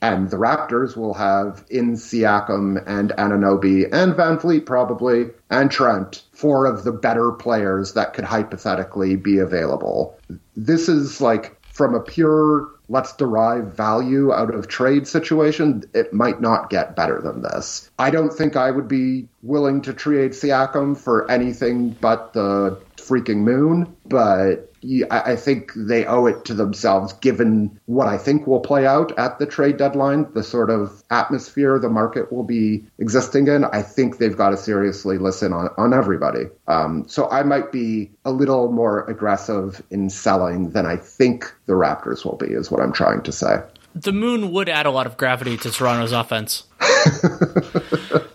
and 0.02 0.30
the 0.30 0.36
Raptors 0.36 0.94
will 0.94 1.14
have 1.14 1.64
in 1.70 1.94
Siakam 1.94 2.82
and 2.86 3.10
Anunoby 3.12 3.88
and 3.92 4.12
VanVleet 4.12 4.66
probably 4.66 5.30
and 5.50 5.70
Trent 5.70 6.22
four 6.32 6.66
of 6.66 6.84
the 6.84 6.92
better 6.92 7.32
players 7.32 7.94
that 7.94 8.12
could 8.12 8.24
hypothetically 8.24 9.16
be 9.16 9.38
available. 9.38 10.18
This 10.54 10.88
is 10.90 11.22
like 11.22 11.56
from 11.72 11.94
a 11.94 12.00
pure 12.00 12.68
let's 12.88 13.14
derive 13.16 13.76
value 13.76 14.32
out 14.32 14.54
of 14.54 14.68
trade 14.68 15.08
situation, 15.08 15.84
it 15.94 16.12
might 16.12 16.40
not 16.40 16.70
get 16.70 16.96
better 16.96 17.20
than 17.20 17.42
this. 17.42 17.90
I 17.98 18.10
don't 18.10 18.32
think 18.32 18.56
I 18.56 18.70
would 18.70 18.88
be 18.88 19.28
willing 19.42 19.82
to 19.82 19.92
trade 19.92 20.32
Siakam 20.32 20.96
for 20.96 21.30
anything 21.30 21.90
but 22.00 22.32
the 22.32 22.80
freaking 22.96 23.38
moon, 23.38 23.96
but 24.06 24.72
I 25.10 25.36
think 25.36 25.72
they 25.74 26.04
owe 26.04 26.26
it 26.26 26.44
to 26.46 26.54
themselves, 26.54 27.12
given 27.14 27.78
what 27.86 28.08
I 28.08 28.18
think 28.18 28.46
will 28.46 28.60
play 28.60 28.86
out 28.86 29.16
at 29.18 29.38
the 29.38 29.46
trade 29.46 29.76
deadline, 29.76 30.32
the 30.32 30.42
sort 30.42 30.70
of 30.70 31.02
atmosphere 31.10 31.78
the 31.78 31.88
market 31.88 32.32
will 32.32 32.44
be 32.44 32.84
existing 32.98 33.48
in. 33.48 33.64
I 33.64 33.82
think 33.82 34.18
they've 34.18 34.36
got 34.36 34.50
to 34.50 34.56
seriously 34.56 35.18
listen 35.18 35.52
on, 35.52 35.70
on 35.76 35.94
everybody. 35.94 36.44
Um, 36.68 37.08
so 37.08 37.28
I 37.30 37.42
might 37.42 37.72
be 37.72 38.10
a 38.24 38.30
little 38.30 38.70
more 38.70 39.04
aggressive 39.08 39.82
in 39.90 40.10
selling 40.10 40.70
than 40.70 40.86
I 40.86 40.96
think 40.96 41.52
the 41.66 41.74
Raptors 41.74 42.24
will 42.24 42.36
be, 42.36 42.46
is 42.46 42.70
what 42.70 42.80
I'm 42.80 42.92
trying 42.92 43.22
to 43.22 43.32
say. 43.32 43.62
The 43.94 44.12
moon 44.12 44.52
would 44.52 44.68
add 44.68 44.86
a 44.86 44.90
lot 44.90 45.06
of 45.06 45.16
gravity 45.16 45.56
to 45.56 45.70
Toronto's 45.70 46.12
offense. 46.12 46.64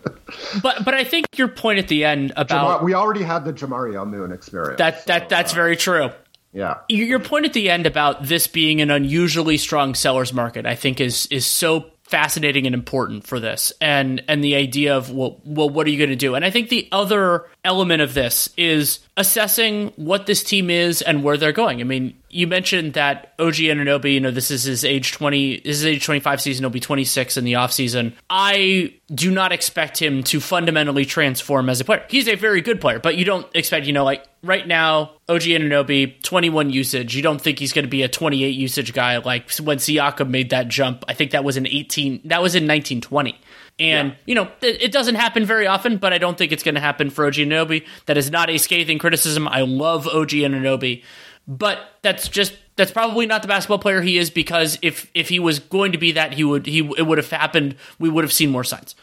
but 0.62 0.84
but 0.84 0.94
I 0.94 1.04
think 1.04 1.38
your 1.38 1.48
point 1.48 1.80
at 1.80 1.88
the 1.88 2.04
end 2.04 2.34
about 2.36 2.84
we 2.84 2.94
already 2.94 3.24
had 3.24 3.46
the 3.46 3.54
Jamario 3.54 4.08
Moon 4.08 4.32
experience. 4.32 4.80
that 4.80 5.06
that 5.06 5.24
so, 5.24 5.28
that's 5.30 5.52
uh, 5.52 5.56
very 5.56 5.76
true. 5.76 6.10
Yeah. 6.54 6.80
Your 6.90 7.20
point 7.20 7.46
at 7.46 7.54
the 7.54 7.70
end 7.70 7.86
about 7.86 8.24
this 8.24 8.48
being 8.48 8.82
an 8.82 8.92
unusually 8.92 9.58
strong 9.58 9.96
seller's 9.96 10.34
market, 10.34 10.66
I 10.66 10.76
think, 10.76 11.00
is 11.00 11.26
is 11.28 11.46
so 11.46 11.92
fascinating 12.04 12.66
and 12.66 12.76
important 12.76 13.26
for 13.26 13.40
this 13.40 13.72
and 13.80 14.22
and 14.28 14.44
the 14.44 14.56
idea 14.56 14.98
of 14.98 15.10
well, 15.12 15.40
well 15.46 15.70
what 15.70 15.88
are 15.88 15.90
you 15.90 15.98
going 15.98 16.10
to 16.10 16.16
do 16.18 16.36
and 16.36 16.44
i 16.44 16.50
think 16.50 16.68
the 16.68 16.90
other 16.92 17.48
element 17.64 18.02
of 18.02 18.14
this 18.14 18.50
is 18.58 19.00
assessing 19.16 19.94
what 19.96 20.26
this 20.26 20.44
team 20.44 20.70
is 20.70 21.02
and 21.02 21.24
where 21.24 21.38
they're 21.38 21.54
going 21.54 21.80
i 21.80 21.86
mean 21.86 22.14
you 22.32 22.48
mentioned 22.48 22.94
that 22.94 23.34
og 23.40 23.54
Anunoby, 23.54 24.14
you 24.14 24.20
know 24.20 24.32
this 24.32 24.52
is 24.52 24.64
his 24.64 24.84
age 24.84 25.12
20 25.12 25.62
this 25.62 25.78
is 25.78 25.86
age 25.86 26.04
25 26.04 26.42
season 26.42 26.64
he'll 26.64 26.70
be 26.70 26.80
26 26.80 27.38
in 27.38 27.44
the 27.44 27.54
offseason 27.54 28.14
i 28.30 28.94
do 29.14 29.30
not 29.30 29.52
expect 29.52 30.02
him 30.02 30.24
to 30.24 30.40
fundamentally 30.40 31.06
transform 31.06 31.70
as 31.70 31.80
a 31.80 31.86
player 31.86 32.04
he's 32.10 32.28
a 32.28 32.36
very 32.36 32.62
good 32.62 32.80
player 32.82 33.00
but 33.00 33.18
you 33.18 33.26
don't 33.26 33.48
expect 33.56 33.86
you 33.86 33.94
know 33.94 34.04
like 34.04 34.26
right 34.44 34.68
now, 34.68 35.12
OG 35.30 35.42
Anunoby, 35.42 36.22
21 36.24 36.70
usage. 36.70 37.16
You 37.16 37.22
don't 37.22 37.40
think 37.40 37.60
he's 37.60 37.74
going 37.74 37.86
to 37.86 37.90
be 37.90 38.04
a 38.04 38.08
28 38.08 38.50
usage 38.50 38.94
guy 38.94 39.18
like 39.18 39.52
when 39.58 39.78
Siakam 39.78 40.30
made 40.30 40.50
that 40.50 40.68
jump. 40.68 41.04
I 41.08 41.14
think 41.14 41.32
that 41.32 41.44
was 41.44 41.58
in 41.58 41.68
18, 41.68 42.22
that 42.26 42.42
was 42.42 42.56
in 42.56 42.64
1920. 42.64 43.40
And, 43.80 44.10
yeah. 44.10 44.16
you 44.26 44.36
know, 44.36 44.52
it, 44.62 44.84
it, 44.84 44.92
doesn't 44.92 45.16
happen 45.16 45.46
very 45.46 45.66
often, 45.66 45.98
but 45.98 46.14
I 46.14 46.18
don't 46.18 46.38
think 46.38 46.52
it's 46.52 46.62
going 46.62 46.76
to 46.76 46.82
happen 46.82 47.10
for 47.10 47.26
OG 47.26 47.36
Anunoby. 47.36 47.86
That 48.06 48.18
is 48.18 48.30
not 48.30 48.50
a 48.50 48.58
scathing 48.58 49.00
criticism. 49.00 49.48
I 49.48 49.62
love 49.62 50.08
OG 50.08 50.30
Anunoby. 50.30 51.04
But 51.48 51.80
that's 52.02 52.28
just 52.28 52.56
that's 52.76 52.92
probably 52.92 53.26
not 53.26 53.42
the 53.42 53.48
basketball 53.48 53.80
player 53.80 54.02
he 54.02 54.18
is 54.18 54.30
because 54.30 54.78
if 54.82 55.10
if 55.14 55.30
he 55.30 55.40
was 55.40 55.60
going 55.60 55.92
to 55.92 55.98
be 55.98 56.12
that 56.14 56.34
he 56.34 56.44
would 56.44 56.66
he 56.66 56.80
it 56.98 57.06
would 57.06 57.18
have 57.18 57.30
happened 57.30 57.76
we 58.00 58.10
would 58.10 58.24
have 58.24 58.34
seen 58.34 58.50
more 58.50 58.64
signs. 58.64 58.96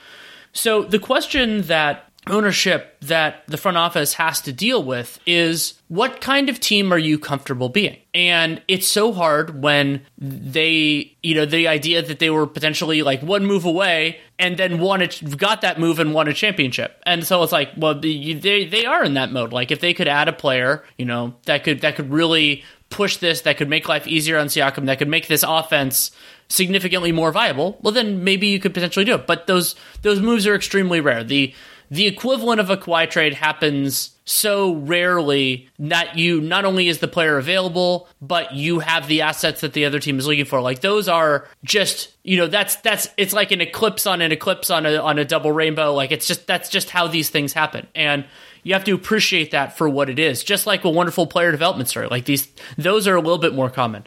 So 0.53 0.82
the 0.82 0.99
question 0.99 1.62
that 1.62 2.07
ownership 2.30 2.98
that 3.00 3.44
the 3.46 3.56
front 3.56 3.76
office 3.76 4.14
has 4.14 4.40
to 4.42 4.52
deal 4.52 4.82
with 4.82 5.18
is 5.26 5.74
what 5.88 6.20
kind 6.20 6.48
of 6.48 6.60
team 6.60 6.92
are 6.92 6.98
you 6.98 7.18
comfortable 7.18 7.68
being? 7.68 7.96
And 8.14 8.62
it's 8.68 8.86
so 8.86 9.12
hard 9.12 9.62
when 9.62 10.02
they, 10.18 11.16
you 11.22 11.34
know, 11.34 11.46
the 11.46 11.68
idea 11.68 12.02
that 12.02 12.18
they 12.18 12.30
were 12.30 12.46
potentially 12.46 13.02
like 13.02 13.22
one 13.22 13.46
move 13.46 13.64
away 13.64 14.18
and 14.38 14.56
then 14.56 14.78
wanted 14.78 15.38
got 15.38 15.62
that 15.62 15.80
move 15.80 15.98
and 15.98 16.14
won 16.14 16.28
a 16.28 16.34
championship. 16.34 17.00
And 17.04 17.26
so 17.26 17.42
it's 17.42 17.52
like, 17.52 17.70
well, 17.76 17.98
they 17.98 18.34
they 18.34 18.86
are 18.86 19.04
in 19.04 19.14
that 19.14 19.32
mode. 19.32 19.52
Like 19.52 19.70
if 19.70 19.80
they 19.80 19.94
could 19.94 20.08
add 20.08 20.28
a 20.28 20.32
player, 20.32 20.84
you 20.96 21.04
know, 21.04 21.34
that 21.46 21.64
could 21.64 21.80
that 21.80 21.96
could 21.96 22.10
really 22.10 22.64
push 22.90 23.18
this, 23.18 23.42
that 23.42 23.56
could 23.56 23.68
make 23.68 23.88
life 23.88 24.06
easier 24.06 24.38
on 24.38 24.46
Siakam, 24.46 24.86
that 24.86 24.98
could 24.98 25.08
make 25.08 25.28
this 25.28 25.44
offense 25.46 26.10
significantly 26.48 27.12
more 27.12 27.30
viable, 27.30 27.78
well 27.82 27.92
then 27.92 28.24
maybe 28.24 28.46
you 28.46 28.58
could 28.58 28.74
potentially 28.74 29.04
do 29.04 29.14
it. 29.14 29.26
But 29.26 29.46
those 29.46 29.74
those 30.02 30.20
moves 30.20 30.46
are 30.46 30.54
extremely 30.54 31.00
rare. 31.00 31.22
The 31.22 31.54
the 31.91 32.07
equivalent 32.07 32.61
of 32.61 32.70
a 32.70 32.76
Kawhi 32.76 33.09
trade 33.09 33.34
happens 33.34 34.16
so 34.24 34.74
rarely 34.74 35.70
that 35.78 36.18
you 36.18 36.41
not 36.41 36.66
only 36.66 36.89
is 36.89 36.99
the 36.99 37.09
player 37.09 37.39
available, 37.39 38.09
but 38.20 38.53
you 38.55 38.80
have 38.80 39.09
the 39.09 39.22
assets 39.22 39.62
that 39.62 39.72
the 39.72 39.86
other 39.86 39.99
team 39.99 40.18
is 40.18 40.26
looking 40.26 40.45
for. 40.45 40.61
Like 40.61 40.80
those 40.80 41.09
are 41.09 41.49
just 41.64 42.12
you 42.22 42.36
know 42.36 42.47
that's 42.47 42.76
that's 42.76 43.09
it's 43.16 43.32
like 43.32 43.53
an 43.53 43.62
eclipse 43.62 44.07
on 44.07 44.20
an 44.20 44.32
eclipse 44.32 44.70
on 44.70 44.84
a 44.84 44.97
on 44.97 45.18
a 45.18 45.24
double 45.24 45.51
rainbow. 45.51 45.95
Like 45.95 46.12
it's 46.12 46.26
just 46.26 46.47
that's 46.47 46.68
just 46.68 46.91
how 46.91 47.07
these 47.07 47.30
things 47.30 47.55
happen, 47.55 47.86
and 47.95 48.26
you 48.62 48.74
have 48.74 48.84
to 48.84 48.93
appreciate 48.93 49.53
that 49.53 49.78
for 49.78 49.89
what 49.89 50.11
it 50.11 50.18
is. 50.18 50.45
Just 50.45 50.66
like 50.66 50.84
a 50.84 50.91
wonderful 50.91 51.26
player 51.26 51.51
development 51.51 51.89
story, 51.89 52.09
like 52.09 52.26
these 52.26 52.49
those 52.76 53.09
are 53.09 53.16
a 53.16 53.20
little 53.20 53.39
bit 53.39 53.55
more 53.55 53.70
common, 53.70 54.07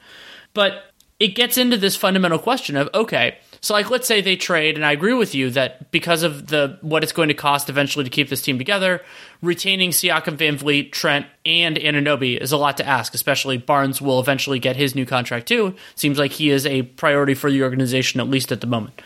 but 0.54 0.84
it 1.20 1.30
gets 1.30 1.58
into 1.58 1.78
this 1.78 1.96
fundamental 1.96 2.40
question 2.40 2.78
of 2.78 2.90
okay 2.94 3.38
so 3.62 3.76
like 3.76 3.90
let's 3.92 4.08
say 4.08 4.22
they 4.22 4.36
trade 4.36 4.76
and 4.76 4.86
I 4.86 4.92
agree 4.92 5.14
with 5.14 5.36
you 5.36 5.52
that 5.52 5.92
because 5.92 6.24
of 6.24 6.48
the 6.48 6.80
what 6.82 7.04
it's 7.04 7.12
going 7.12 7.28
to 7.28 7.36
cost 7.36 7.70
eventually 7.70 8.04
to 8.04 8.10
keep 8.10 8.30
this 8.30 8.42
team 8.42 8.58
together, 8.58 9.02
retaining 9.42 9.92
Siakam, 9.92 10.36
VanVleet, 10.38 10.92
Trent, 10.92 11.28
and 11.46 11.78
Anunoby 11.78 12.38
is 12.38 12.52
a 12.52 12.58
lot 12.58 12.78
to 12.78 12.88
ask, 12.88 13.14
especially 13.14 13.58
Barnes 13.58 14.02
will 14.02 14.20
eventually 14.20 14.58
get 14.60 14.76
his 14.76 14.96
new 14.96 15.06
contract 15.06 15.48
too. 15.48 15.76
Seems 15.96 16.18
like 16.18 16.32
he 16.32 16.50
is 16.50 16.66
a 16.66 16.82
priority 16.82 17.36
for 17.36 17.52
the 17.52 17.62
organization 17.62 18.20
at 18.20 18.28
least 18.28 18.52
at 18.52 18.62
the 18.62 18.68
moment. 18.68 19.00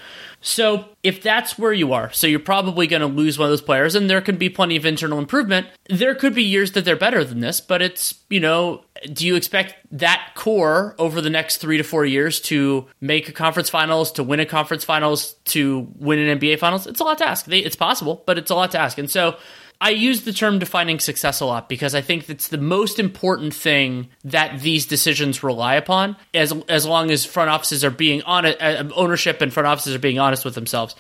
So 0.46 0.86
if 1.02 1.24
that's 1.24 1.58
where 1.58 1.74
you 1.74 1.92
are, 1.94 2.12
so 2.12 2.28
you're 2.28 2.40
probably 2.40 2.86
going 2.86 3.02
to 3.02 3.08
lose 3.08 3.40
one 3.40 3.48
of 3.48 3.52
those 3.52 3.64
players, 3.64 3.96
and 3.96 4.08
there 4.08 4.22
can 4.22 4.38
be 4.38 4.48
plenty 4.48 4.76
of 4.76 4.86
internal 4.86 5.18
improvement. 5.18 5.66
There 5.90 6.14
could 6.14 6.36
be 6.36 6.44
years 6.44 6.74
that 6.74 6.86
they're 6.86 6.96
better 6.96 7.24
than 7.24 7.40
this, 7.40 7.60
but 7.60 7.82
it's, 7.82 8.14
you 8.30 8.40
know, 8.40 8.86
do 9.12 9.26
you 9.26 9.36
expect 9.36 9.74
that 9.92 10.34
core 10.36 10.94
over 11.00 11.20
the 11.20 11.32
next 11.32 11.58
three 11.58 11.78
to 11.78 11.84
four 11.84 12.06
years 12.06 12.40
to 12.42 12.86
make 13.02 13.28
a 13.28 13.32
conference 13.32 13.72
finals, 13.72 14.12
to 14.12 14.24
win 14.24 14.40
a 14.40 14.46
conference 14.46 14.84
finals, 14.84 15.34
to 15.46 15.92
win 15.96 16.20
an 16.20 16.40
NBA 16.40 16.60
finals? 16.60 16.86
It's 16.86 17.00
a 17.00 17.04
lot 17.04 17.18
to 17.18 17.28
ask. 17.28 17.48
They, 17.48 17.60
It's 17.60 17.76
possible, 17.76 18.22
but 18.28 18.38
it's 18.38 18.52
a 18.52 18.56
lot 18.56 18.70
to 18.72 18.80
ask. 18.80 19.00
And 19.00 19.10
so 19.10 19.38
I 19.82 19.90
use 19.90 20.22
the 20.22 20.34
term 20.34 20.60
defining 20.60 21.00
success 21.00 21.42
a 21.42 21.46
lot 21.46 21.68
because 21.68 21.94
I 21.94 22.02
think 22.02 22.30
it's 22.30 22.48
the 22.48 22.58
most 22.58 22.98
important 22.98 23.54
thing 23.54 24.10
that 24.24 24.62
these 24.62 24.86
decisions 24.86 25.44
rely 25.44 25.76
upon 25.76 26.16
as 26.34 26.54
as 26.70 26.86
long 26.86 27.12
as 27.12 27.26
front 27.26 27.50
offices 27.50 27.84
are 27.84 27.92
being 27.92 28.22
honest 28.24 28.62
uh, 28.62 28.86
ownership 28.96 29.42
and 29.42 29.54
front 29.54 29.68
offices 29.68 29.94
are 29.94 30.00
being 30.00 30.20
honest 30.20 30.46
with 30.46 30.56
themselves. 30.56 30.96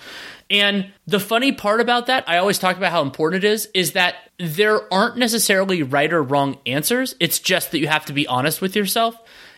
And 0.50 0.92
the 1.08 1.20
funny 1.20 1.54
part 1.54 1.82
about 1.82 2.08
that, 2.08 2.28
I 2.28 2.38
always 2.38 2.60
talk 2.60 2.78
about 2.78 2.92
how 2.92 3.02
important 3.02 3.44
it 3.44 3.48
is, 3.48 3.70
is 3.74 3.94
that 3.94 4.16
there 4.38 4.94
aren't 4.94 5.18
necessarily 5.18 5.82
right 5.82 6.12
or 6.12 6.22
wrong 6.22 6.58
answers. 6.66 7.16
It's 7.20 7.40
just 7.40 7.72
that 7.72 7.80
you 7.80 7.88
have 7.88 8.06
to 8.06 8.14
be 8.14 8.28
honest 8.28 8.62
with 8.62 8.76
yourself. 8.76 9.16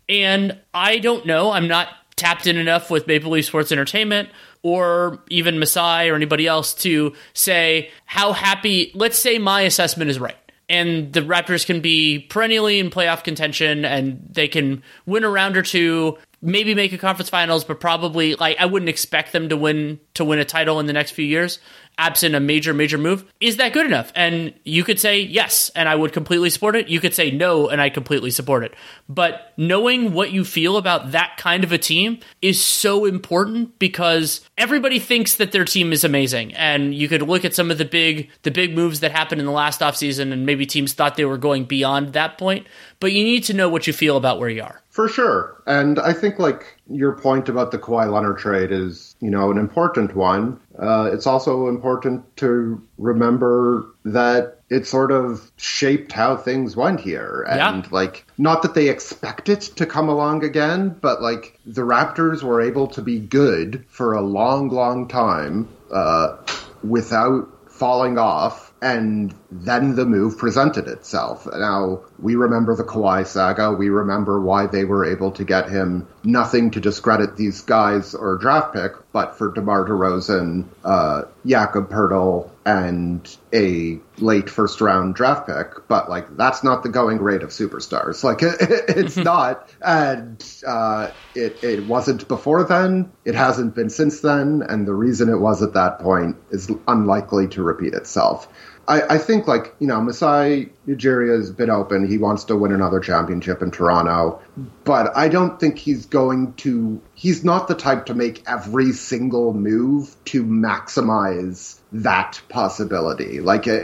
And 0.07 0.57
I 0.73 0.99
don't 0.99 1.25
know, 1.25 1.51
I'm 1.51 1.67
not 1.67 1.89
tapped 2.15 2.47
in 2.47 2.57
enough 2.57 2.89
with 2.89 3.07
Maple 3.07 3.31
Leaf 3.31 3.45
Sports 3.45 3.71
Entertainment 3.71 4.29
or 4.67 5.19
even 5.29 5.59
Masai 5.59 6.09
or 6.09 6.15
anybody 6.15 6.45
else 6.45 6.73
to 6.73 7.13
say 7.33 7.89
how 8.05 8.33
happy, 8.33 8.91
let's 8.93 9.17
say 9.17 9.37
my 9.37 9.61
assessment 9.61 10.11
is 10.11 10.19
right. 10.19 10.35
And 10.67 11.13
the 11.13 11.21
Raptors 11.21 11.65
can 11.65 11.79
be 11.79 12.27
perennially 12.29 12.77
in 12.79 12.89
playoff 12.89 13.23
contention 13.23 13.85
and 13.85 14.21
they 14.29 14.49
can 14.49 14.83
win 15.05 15.23
a 15.23 15.29
round 15.29 15.55
or 15.55 15.61
two, 15.61 16.17
maybe 16.41 16.75
make 16.75 16.91
a 16.91 16.97
conference 16.97 17.29
finals, 17.29 17.63
but 17.63 17.79
probably 17.79 18.35
like 18.35 18.57
I 18.59 18.65
wouldn't 18.65 18.89
expect 18.89 19.31
them 19.31 19.47
to 19.47 19.55
win 19.55 20.01
to 20.15 20.25
win 20.25 20.39
a 20.39 20.45
title 20.45 20.81
in 20.81 20.85
the 20.85 20.91
next 20.91 21.11
few 21.11 21.25
years 21.25 21.59
absent 21.97 22.35
a 22.35 22.39
major, 22.39 22.73
major 22.73 22.97
move. 22.97 23.25
Is 23.39 23.57
that 23.57 23.73
good 23.73 23.85
enough? 23.85 24.11
And 24.15 24.53
you 24.63 24.83
could 24.83 24.99
say 24.99 25.19
yes, 25.19 25.69
and 25.75 25.89
I 25.89 25.95
would 25.95 26.13
completely 26.13 26.49
support 26.49 26.75
it. 26.75 26.87
You 26.87 26.99
could 26.99 27.13
say 27.13 27.31
no, 27.31 27.67
and 27.67 27.81
I 27.81 27.89
completely 27.89 28.31
support 28.31 28.63
it. 28.63 28.75
But 29.09 29.53
knowing 29.57 30.13
what 30.13 30.31
you 30.31 30.43
feel 30.43 30.77
about 30.77 31.11
that 31.11 31.37
kind 31.37 31.63
of 31.63 31.71
a 31.71 31.77
team 31.77 32.19
is 32.41 32.63
so 32.63 33.05
important 33.05 33.79
because 33.79 34.47
everybody 34.57 34.99
thinks 34.99 35.35
that 35.35 35.51
their 35.51 35.65
team 35.65 35.91
is 35.91 36.03
amazing. 36.03 36.53
And 36.55 36.93
you 36.93 37.07
could 37.07 37.21
look 37.21 37.45
at 37.45 37.55
some 37.55 37.71
of 37.71 37.77
the 37.77 37.85
big 37.85 38.29
the 38.43 38.51
big 38.51 38.75
moves 38.75 38.99
that 38.99 39.11
happened 39.11 39.41
in 39.41 39.45
the 39.45 39.51
last 39.51 39.81
offseason, 39.81 40.31
and 40.31 40.45
maybe 40.45 40.65
teams 40.65 40.93
thought 40.93 41.15
they 41.15 41.25
were 41.25 41.37
going 41.37 41.65
beyond 41.65 42.13
that 42.13 42.37
point. 42.37 42.67
But 42.99 43.11
you 43.11 43.23
need 43.23 43.43
to 43.45 43.53
know 43.53 43.69
what 43.69 43.87
you 43.87 43.93
feel 43.93 44.17
about 44.17 44.39
where 44.39 44.49
you 44.49 44.63
are. 44.63 44.81
For 44.89 45.07
sure. 45.07 45.61
And 45.67 45.99
I 45.99 46.11
think 46.11 46.39
like 46.39 46.75
your 46.89 47.15
point 47.15 47.49
about 47.49 47.69
the 47.69 47.77
Kawhi 47.77 48.11
Leonard 48.11 48.39
trade 48.39 48.71
is, 48.71 49.15
you 49.19 49.29
know, 49.29 49.51
an 49.51 49.59
important 49.59 50.15
one. 50.15 50.59
Uh, 50.79 51.09
it's 51.11 51.25
also 51.25 51.67
important 51.67 52.35
to 52.37 52.81
remember 52.97 53.87
that 54.05 54.59
it 54.69 54.85
sort 54.85 55.11
of 55.11 55.51
shaped 55.57 56.11
how 56.11 56.35
things 56.35 56.75
went 56.75 56.99
here. 56.99 57.45
And 57.47 57.83
yeah. 57.83 57.89
like, 57.91 58.25
not 58.37 58.61
that 58.61 58.73
they 58.73 58.89
expect 58.89 59.49
it 59.49 59.61
to 59.77 59.85
come 59.85 60.09
along 60.09 60.43
again, 60.43 60.95
but 61.01 61.21
like 61.21 61.59
the 61.65 61.81
Raptors 61.81 62.43
were 62.43 62.61
able 62.61 62.87
to 62.87 63.01
be 63.01 63.19
good 63.19 63.85
for 63.87 64.13
a 64.13 64.21
long, 64.21 64.69
long 64.69 65.07
time 65.07 65.67
uh, 65.91 66.37
without 66.83 67.71
falling 67.71 68.17
off 68.17 68.73
and 68.81 69.33
then 69.63 69.95
the 69.95 70.05
move 70.05 70.37
presented 70.37 70.87
itself. 70.87 71.47
Now, 71.51 72.01
we 72.19 72.35
remember 72.35 72.75
the 72.75 72.83
Kawhi 72.83 73.25
saga. 73.25 73.71
We 73.71 73.89
remember 73.89 74.39
why 74.41 74.67
they 74.67 74.83
were 74.83 75.05
able 75.05 75.31
to 75.31 75.43
get 75.43 75.69
him 75.69 76.07
nothing 76.23 76.71
to 76.71 76.79
discredit 76.79 77.37
these 77.37 77.61
guys 77.61 78.13
or 78.13 78.37
draft 78.37 78.73
pick, 78.73 78.91
but 79.11 79.37
for 79.37 79.51
DeMar 79.51 79.87
DeRozan, 79.87 80.65
uh, 80.83 81.23
Jakob 81.45 81.89
Poeltl, 81.89 82.49
and 82.65 83.37
a 83.53 83.97
late 84.17 84.49
first 84.49 84.81
round 84.81 85.15
draft 85.15 85.47
pick. 85.47 85.87
But, 85.87 86.09
like, 86.09 86.35
that's 86.35 86.63
not 86.63 86.83
the 86.83 86.89
going 86.89 87.19
rate 87.19 87.43
of 87.43 87.49
superstars. 87.49 88.23
Like, 88.23 88.43
it, 88.43 88.57
it's 88.89 89.15
not. 89.15 89.69
And 89.81 90.43
uh, 90.65 91.11
it, 91.33 91.63
it 91.63 91.87
wasn't 91.87 92.27
before 92.27 92.65
then. 92.65 93.11
It 93.23 93.35
hasn't 93.35 93.75
been 93.75 93.89
since 93.89 94.19
then. 94.19 94.63
And 94.67 94.87
the 94.87 94.93
reason 94.93 95.29
it 95.29 95.37
was 95.37 95.63
at 95.63 95.73
that 95.73 95.99
point 95.99 96.35
is 96.51 96.69
unlikely 96.87 97.47
to 97.49 97.63
repeat 97.63 97.93
itself. 97.93 98.47
I, 98.87 99.15
I, 99.15 99.17
think 99.17 99.47
like 99.47 99.75
you 99.79 99.87
know 99.87 99.99
Masai 100.01 100.69
Ujiri 100.87 101.35
has 101.35 101.51
been 101.51 101.69
open. 101.69 102.07
He 102.07 102.17
wants 102.17 102.45
to 102.45 102.55
win 102.55 102.71
another 102.71 102.99
championship 102.99 103.61
in 103.61 103.71
Toronto, 103.71 104.41
but 104.85 105.15
I 105.15 105.27
don't 105.27 105.59
think 105.59 105.77
he's 105.77 106.05
going 106.05 106.53
to. 106.55 107.01
He's 107.13 107.43
not 107.43 107.67
the 107.67 107.75
type 107.75 108.05
to 108.05 108.13
make 108.13 108.43
every 108.47 108.93
single 108.93 109.53
move 109.53 110.15
to 110.25 110.43
maximize 110.43 111.76
that 112.03 112.41
possibility. 112.49 113.39
Like 113.39 113.67
uh, 113.67 113.79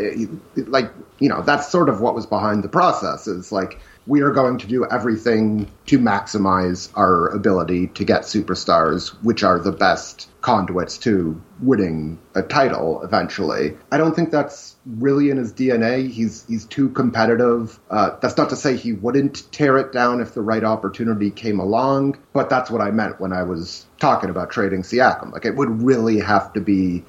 like 0.56 0.92
you 1.20 1.30
know, 1.30 1.42
that's 1.42 1.70
sort 1.70 1.90
of 1.90 2.02
what 2.02 2.16
was 2.16 2.26
behind 2.26 2.64
the 2.64 2.70
process 2.70 3.28
is 3.28 3.52
like, 3.52 3.80
we 4.06 4.22
are 4.22 4.32
going 4.32 4.58
to 4.58 4.68
do 4.68 4.86
everything 4.86 5.72
to 5.86 5.98
maximize 5.98 6.90
our 6.96 7.30
ability 7.30 7.88
to 7.88 8.04
get 8.04 8.24
superstars, 8.24 9.10
which 9.24 9.44
are 9.44 9.60
the 9.60 9.72
best 9.72 10.30
conduits 10.42 10.98
to 10.98 11.42
winning 11.62 12.20
a 12.36 12.42
title 12.42 13.02
eventually. 13.04 13.78
I 13.90 13.98
don't 13.98 14.14
think 14.14 14.32
that's 14.32 14.76
really 14.86 15.30
in 15.30 15.38
his 15.38 15.54
DNA. 15.54 16.10
He's 16.10 16.46
he's 16.46 16.66
too 16.66 16.90
competitive. 16.90 17.80
Uh, 17.90 18.18
that's 18.22 18.36
not 18.36 18.50
to 18.50 18.58
say 18.58 18.76
he 18.76 18.92
wouldn't 18.92 19.50
tear 19.54 19.78
it 19.78 19.94
down 19.94 20.20
if 20.20 20.34
the 20.34 20.42
right 20.42 20.64
opportunity 20.64 21.32
came 21.32 21.62
along, 21.62 22.18
but 22.34 22.50
that's 22.50 22.70
what 22.70 22.82
I 22.82 22.92
meant 22.92 23.22
when 23.22 23.32
I 23.32 23.44
was 23.44 23.86
talking 24.00 24.30
about 24.30 24.50
trading 24.50 24.82
Siakam. 24.82 25.32
Like 25.32 25.46
it 25.46 25.56
would 25.56 25.82
really 25.82 26.20
have 26.20 26.52
to 26.54 26.60
be 26.60 27.06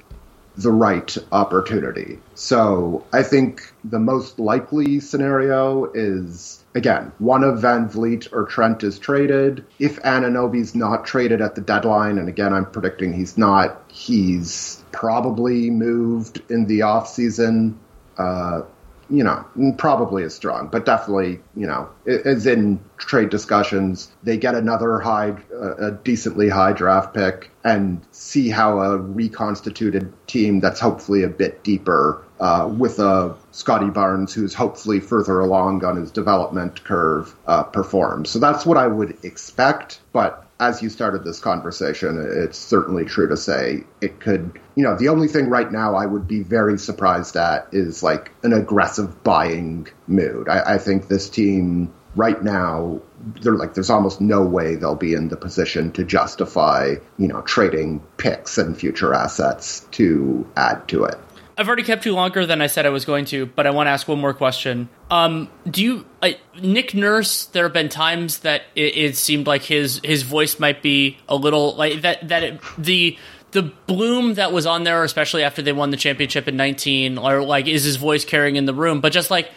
the 0.57 0.71
right 0.71 1.17
opportunity. 1.31 2.19
So 2.33 3.05
I 3.11 3.23
think 3.23 3.73
the 3.83 3.99
most 3.99 4.39
likely 4.39 4.99
scenario 4.99 5.91
is 5.93 6.63
again, 6.75 7.11
one 7.19 7.43
of 7.43 7.59
VanVleet 7.59 8.31
or 8.33 8.45
Trent 8.45 8.83
is 8.83 8.99
traded. 8.99 9.65
If 9.79 10.01
Anunoby's 10.03 10.75
not 10.75 11.05
traded 11.05 11.41
at 11.41 11.55
the 11.55 11.61
deadline, 11.61 12.17
and 12.17 12.27
again, 12.27 12.53
I'm 12.53 12.69
predicting 12.69 13.13
he's 13.13 13.37
not, 13.37 13.81
he's 13.87 14.83
probably 14.91 15.71
moved 15.71 16.41
in 16.49 16.67
the 16.67 16.81
offseason. 16.81 17.75
Uh, 18.17 18.61
you 19.09 19.23
know, 19.23 19.45
probably 19.77 20.23
is 20.23 20.33
strong, 20.33 20.67
but 20.67 20.85
definitely, 20.85 21.39
you 21.55 21.67
know, 21.67 21.89
is 22.05 22.45
in 22.45 22.79
trade 22.97 23.29
discussions. 23.29 24.11
They 24.23 24.37
get 24.37 24.55
another 24.55 24.99
high, 24.99 25.35
a 25.53 25.91
decently 25.91 26.49
high 26.49 26.73
draft 26.73 27.13
pick 27.13 27.51
and 27.63 28.01
see 28.11 28.49
how 28.49 28.79
a 28.79 28.97
reconstituted 28.97 30.11
team 30.27 30.59
that's 30.59 30.79
hopefully 30.79 31.23
a 31.23 31.29
bit 31.29 31.63
deeper 31.63 32.23
uh, 32.39 32.69
with 32.77 32.99
a 32.99 33.35
Scottie 33.51 33.89
Barnes 33.89 34.33
who's 34.33 34.53
hopefully 34.53 34.99
further 34.99 35.39
along 35.39 35.85
on 35.85 35.95
his 35.95 36.11
development 36.11 36.83
curve 36.83 37.35
uh, 37.47 37.63
performs. 37.63 38.29
So 38.29 38.39
that's 38.39 38.65
what 38.65 38.77
I 38.77 38.87
would 38.87 39.17
expect. 39.23 40.01
But 40.11 40.44
as 40.59 40.81
you 40.81 40.89
started 40.89 41.23
this 41.23 41.39
conversation, 41.39 42.17
it's 42.43 42.57
certainly 42.57 43.05
true 43.05 43.27
to 43.27 43.35
say 43.35 43.83
it 43.99 44.19
could, 44.19 44.59
you 44.75 44.83
know, 44.83 44.95
the 44.95 45.09
only 45.09 45.27
thing 45.27 45.49
right 45.49 45.69
now 45.69 45.95
I 45.95 46.05
would 46.05 46.27
be 46.27 46.43
very 46.43 46.77
surprised 46.77 47.35
at 47.35 47.67
is 47.73 48.01
like 48.01 48.31
an 48.43 48.53
aggressive 48.53 49.23
buying 49.23 49.87
mood. 50.07 50.47
I, 50.47 50.75
I 50.75 50.77
think 50.77 51.07
this 51.07 51.29
team 51.29 51.93
right 52.15 52.41
now, 52.41 53.01
they're 53.41 53.55
like, 53.55 53.73
there's 53.73 53.89
almost 53.89 54.21
no 54.21 54.43
way 54.43 54.75
they'll 54.75 54.95
be 54.95 55.13
in 55.13 55.27
the 55.27 55.35
position 55.35 55.91
to 55.93 56.05
justify, 56.05 56.95
you 57.17 57.27
know, 57.27 57.41
trading 57.41 57.99
picks 58.17 58.57
and 58.57 58.77
future 58.77 59.13
assets 59.13 59.81
to 59.91 60.49
add 60.55 60.87
to 60.87 61.03
it. 61.03 61.19
I've 61.57 61.67
already 61.67 61.83
kept 61.83 62.05
you 62.05 62.13
longer 62.13 62.45
than 62.45 62.61
I 62.61 62.67
said 62.67 62.85
I 62.85 62.89
was 62.89 63.05
going 63.05 63.25
to, 63.25 63.45
but 63.45 63.65
I 63.65 63.69
want 63.69 63.87
to 63.87 63.91
ask 63.91 64.07
one 64.07 64.19
more 64.19 64.33
question. 64.33 64.89
Um, 65.09 65.49
do 65.69 65.83
you 65.83 66.05
uh, 66.21 66.31
Nick 66.61 66.93
Nurse? 66.93 67.45
There 67.45 67.63
have 67.63 67.73
been 67.73 67.87
times 67.87 68.39
that 68.39 68.63
it, 68.75 68.97
it, 68.97 69.15
seemed 69.15 69.47
like 69.47 69.63
his 69.63 70.01
his 70.03 70.23
voice 70.23 70.59
might 70.59 70.81
be 70.81 71.17
a 71.29 71.35
little 71.35 71.75
like 71.75 72.01
that. 72.01 72.27
That 72.27 72.43
it, 72.43 72.61
the 72.77 73.17
the 73.51 73.61
bloom 73.61 74.33
that 74.33 74.51
was 74.51 74.65
on 74.65 74.83
there, 74.83 75.03
especially 75.03 75.43
after 75.43 75.61
they 75.61 75.71
won 75.71 75.91
the 75.91 75.97
championship 75.97 76.47
in 76.47 76.57
nineteen, 76.57 77.17
or 77.17 77.41
like 77.43 77.67
is 77.67 77.85
his 77.85 77.95
voice 77.95 78.25
carrying 78.25 78.57
in 78.57 78.65
the 78.65 78.73
room? 78.73 78.99
But 78.99 79.13
just 79.13 79.31
like, 79.31 79.49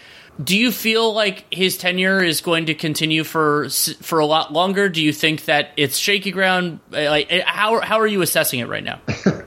do 0.43 0.57
you 0.57 0.71
feel 0.71 1.13
like 1.13 1.53
his 1.53 1.77
tenure 1.77 2.23
is 2.23 2.41
going 2.43 2.67
to 2.67 2.75
continue 2.75 3.25
for 3.25 3.69
for 4.03 4.21
a 4.21 4.27
lot 4.27 4.53
longer? 4.53 4.89
Do 4.89 5.03
you 5.03 5.13
think 5.13 5.47
that 5.47 5.73
it's 5.77 5.97
shaky 5.97 6.31
ground? 6.31 6.79
Like, 6.91 7.29
how 7.45 7.81
how 7.81 7.99
are 7.99 8.07
you 8.07 8.23
assessing 8.23 8.61
it 8.61 8.69
right 8.69 8.85
now? 8.85 9.01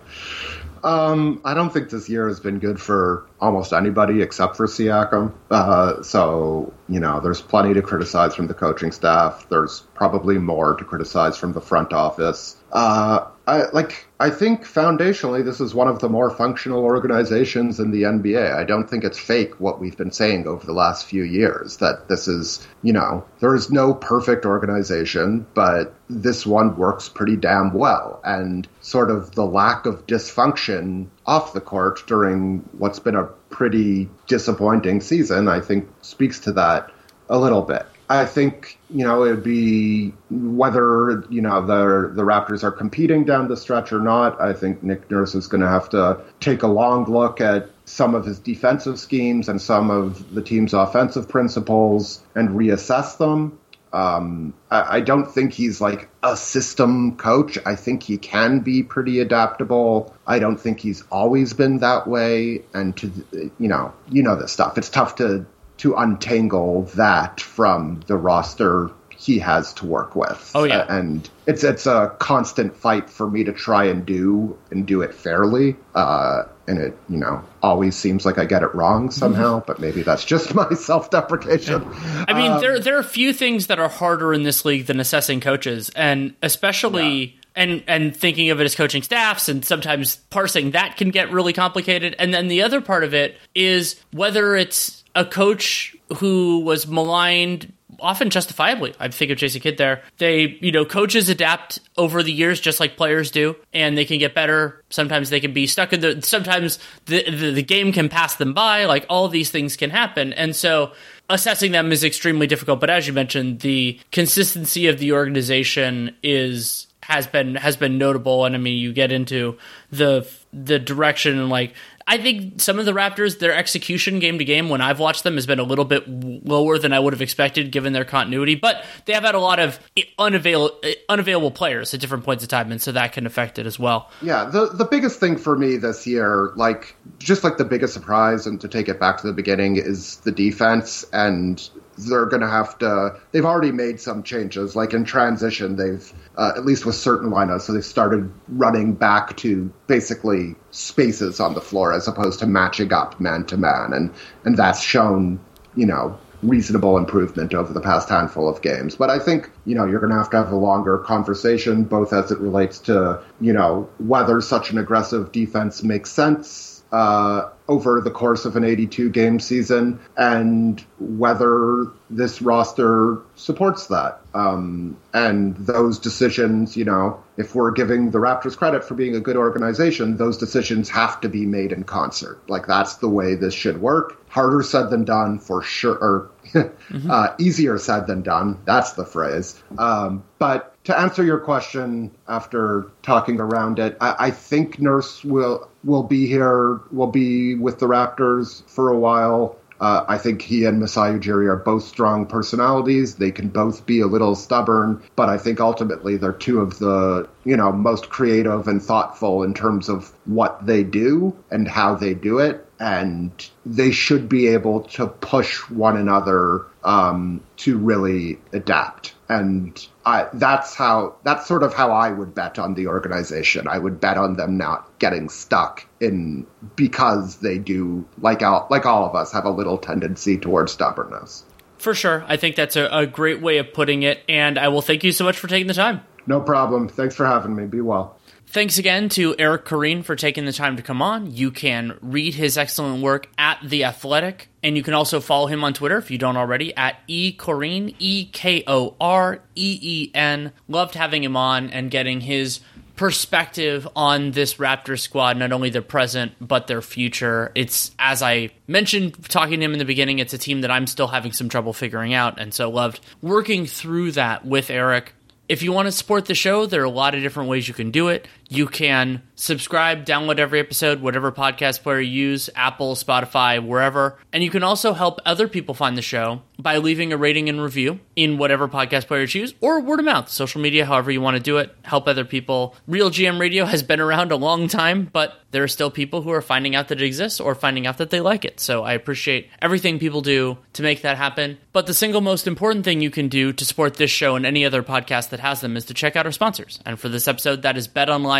Um, 0.83 1.41
I 1.45 1.53
don't 1.53 1.71
think 1.71 1.89
this 1.89 2.09
year 2.09 2.27
has 2.27 2.39
been 2.39 2.59
good 2.59 2.79
for 2.79 3.27
almost 3.39 3.73
anybody 3.73 4.21
except 4.21 4.57
for 4.57 4.67
Siakam. 4.67 5.33
Uh, 5.49 6.01
so, 6.01 6.73
you 6.89 6.99
know, 6.99 7.19
there's 7.19 7.41
plenty 7.41 7.73
to 7.73 7.81
criticize 7.81 8.35
from 8.35 8.47
the 8.47 8.53
coaching 8.53 8.91
staff. 8.91 9.47
There's 9.49 9.81
probably 9.93 10.37
more 10.37 10.75
to 10.75 10.83
criticize 10.83 11.37
from 11.37 11.53
the 11.53 11.61
front 11.61 11.93
office. 11.93 12.55
Uh, 12.71 13.27
I, 13.47 13.63
like 13.73 14.07
I 14.19 14.29
think 14.29 14.63
foundationally 14.63 15.43
this 15.43 15.59
is 15.59 15.73
one 15.73 15.87
of 15.87 15.99
the 15.99 16.07
more 16.07 16.29
functional 16.29 16.83
organizations 16.83 17.79
in 17.79 17.91
the 17.91 18.03
NBA. 18.03 18.55
I 18.55 18.63
don't 18.63 18.89
think 18.89 19.03
it's 19.03 19.19
fake 19.19 19.59
what 19.59 19.79
we've 19.79 19.97
been 19.97 20.11
saying 20.11 20.47
over 20.47 20.65
the 20.65 20.73
last 20.73 21.05
few 21.05 21.23
years 21.23 21.77
that 21.77 22.07
this 22.07 22.27
is, 22.27 22.65
you 22.83 22.93
know, 22.93 23.25
there 23.39 23.55
is 23.55 23.71
no 23.71 23.93
perfect 23.93 24.45
organization, 24.45 25.45
but 25.53 25.93
this 26.07 26.45
one 26.45 26.77
works 26.77 27.09
pretty 27.09 27.35
damn 27.35 27.73
well. 27.73 28.21
And 28.23 28.67
sort 28.79 29.11
of 29.11 29.31
the 29.31 29.45
lack 29.45 29.85
of 29.85 30.05
dysfunction 30.07 31.07
off 31.25 31.53
the 31.53 31.61
court 31.61 32.03
during 32.07 32.59
what's 32.77 32.99
been 32.99 33.15
a 33.15 33.25
pretty 33.49 34.07
disappointing 34.27 35.01
season, 35.01 35.47
I 35.49 35.59
think 35.59 35.89
speaks 36.01 36.39
to 36.41 36.53
that 36.53 36.91
a 37.27 37.39
little 37.39 37.63
bit. 37.63 37.85
I 38.11 38.25
think 38.25 38.77
you 38.89 39.05
know 39.05 39.23
it'd 39.23 39.41
be 39.41 40.13
whether 40.29 41.23
you 41.29 41.41
know 41.41 41.65
the 41.65 42.11
the 42.13 42.23
Raptors 42.23 42.61
are 42.61 42.71
competing 42.71 43.23
down 43.23 43.47
the 43.47 43.55
stretch 43.55 43.93
or 43.93 44.01
not. 44.01 44.41
I 44.41 44.51
think 44.51 44.83
Nick 44.83 45.09
Nurse 45.09 45.33
is 45.33 45.47
going 45.47 45.61
to 45.61 45.69
have 45.69 45.89
to 45.91 46.19
take 46.41 46.63
a 46.63 46.67
long 46.67 47.05
look 47.05 47.39
at 47.39 47.69
some 47.85 48.13
of 48.13 48.25
his 48.25 48.37
defensive 48.37 48.99
schemes 48.99 49.47
and 49.47 49.61
some 49.61 49.89
of 49.89 50.33
the 50.35 50.41
team's 50.41 50.73
offensive 50.73 51.29
principles 51.29 52.21
and 52.35 52.49
reassess 52.49 53.17
them. 53.17 53.57
Um, 53.93 54.53
I, 54.69 54.97
I, 54.97 55.01
don't 55.01 55.25
think 55.25 55.51
he's 55.51 55.81
like 55.81 56.07
a 56.23 56.37
system 56.37 57.17
coach. 57.17 57.57
I 57.65 57.75
think 57.75 58.03
he 58.03 58.17
can 58.17 58.61
be 58.61 58.83
pretty 58.83 59.19
adaptable. 59.19 60.15
I 60.25 60.39
don't 60.39 60.55
think 60.55 60.79
he's 60.79 61.03
always 61.11 61.51
been 61.51 61.79
that 61.79 62.07
way. 62.07 62.63
And 62.73 62.95
to 62.97 63.51
you 63.57 63.67
know, 63.67 63.93
you 64.09 64.23
know 64.23 64.35
this 64.37 64.51
stuff. 64.51 64.77
It's 64.77 64.89
tough 64.89 65.15
to 65.15 65.45
to 65.81 65.95
untangle 65.95 66.83
that 66.93 67.41
from 67.41 68.01
the 68.05 68.15
roster 68.15 68.91
he 69.17 69.39
has 69.39 69.73
to 69.73 69.85
work 69.85 70.15
with. 70.15 70.51
Oh 70.53 70.63
yeah, 70.63 70.85
and 70.87 71.27
it's 71.47 71.63
it's 71.63 71.87
a 71.87 72.15
constant 72.19 72.77
fight 72.77 73.09
for 73.09 73.29
me 73.29 73.43
to 73.43 73.51
try 73.51 73.85
and 73.85 74.05
do 74.05 74.55
and 74.69 74.85
do 74.85 75.01
it 75.01 75.13
fairly. 75.13 75.75
Uh, 75.95 76.43
and 76.67 76.77
it 76.77 76.97
you 77.09 77.17
know 77.17 77.43
always 77.63 77.95
seems 77.95 78.27
like 78.27 78.37
I 78.37 78.45
get 78.45 78.61
it 78.61 78.73
wrong 78.75 79.09
somehow, 79.09 79.57
mm-hmm. 79.57 79.65
but 79.65 79.79
maybe 79.79 80.03
that's 80.03 80.23
just 80.23 80.53
my 80.55 80.69
self 80.73 81.09
deprecation. 81.09 81.83
I 82.27 82.33
mean, 82.33 82.51
um, 82.51 82.61
there 82.61 82.79
there 82.79 82.95
are 82.95 82.99
a 82.99 83.03
few 83.03 83.33
things 83.33 83.65
that 83.65 83.79
are 83.79 83.89
harder 83.89 84.35
in 84.35 84.43
this 84.43 84.63
league 84.65 84.85
than 84.85 84.99
assessing 84.99 85.39
coaches, 85.39 85.89
and 85.95 86.35
especially. 86.43 87.23
Yeah 87.25 87.31
and 87.53 87.83
and 87.85 88.15
thinking 88.15 88.49
of 88.49 88.61
it 88.61 88.63
as 88.63 88.75
coaching 88.75 89.01
staffs 89.01 89.49
and 89.49 89.65
sometimes 89.65 90.15
parsing 90.29 90.71
that 90.71 90.95
can 90.95 91.09
get 91.09 91.29
really 91.33 91.51
complicated 91.51 92.15
and 92.17 92.33
then 92.33 92.47
the 92.47 92.61
other 92.61 92.79
part 92.79 93.03
of 93.03 93.13
it 93.13 93.37
is 93.53 93.99
whether 94.13 94.55
it's 94.55 95.00
a 95.15 95.25
coach 95.25 95.95
who 96.17 96.59
was 96.61 96.87
maligned 96.87 97.71
often 97.99 98.29
justifiably. 98.29 98.93
I 98.99 99.09
think 99.09 99.31
of 99.31 99.37
Jason 99.37 99.61
Kidd 99.61 99.77
there. 99.77 100.01
They, 100.17 100.57
you 100.61 100.71
know, 100.71 100.85
coaches 100.85 101.29
adapt 101.29 101.79
over 101.97 102.23
the 102.23 102.31
years 102.31 102.59
just 102.59 102.79
like 102.79 102.97
players 102.97 103.31
do, 103.31 103.55
and 103.73 103.97
they 103.97 104.05
can 104.05 104.19
get 104.19 104.33
better. 104.33 104.83
Sometimes 104.89 105.29
they 105.29 105.39
can 105.39 105.53
be 105.53 105.67
stuck 105.67 105.93
in 105.93 106.01
the. 106.01 106.21
Sometimes 106.21 106.79
the 107.05 107.23
the, 107.29 107.51
the 107.51 107.63
game 107.63 107.91
can 107.93 108.09
pass 108.09 108.35
them 108.35 108.53
by. 108.53 108.85
Like 108.85 109.05
all 109.09 109.27
these 109.27 109.51
things 109.51 109.77
can 109.77 109.89
happen, 109.89 110.33
and 110.33 110.55
so 110.55 110.93
assessing 111.29 111.71
them 111.71 111.91
is 111.91 112.03
extremely 112.03 112.47
difficult. 112.47 112.79
But 112.79 112.89
as 112.89 113.07
you 113.07 113.13
mentioned, 113.13 113.61
the 113.61 113.99
consistency 114.11 114.87
of 114.87 114.99
the 114.99 115.13
organization 115.13 116.15
is 116.23 116.87
has 117.03 117.27
been 117.27 117.55
has 117.55 117.75
been 117.75 117.97
notable, 117.97 118.45
and 118.45 118.55
I 118.55 118.57
mean, 118.57 118.77
you 118.77 118.93
get 118.93 119.11
into 119.11 119.57
the 119.91 120.27
the 120.53 120.79
direction 120.79 121.39
and 121.39 121.49
like 121.49 121.73
I 122.07 122.17
think 122.17 122.61
some 122.61 122.79
of 122.79 122.85
the 122.85 122.91
Raptors, 122.91 123.39
their 123.39 123.53
execution 123.53 124.19
game 124.19 124.37
to 124.39 124.45
game, 124.45 124.69
when 124.69 124.81
I've 124.81 124.99
watched 124.99 125.23
them, 125.23 125.35
has 125.35 125.45
been 125.45 125.59
a 125.59 125.63
little 125.63 125.85
bit 125.85 126.07
lower 126.07 126.77
than 126.77 126.93
I 126.93 126.99
would 126.99 127.13
have 127.13 127.21
expected 127.21 127.71
given 127.71 127.93
their 127.93 128.05
continuity. 128.05 128.55
But 128.55 128.83
they 129.05 129.13
have 129.13 129.23
had 129.23 129.35
a 129.35 129.39
lot 129.39 129.59
of 129.59 129.79
unavail- 130.19 130.71
unavailable 131.09 131.51
players 131.51 131.93
at 131.93 131.99
different 131.99 132.23
points 132.23 132.43
of 132.43 132.49
time, 132.49 132.71
and 132.71 132.81
so 132.81 132.91
that 132.91 133.13
can 133.13 133.25
affect 133.25 133.59
it 133.59 133.65
as 133.65 133.77
well. 133.79 134.09
Yeah, 134.21 134.45
the 134.45 134.67
the 134.67 134.85
biggest 134.85 135.19
thing 135.19 135.37
for 135.37 135.57
me 135.57 135.77
this 135.77 136.05
year, 136.07 136.51
like 136.55 136.95
just 137.19 137.43
like 137.43 137.57
the 137.57 137.65
biggest 137.65 137.93
surprise, 137.93 138.47
and 138.47 138.59
to 138.61 138.67
take 138.67 138.87
it 138.87 138.99
back 138.99 139.17
to 139.21 139.27
the 139.27 139.33
beginning, 139.33 139.77
is 139.77 140.17
the 140.17 140.31
defense 140.31 141.05
and 141.13 141.69
they're 142.07 142.25
going 142.25 142.41
to 142.41 142.49
have 142.49 142.77
to. 142.79 143.19
They've 143.31 143.45
already 143.45 143.71
made 143.71 143.99
some 143.99 144.23
changes, 144.23 144.75
like 144.75 144.93
in 144.93 145.03
transition. 145.03 145.75
They've 145.75 146.13
uh, 146.37 146.53
at 146.55 146.65
least 146.65 146.85
with 146.85 146.95
certain 146.95 147.29
lineups, 147.29 147.61
so 147.61 147.73
they've 147.73 147.83
started 147.83 148.31
running 148.47 148.93
back 148.93 149.37
to 149.37 149.71
basically 149.87 150.55
spaces 150.71 151.39
on 151.39 151.53
the 151.53 151.61
floor 151.61 151.93
as 151.93 152.07
opposed 152.07 152.39
to 152.39 152.47
matching 152.47 152.93
up 152.93 153.19
man 153.19 153.45
to 153.45 153.57
man, 153.57 153.93
and 153.93 154.13
and 154.45 154.57
that's 154.57 154.81
shown, 154.81 155.39
you 155.75 155.85
know, 155.85 156.17
reasonable 156.43 156.97
improvement 156.97 157.53
over 157.53 157.71
the 157.73 157.81
past 157.81 158.09
handful 158.09 158.49
of 158.49 158.61
games. 158.61 158.95
But 158.95 159.09
I 159.09 159.19
think, 159.19 159.49
you 159.65 159.75
know, 159.75 159.85
you're 159.85 159.99
going 159.99 160.11
to 160.11 160.17
have 160.17 160.29
to 160.31 160.37
have 160.37 160.51
a 160.51 160.55
longer 160.55 160.97
conversation, 160.97 161.83
both 161.83 162.13
as 162.13 162.31
it 162.31 162.39
relates 162.39 162.79
to, 162.79 163.21
you 163.39 163.53
know, 163.53 163.89
whether 163.99 164.41
such 164.41 164.71
an 164.71 164.77
aggressive 164.77 165.31
defense 165.31 165.83
makes 165.83 166.09
sense 166.09 166.70
uh, 166.91 167.49
over 167.67 168.01
the 168.01 168.11
course 168.11 168.43
of 168.45 168.55
an 168.57 168.65
82 168.65 169.09
game 169.09 169.39
season 169.39 169.99
and 170.17 170.83
whether 170.99 171.85
this 172.09 172.41
roster 172.41 173.19
supports 173.35 173.87
that. 173.87 174.19
Um, 174.33 174.97
and 175.13 175.55
those 175.55 175.99
decisions, 175.99 176.75
you 176.75 176.83
know, 176.83 177.23
if 177.37 177.55
we're 177.55 177.71
giving 177.71 178.11
the 178.11 178.19
Raptors 178.19 178.57
credit 178.57 178.83
for 178.83 178.95
being 178.95 179.15
a 179.15 179.21
good 179.21 179.37
organization, 179.37 180.17
those 180.17 180.37
decisions 180.37 180.89
have 180.89 181.21
to 181.21 181.29
be 181.29 181.45
made 181.45 181.71
in 181.71 181.83
concert. 181.83 182.41
Like 182.49 182.67
that's 182.67 182.95
the 182.95 183.09
way 183.09 183.35
this 183.35 183.53
should 183.53 183.81
work. 183.81 184.17
Harder 184.29 184.63
said 184.63 184.89
than 184.89 185.05
done 185.05 185.39
for 185.39 185.61
sure, 185.61 185.95
or 185.95 186.31
mm-hmm. 186.53 187.11
uh, 187.11 187.33
easier 187.39 187.77
said 187.77 188.07
than 188.07 188.21
done. 188.21 188.59
That's 188.65 188.93
the 188.93 189.05
phrase. 189.05 189.61
Um, 189.77 190.23
but 190.39 190.71
to 190.85 190.97
answer 190.97 191.23
your 191.23 191.39
question 191.39 192.11
after 192.27 192.91
talking 193.03 193.39
around 193.39 193.79
it, 193.79 193.97
I, 194.01 194.15
I, 194.19 194.31
think 194.31 194.79
Nurse 194.79 195.23
will 195.23 195.69
will 195.83 196.03
be 196.03 196.27
here, 196.27 196.81
will 196.91 197.07
be 197.07 197.55
with 197.55 197.79
the 197.79 197.87
Raptors 197.87 198.67
for 198.67 198.89
a 198.89 198.97
while. 198.97 199.57
Uh, 199.79 200.05
I 200.07 200.19
think 200.19 200.43
he 200.43 200.65
and 200.65 200.79
Masai 200.79 201.17
Ujiri 201.17 201.47
are 201.47 201.55
both 201.55 201.83
strong 201.83 202.27
personalities. 202.27 203.15
They 203.15 203.31
can 203.31 203.49
both 203.49 203.87
be 203.87 204.01
a 204.01 204.05
little 204.05 204.35
stubborn, 204.35 205.01
but 205.15 205.27
I 205.27 205.39
think 205.39 205.59
ultimately 205.59 206.17
they're 206.17 206.33
two 206.33 206.61
of 206.61 206.77
the 206.77 207.27
you 207.45 207.57
know 207.57 207.71
most 207.71 208.09
creative 208.09 208.67
and 208.67 208.81
thoughtful 208.81 209.41
in 209.41 209.55
terms 209.55 209.89
of 209.89 210.13
what 210.25 210.65
they 210.65 210.83
do 210.83 211.35
and 211.49 211.67
how 211.67 211.95
they 211.95 212.13
do 212.13 212.37
it 212.37 212.67
and 212.81 213.47
they 213.63 213.91
should 213.91 214.27
be 214.27 214.47
able 214.47 214.81
to 214.81 215.05
push 215.05 215.59
one 215.69 215.95
another 215.95 216.65
um, 216.83 217.39
to 217.57 217.77
really 217.77 218.39
adapt. 218.53 219.13
And 219.29 219.87
I, 220.03 220.27
that's 220.33 220.73
how 220.73 221.15
that's 221.23 221.47
sort 221.47 221.61
of 221.61 221.75
how 221.75 221.91
I 221.91 222.09
would 222.09 222.33
bet 222.33 222.57
on 222.57 222.73
the 222.73 222.87
organization. 222.87 223.67
I 223.67 223.77
would 223.77 224.01
bet 224.01 224.17
on 224.17 224.35
them 224.35 224.57
not 224.57 224.89
getting 224.97 225.29
stuck 225.29 225.85
in 225.99 226.47
because 226.75 227.37
they 227.37 227.59
do 227.59 228.03
like 228.19 228.41
all, 228.41 228.65
like 228.71 228.87
all 228.87 229.05
of 229.05 229.15
us 229.15 229.31
have 229.31 229.45
a 229.45 229.51
little 229.51 229.77
tendency 229.77 230.39
towards 230.39 230.71
stubbornness. 230.71 231.43
For 231.77 231.93
sure, 231.93 232.25
I 232.27 232.35
think 232.35 232.55
that's 232.55 232.75
a, 232.75 232.87
a 232.91 233.05
great 233.05 233.41
way 233.41 233.59
of 233.59 233.73
putting 233.73 234.01
it. 234.01 234.23
And 234.27 234.57
I 234.57 234.69
will 234.69 234.81
thank 234.81 235.03
you 235.03 235.11
so 235.11 235.23
much 235.23 235.37
for 235.37 235.47
taking 235.47 235.67
the 235.67 235.75
time. 235.75 236.01
No 236.25 236.41
problem. 236.41 236.89
Thanks 236.89 237.15
for 237.15 237.27
having 237.27 237.55
me. 237.55 237.67
Be 237.67 237.81
well. 237.81 238.17
Thanks 238.51 238.77
again 238.77 239.07
to 239.09 239.33
Eric 239.39 239.63
Koreen 239.63 240.03
for 240.03 240.17
taking 240.17 240.43
the 240.43 240.51
time 240.51 240.75
to 240.75 240.83
come 240.83 241.01
on. 241.01 241.33
You 241.33 241.51
can 241.51 241.97
read 242.01 242.35
his 242.35 242.57
excellent 242.57 243.01
work 243.01 243.29
at 243.37 243.59
The 243.63 243.85
Athletic, 243.85 244.49
and 244.61 244.75
you 244.75 244.83
can 244.83 244.93
also 244.93 245.21
follow 245.21 245.47
him 245.47 245.63
on 245.63 245.73
Twitter 245.73 245.97
if 245.97 246.11
you 246.11 246.17
don't 246.17 246.35
already 246.35 246.75
at 246.75 246.97
E 247.07 247.33
Koreen, 247.33 247.95
E 247.97 248.25
K 248.25 248.61
O 248.67 248.97
R 248.99 249.39
E 249.55 249.79
E 249.81 250.11
N. 250.13 250.51
Loved 250.67 250.95
having 250.95 251.23
him 251.23 251.37
on 251.37 251.69
and 251.69 251.89
getting 251.89 252.19
his 252.19 252.59
perspective 252.97 253.87
on 253.95 254.31
this 254.31 254.55
Raptor 254.55 254.99
squad, 254.99 255.37
not 255.37 255.53
only 255.53 255.69
their 255.69 255.81
present, 255.81 256.33
but 256.41 256.67
their 256.67 256.81
future. 256.81 257.53
It's, 257.55 257.91
as 257.99 258.21
I 258.21 258.49
mentioned 258.67 259.29
talking 259.29 259.61
to 259.61 259.65
him 259.65 259.71
in 259.71 259.79
the 259.79 259.85
beginning, 259.85 260.19
it's 260.19 260.33
a 260.33 260.37
team 260.37 260.59
that 260.61 260.71
I'm 260.71 260.87
still 260.87 261.07
having 261.07 261.31
some 261.31 261.47
trouble 261.47 261.71
figuring 261.71 262.13
out, 262.13 262.37
and 262.37 262.53
so 262.53 262.69
loved 262.69 262.99
working 263.21 263.65
through 263.65 264.11
that 264.11 264.45
with 264.45 264.69
Eric. 264.69 265.13
If 265.47 265.63
you 265.63 265.73
want 265.73 265.87
to 265.87 265.91
support 265.91 266.27
the 266.27 266.35
show, 266.35 266.65
there 266.65 266.81
are 266.81 266.85
a 266.85 266.89
lot 266.89 267.13
of 267.13 267.21
different 267.21 267.49
ways 267.49 267.67
you 267.67 267.73
can 267.73 267.91
do 267.91 268.07
it. 268.07 268.25
You 268.51 268.67
can 268.67 269.21
subscribe, 269.35 270.05
download 270.05 270.37
every 270.37 270.59
episode, 270.59 270.99
whatever 270.99 271.31
podcast 271.31 271.83
player 271.83 272.01
you 272.01 272.31
use, 272.31 272.49
Apple, 272.53 272.95
Spotify, 272.95 273.65
wherever. 273.65 274.19
And 274.33 274.43
you 274.43 274.49
can 274.49 274.61
also 274.61 274.91
help 274.91 275.21
other 275.25 275.47
people 275.47 275.73
find 275.73 275.97
the 275.97 276.01
show 276.01 276.41
by 276.59 276.77
leaving 276.77 277.13
a 277.13 277.17
rating 277.17 277.47
and 277.47 277.61
review 277.61 278.01
in 278.15 278.37
whatever 278.37 278.67
podcast 278.67 279.07
player 279.07 279.21
you 279.21 279.27
choose, 279.27 279.53
or 279.61 279.79
word 279.79 279.99
of 279.99 280.05
mouth, 280.05 280.27
social 280.27 280.59
media, 280.59 280.85
however 280.85 281.11
you 281.11 281.21
want 281.21 281.37
to 281.37 281.41
do 281.41 281.57
it. 281.59 281.73
Help 281.83 282.09
other 282.09 282.25
people. 282.25 282.75
Real 282.87 283.09
GM 283.09 283.39
Radio 283.39 283.63
has 283.63 283.83
been 283.83 284.01
around 284.01 284.33
a 284.33 284.35
long 284.35 284.67
time, 284.67 285.09
but 285.11 285.41
there 285.51 285.63
are 285.63 285.67
still 285.67 285.89
people 285.89 286.21
who 286.21 286.31
are 286.31 286.41
finding 286.41 286.75
out 286.75 286.89
that 286.89 287.01
it 287.01 287.05
exists 287.05 287.39
or 287.39 287.55
finding 287.55 287.87
out 287.87 287.97
that 287.97 288.09
they 288.09 288.21
like 288.21 288.45
it. 288.45 288.59
So 288.59 288.83
I 288.83 288.93
appreciate 288.93 289.49
everything 289.61 289.97
people 289.97 290.21
do 290.21 290.57
to 290.73 290.83
make 290.83 291.01
that 291.01 291.17
happen. 291.17 291.57
But 291.73 291.87
the 291.87 291.93
single 291.93 292.21
most 292.21 292.47
important 292.47 292.85
thing 292.85 293.01
you 293.01 293.09
can 293.09 293.27
do 293.27 293.53
to 293.53 293.65
support 293.65 293.95
this 293.95 294.11
show 294.11 294.35
and 294.35 294.45
any 294.45 294.65
other 294.65 294.83
podcast 294.83 295.29
that 295.29 295.39
has 295.39 295.61
them 295.61 295.75
is 295.77 295.85
to 295.85 295.93
check 295.93 296.15
out 296.15 296.25
our 296.25 296.31
sponsors. 296.31 296.79
And 296.85 296.99
for 296.99 297.09
this 297.09 297.27
episode, 297.27 297.63
that 297.63 297.77
is 297.77 297.87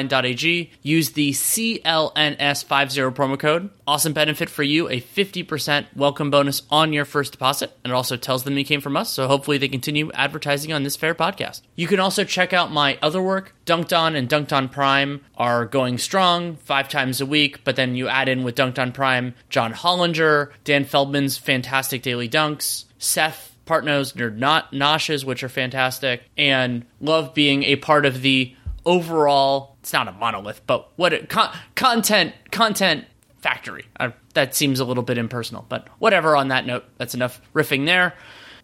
betonline.ag. 0.07 0.71
Use 0.81 1.11
the 1.11 1.31
CLNS50 1.31 3.13
promo 3.13 3.37
code. 3.37 3.69
Awesome 3.87 4.13
benefit 4.13 4.49
for 4.49 4.63
you, 4.63 4.89
a 4.89 5.01
50% 5.01 5.87
welcome 5.95 6.31
bonus 6.31 6.63
on 6.69 6.93
your 6.93 7.05
first 7.05 7.33
deposit. 7.33 7.71
And 7.83 7.91
it 7.91 7.95
also 7.95 8.17
tells 8.17 8.43
them 8.43 8.57
you 8.57 8.65
came 8.65 8.81
from 8.81 8.97
us, 8.97 9.09
so 9.09 9.27
hopefully 9.27 9.57
they 9.57 9.67
continue 9.67 10.11
advertising 10.13 10.73
on 10.73 10.83
this 10.83 10.95
fair 10.95 11.15
podcast. 11.15 11.61
You 11.75 11.87
can 11.87 11.99
also 11.99 12.23
check 12.23 12.53
out 12.53 12.71
my 12.71 12.97
other 13.01 13.21
work. 13.21 13.53
Dunked 13.65 13.97
On 13.97 14.15
and 14.15 14.29
Dunked 14.29 14.53
On 14.53 14.69
Prime 14.69 15.21
are 15.37 15.65
going 15.65 15.97
strong 15.97 16.55
five 16.57 16.89
times 16.89 17.21
a 17.21 17.25
week, 17.25 17.63
but 17.63 17.75
then 17.75 17.95
you 17.95 18.07
add 18.07 18.29
in 18.29 18.43
with 18.43 18.55
Dunked 18.55 18.79
On 18.79 18.91
Prime 18.91 19.33
John 19.49 19.73
Hollinger, 19.73 20.51
Dan 20.63 20.85
Feldman's 20.85 21.37
fantastic 21.37 22.01
daily 22.01 22.29
dunks, 22.29 22.85
Seth 22.97 23.51
Partnow's 23.65 24.13
Nerd 24.13 24.37
Not 24.37 24.73
Noshes, 24.73 25.23
which 25.23 25.43
are 25.43 25.49
fantastic, 25.49 26.23
and 26.37 26.85
love 26.99 27.33
being 27.33 27.63
a 27.63 27.77
part 27.77 28.05
of 28.05 28.21
the 28.21 28.53
overall 28.85 29.75
it's 29.81 29.93
not 29.93 30.07
a 30.07 30.11
monolith 30.11 30.61
but 30.67 30.89
what 30.95 31.13
it, 31.13 31.29
con- 31.29 31.53
content 31.75 32.33
content 32.51 33.05
factory 33.37 33.85
uh, 33.99 34.09
that 34.33 34.55
seems 34.55 34.79
a 34.79 34.85
little 34.85 35.03
bit 35.03 35.17
impersonal 35.17 35.65
but 35.69 35.87
whatever 35.99 36.35
on 36.35 36.49
that 36.49 36.65
note 36.65 36.83
that's 36.97 37.13
enough 37.13 37.41
riffing 37.53 37.85
there 37.85 38.13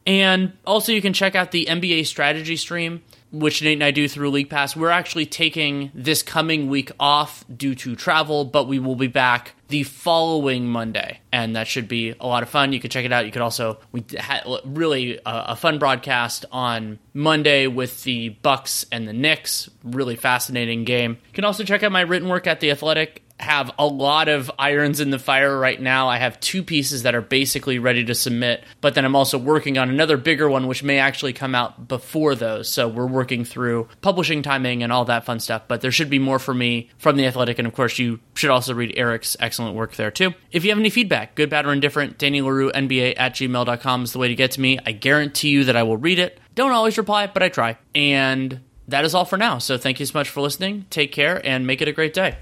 and 0.06 0.54
also 0.66 0.92
you 0.92 1.02
can 1.02 1.14
check 1.14 1.36
out 1.36 1.52
the 1.52 1.66
nba 1.66 2.06
strategy 2.06 2.56
stream 2.56 3.02
which 3.32 3.62
Nate 3.62 3.74
and 3.74 3.84
I 3.84 3.92
do 3.92 4.08
through 4.08 4.32
League 4.32 4.50
Pass. 4.50 4.76
We're 4.76 4.90
actually 4.90 5.26
taking 5.26 5.92
this 5.94 6.24
coming 6.24 6.70
week 6.70 6.92
off 7.00 7.44
due 7.56 7.76
to 7.76 7.96
travel, 7.96 8.46
but 8.46 8.68
we 8.68 8.80
will 8.80 8.96
be 8.96 9.08
back 9.08 9.54
the 9.68 9.84
following 9.84 10.68
Monday, 10.68 11.20
and 11.32 11.56
that 11.56 11.68
should 11.68 11.88
be 11.88 12.16
a 12.20 12.26
lot 12.26 12.44
of 12.44 12.50
fun. 12.50 12.74
You 12.74 12.80
can 12.80 12.90
check 12.90 13.06
it 13.06 13.12
out. 13.12 13.26
You 13.26 13.32
could 13.32 13.42
also 13.42 13.80
we 13.92 14.04
had 14.18 14.44
really 14.66 15.18
a, 15.18 15.22
a 15.26 15.56
fun 15.56 15.80
broadcast 15.80 16.46
on 16.52 17.00
Monday 17.14 17.68
with 17.68 18.04
the 18.04 18.30
Bucks 18.30 18.86
and 18.92 19.08
the 19.08 19.14
Knicks. 19.14 19.70
Really 19.84 20.16
fascinating 20.16 20.84
game. 20.84 21.12
You 21.28 21.34
can 21.34 21.46
also 21.46 21.64
check 21.64 21.84
out 21.84 21.92
my 21.92 22.02
written 22.02 22.30
work 22.30 22.48
at 22.48 22.60
the 22.60 22.72
Athletic 22.72 23.24
have 23.40 23.72
a 23.78 23.86
lot 23.86 24.28
of 24.30 24.50
irons 24.58 25.00
in 25.00 25.12
the 25.12 25.20
fire 25.20 25.58
right 25.58 25.80
now. 25.80 26.08
I 26.10 26.18
have 26.18 26.40
two 26.40 26.64
pieces 26.64 27.04
that 27.04 27.14
are 27.14 27.22
basically 27.22 27.78
ready 27.78 28.04
to 28.06 28.16
submit, 28.16 28.64
but 28.82 28.96
then 28.96 29.06
I'm 29.06 29.16
also 29.16 29.38
working 29.38 29.78
on 29.78 29.90
another 29.90 30.18
bigger 30.18 30.50
one, 30.50 30.68
which 30.68 30.84
may 30.84 30.98
actually 30.98 31.34
come 31.34 31.54
out 31.54 31.88
before 31.88 32.34
those. 32.34 32.68
So 32.68 32.88
we're 32.88 33.06
working 33.06 33.46
through 33.46 33.90
publishing 34.02 34.42
timing 34.42 34.82
and 34.82 34.92
all 34.92 35.06
that 35.06 35.26
fun 35.26 35.40
stuff. 35.40 35.64
But 35.68 35.82
there 35.82 35.92
should 35.92 36.10
be 36.10 36.20
more 36.20 36.40
for 36.40 36.54
me 36.54 36.90
from 36.98 37.16
The 37.16 37.28
Athletic. 37.28 37.60
And 37.60 37.68
of 37.68 37.74
course, 37.74 38.00
you 38.00 38.20
should 38.34 38.50
also 38.50 38.74
read 38.74 38.94
Eric's 38.98 39.38
excellent 39.40 39.76
work 39.76 39.96
there 39.96 40.12
too. 40.12 40.34
If 40.52 40.64
you 40.64 40.72
have 40.72 40.80
any 40.80 40.90
feedback, 40.90 41.36
good, 41.36 41.50
bad, 41.50 41.66
or 41.66 41.74
indifferent, 41.74 42.18
Danny 42.18 42.42
Leroux, 42.42 42.72
NBA 42.72 43.16
at 43.18 43.36
gmail.com 43.36 44.04
is 44.04 44.14
the 44.14 44.20
way 44.20 44.30
to 44.30 44.36
get 44.36 44.52
to 44.52 44.62
me. 44.62 44.80
I 44.86 44.94
guarantee 44.94 45.50
you 45.50 45.66
that 45.66 45.76
I 45.76 45.84
will 45.84 45.98
read 45.98 46.18
it. 46.18 46.40
Don't 46.56 46.72
always 46.72 46.98
reply, 46.98 47.28
but 47.28 47.44
I 47.44 47.50
try. 47.50 47.78
And 47.94 48.62
that 48.88 49.06
is 49.06 49.14
all 49.14 49.26
for 49.26 49.38
now. 49.38 49.60
So 49.60 49.78
thank 49.78 50.00
you 50.00 50.08
so 50.08 50.18
much 50.18 50.30
for 50.30 50.42
listening. 50.42 50.86
Take 50.90 51.12
care 51.12 51.46
and 51.46 51.68
make 51.68 51.82
it 51.82 51.88
a 51.88 51.94
great 51.94 52.14
day. 52.14 52.38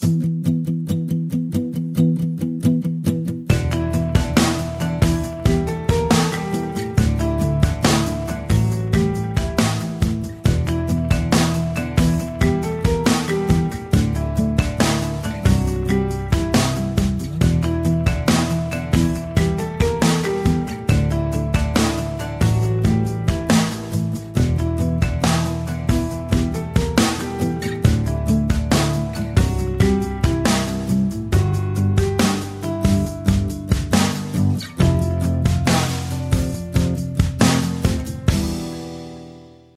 Thank 0.00 0.46
you. 0.46 0.47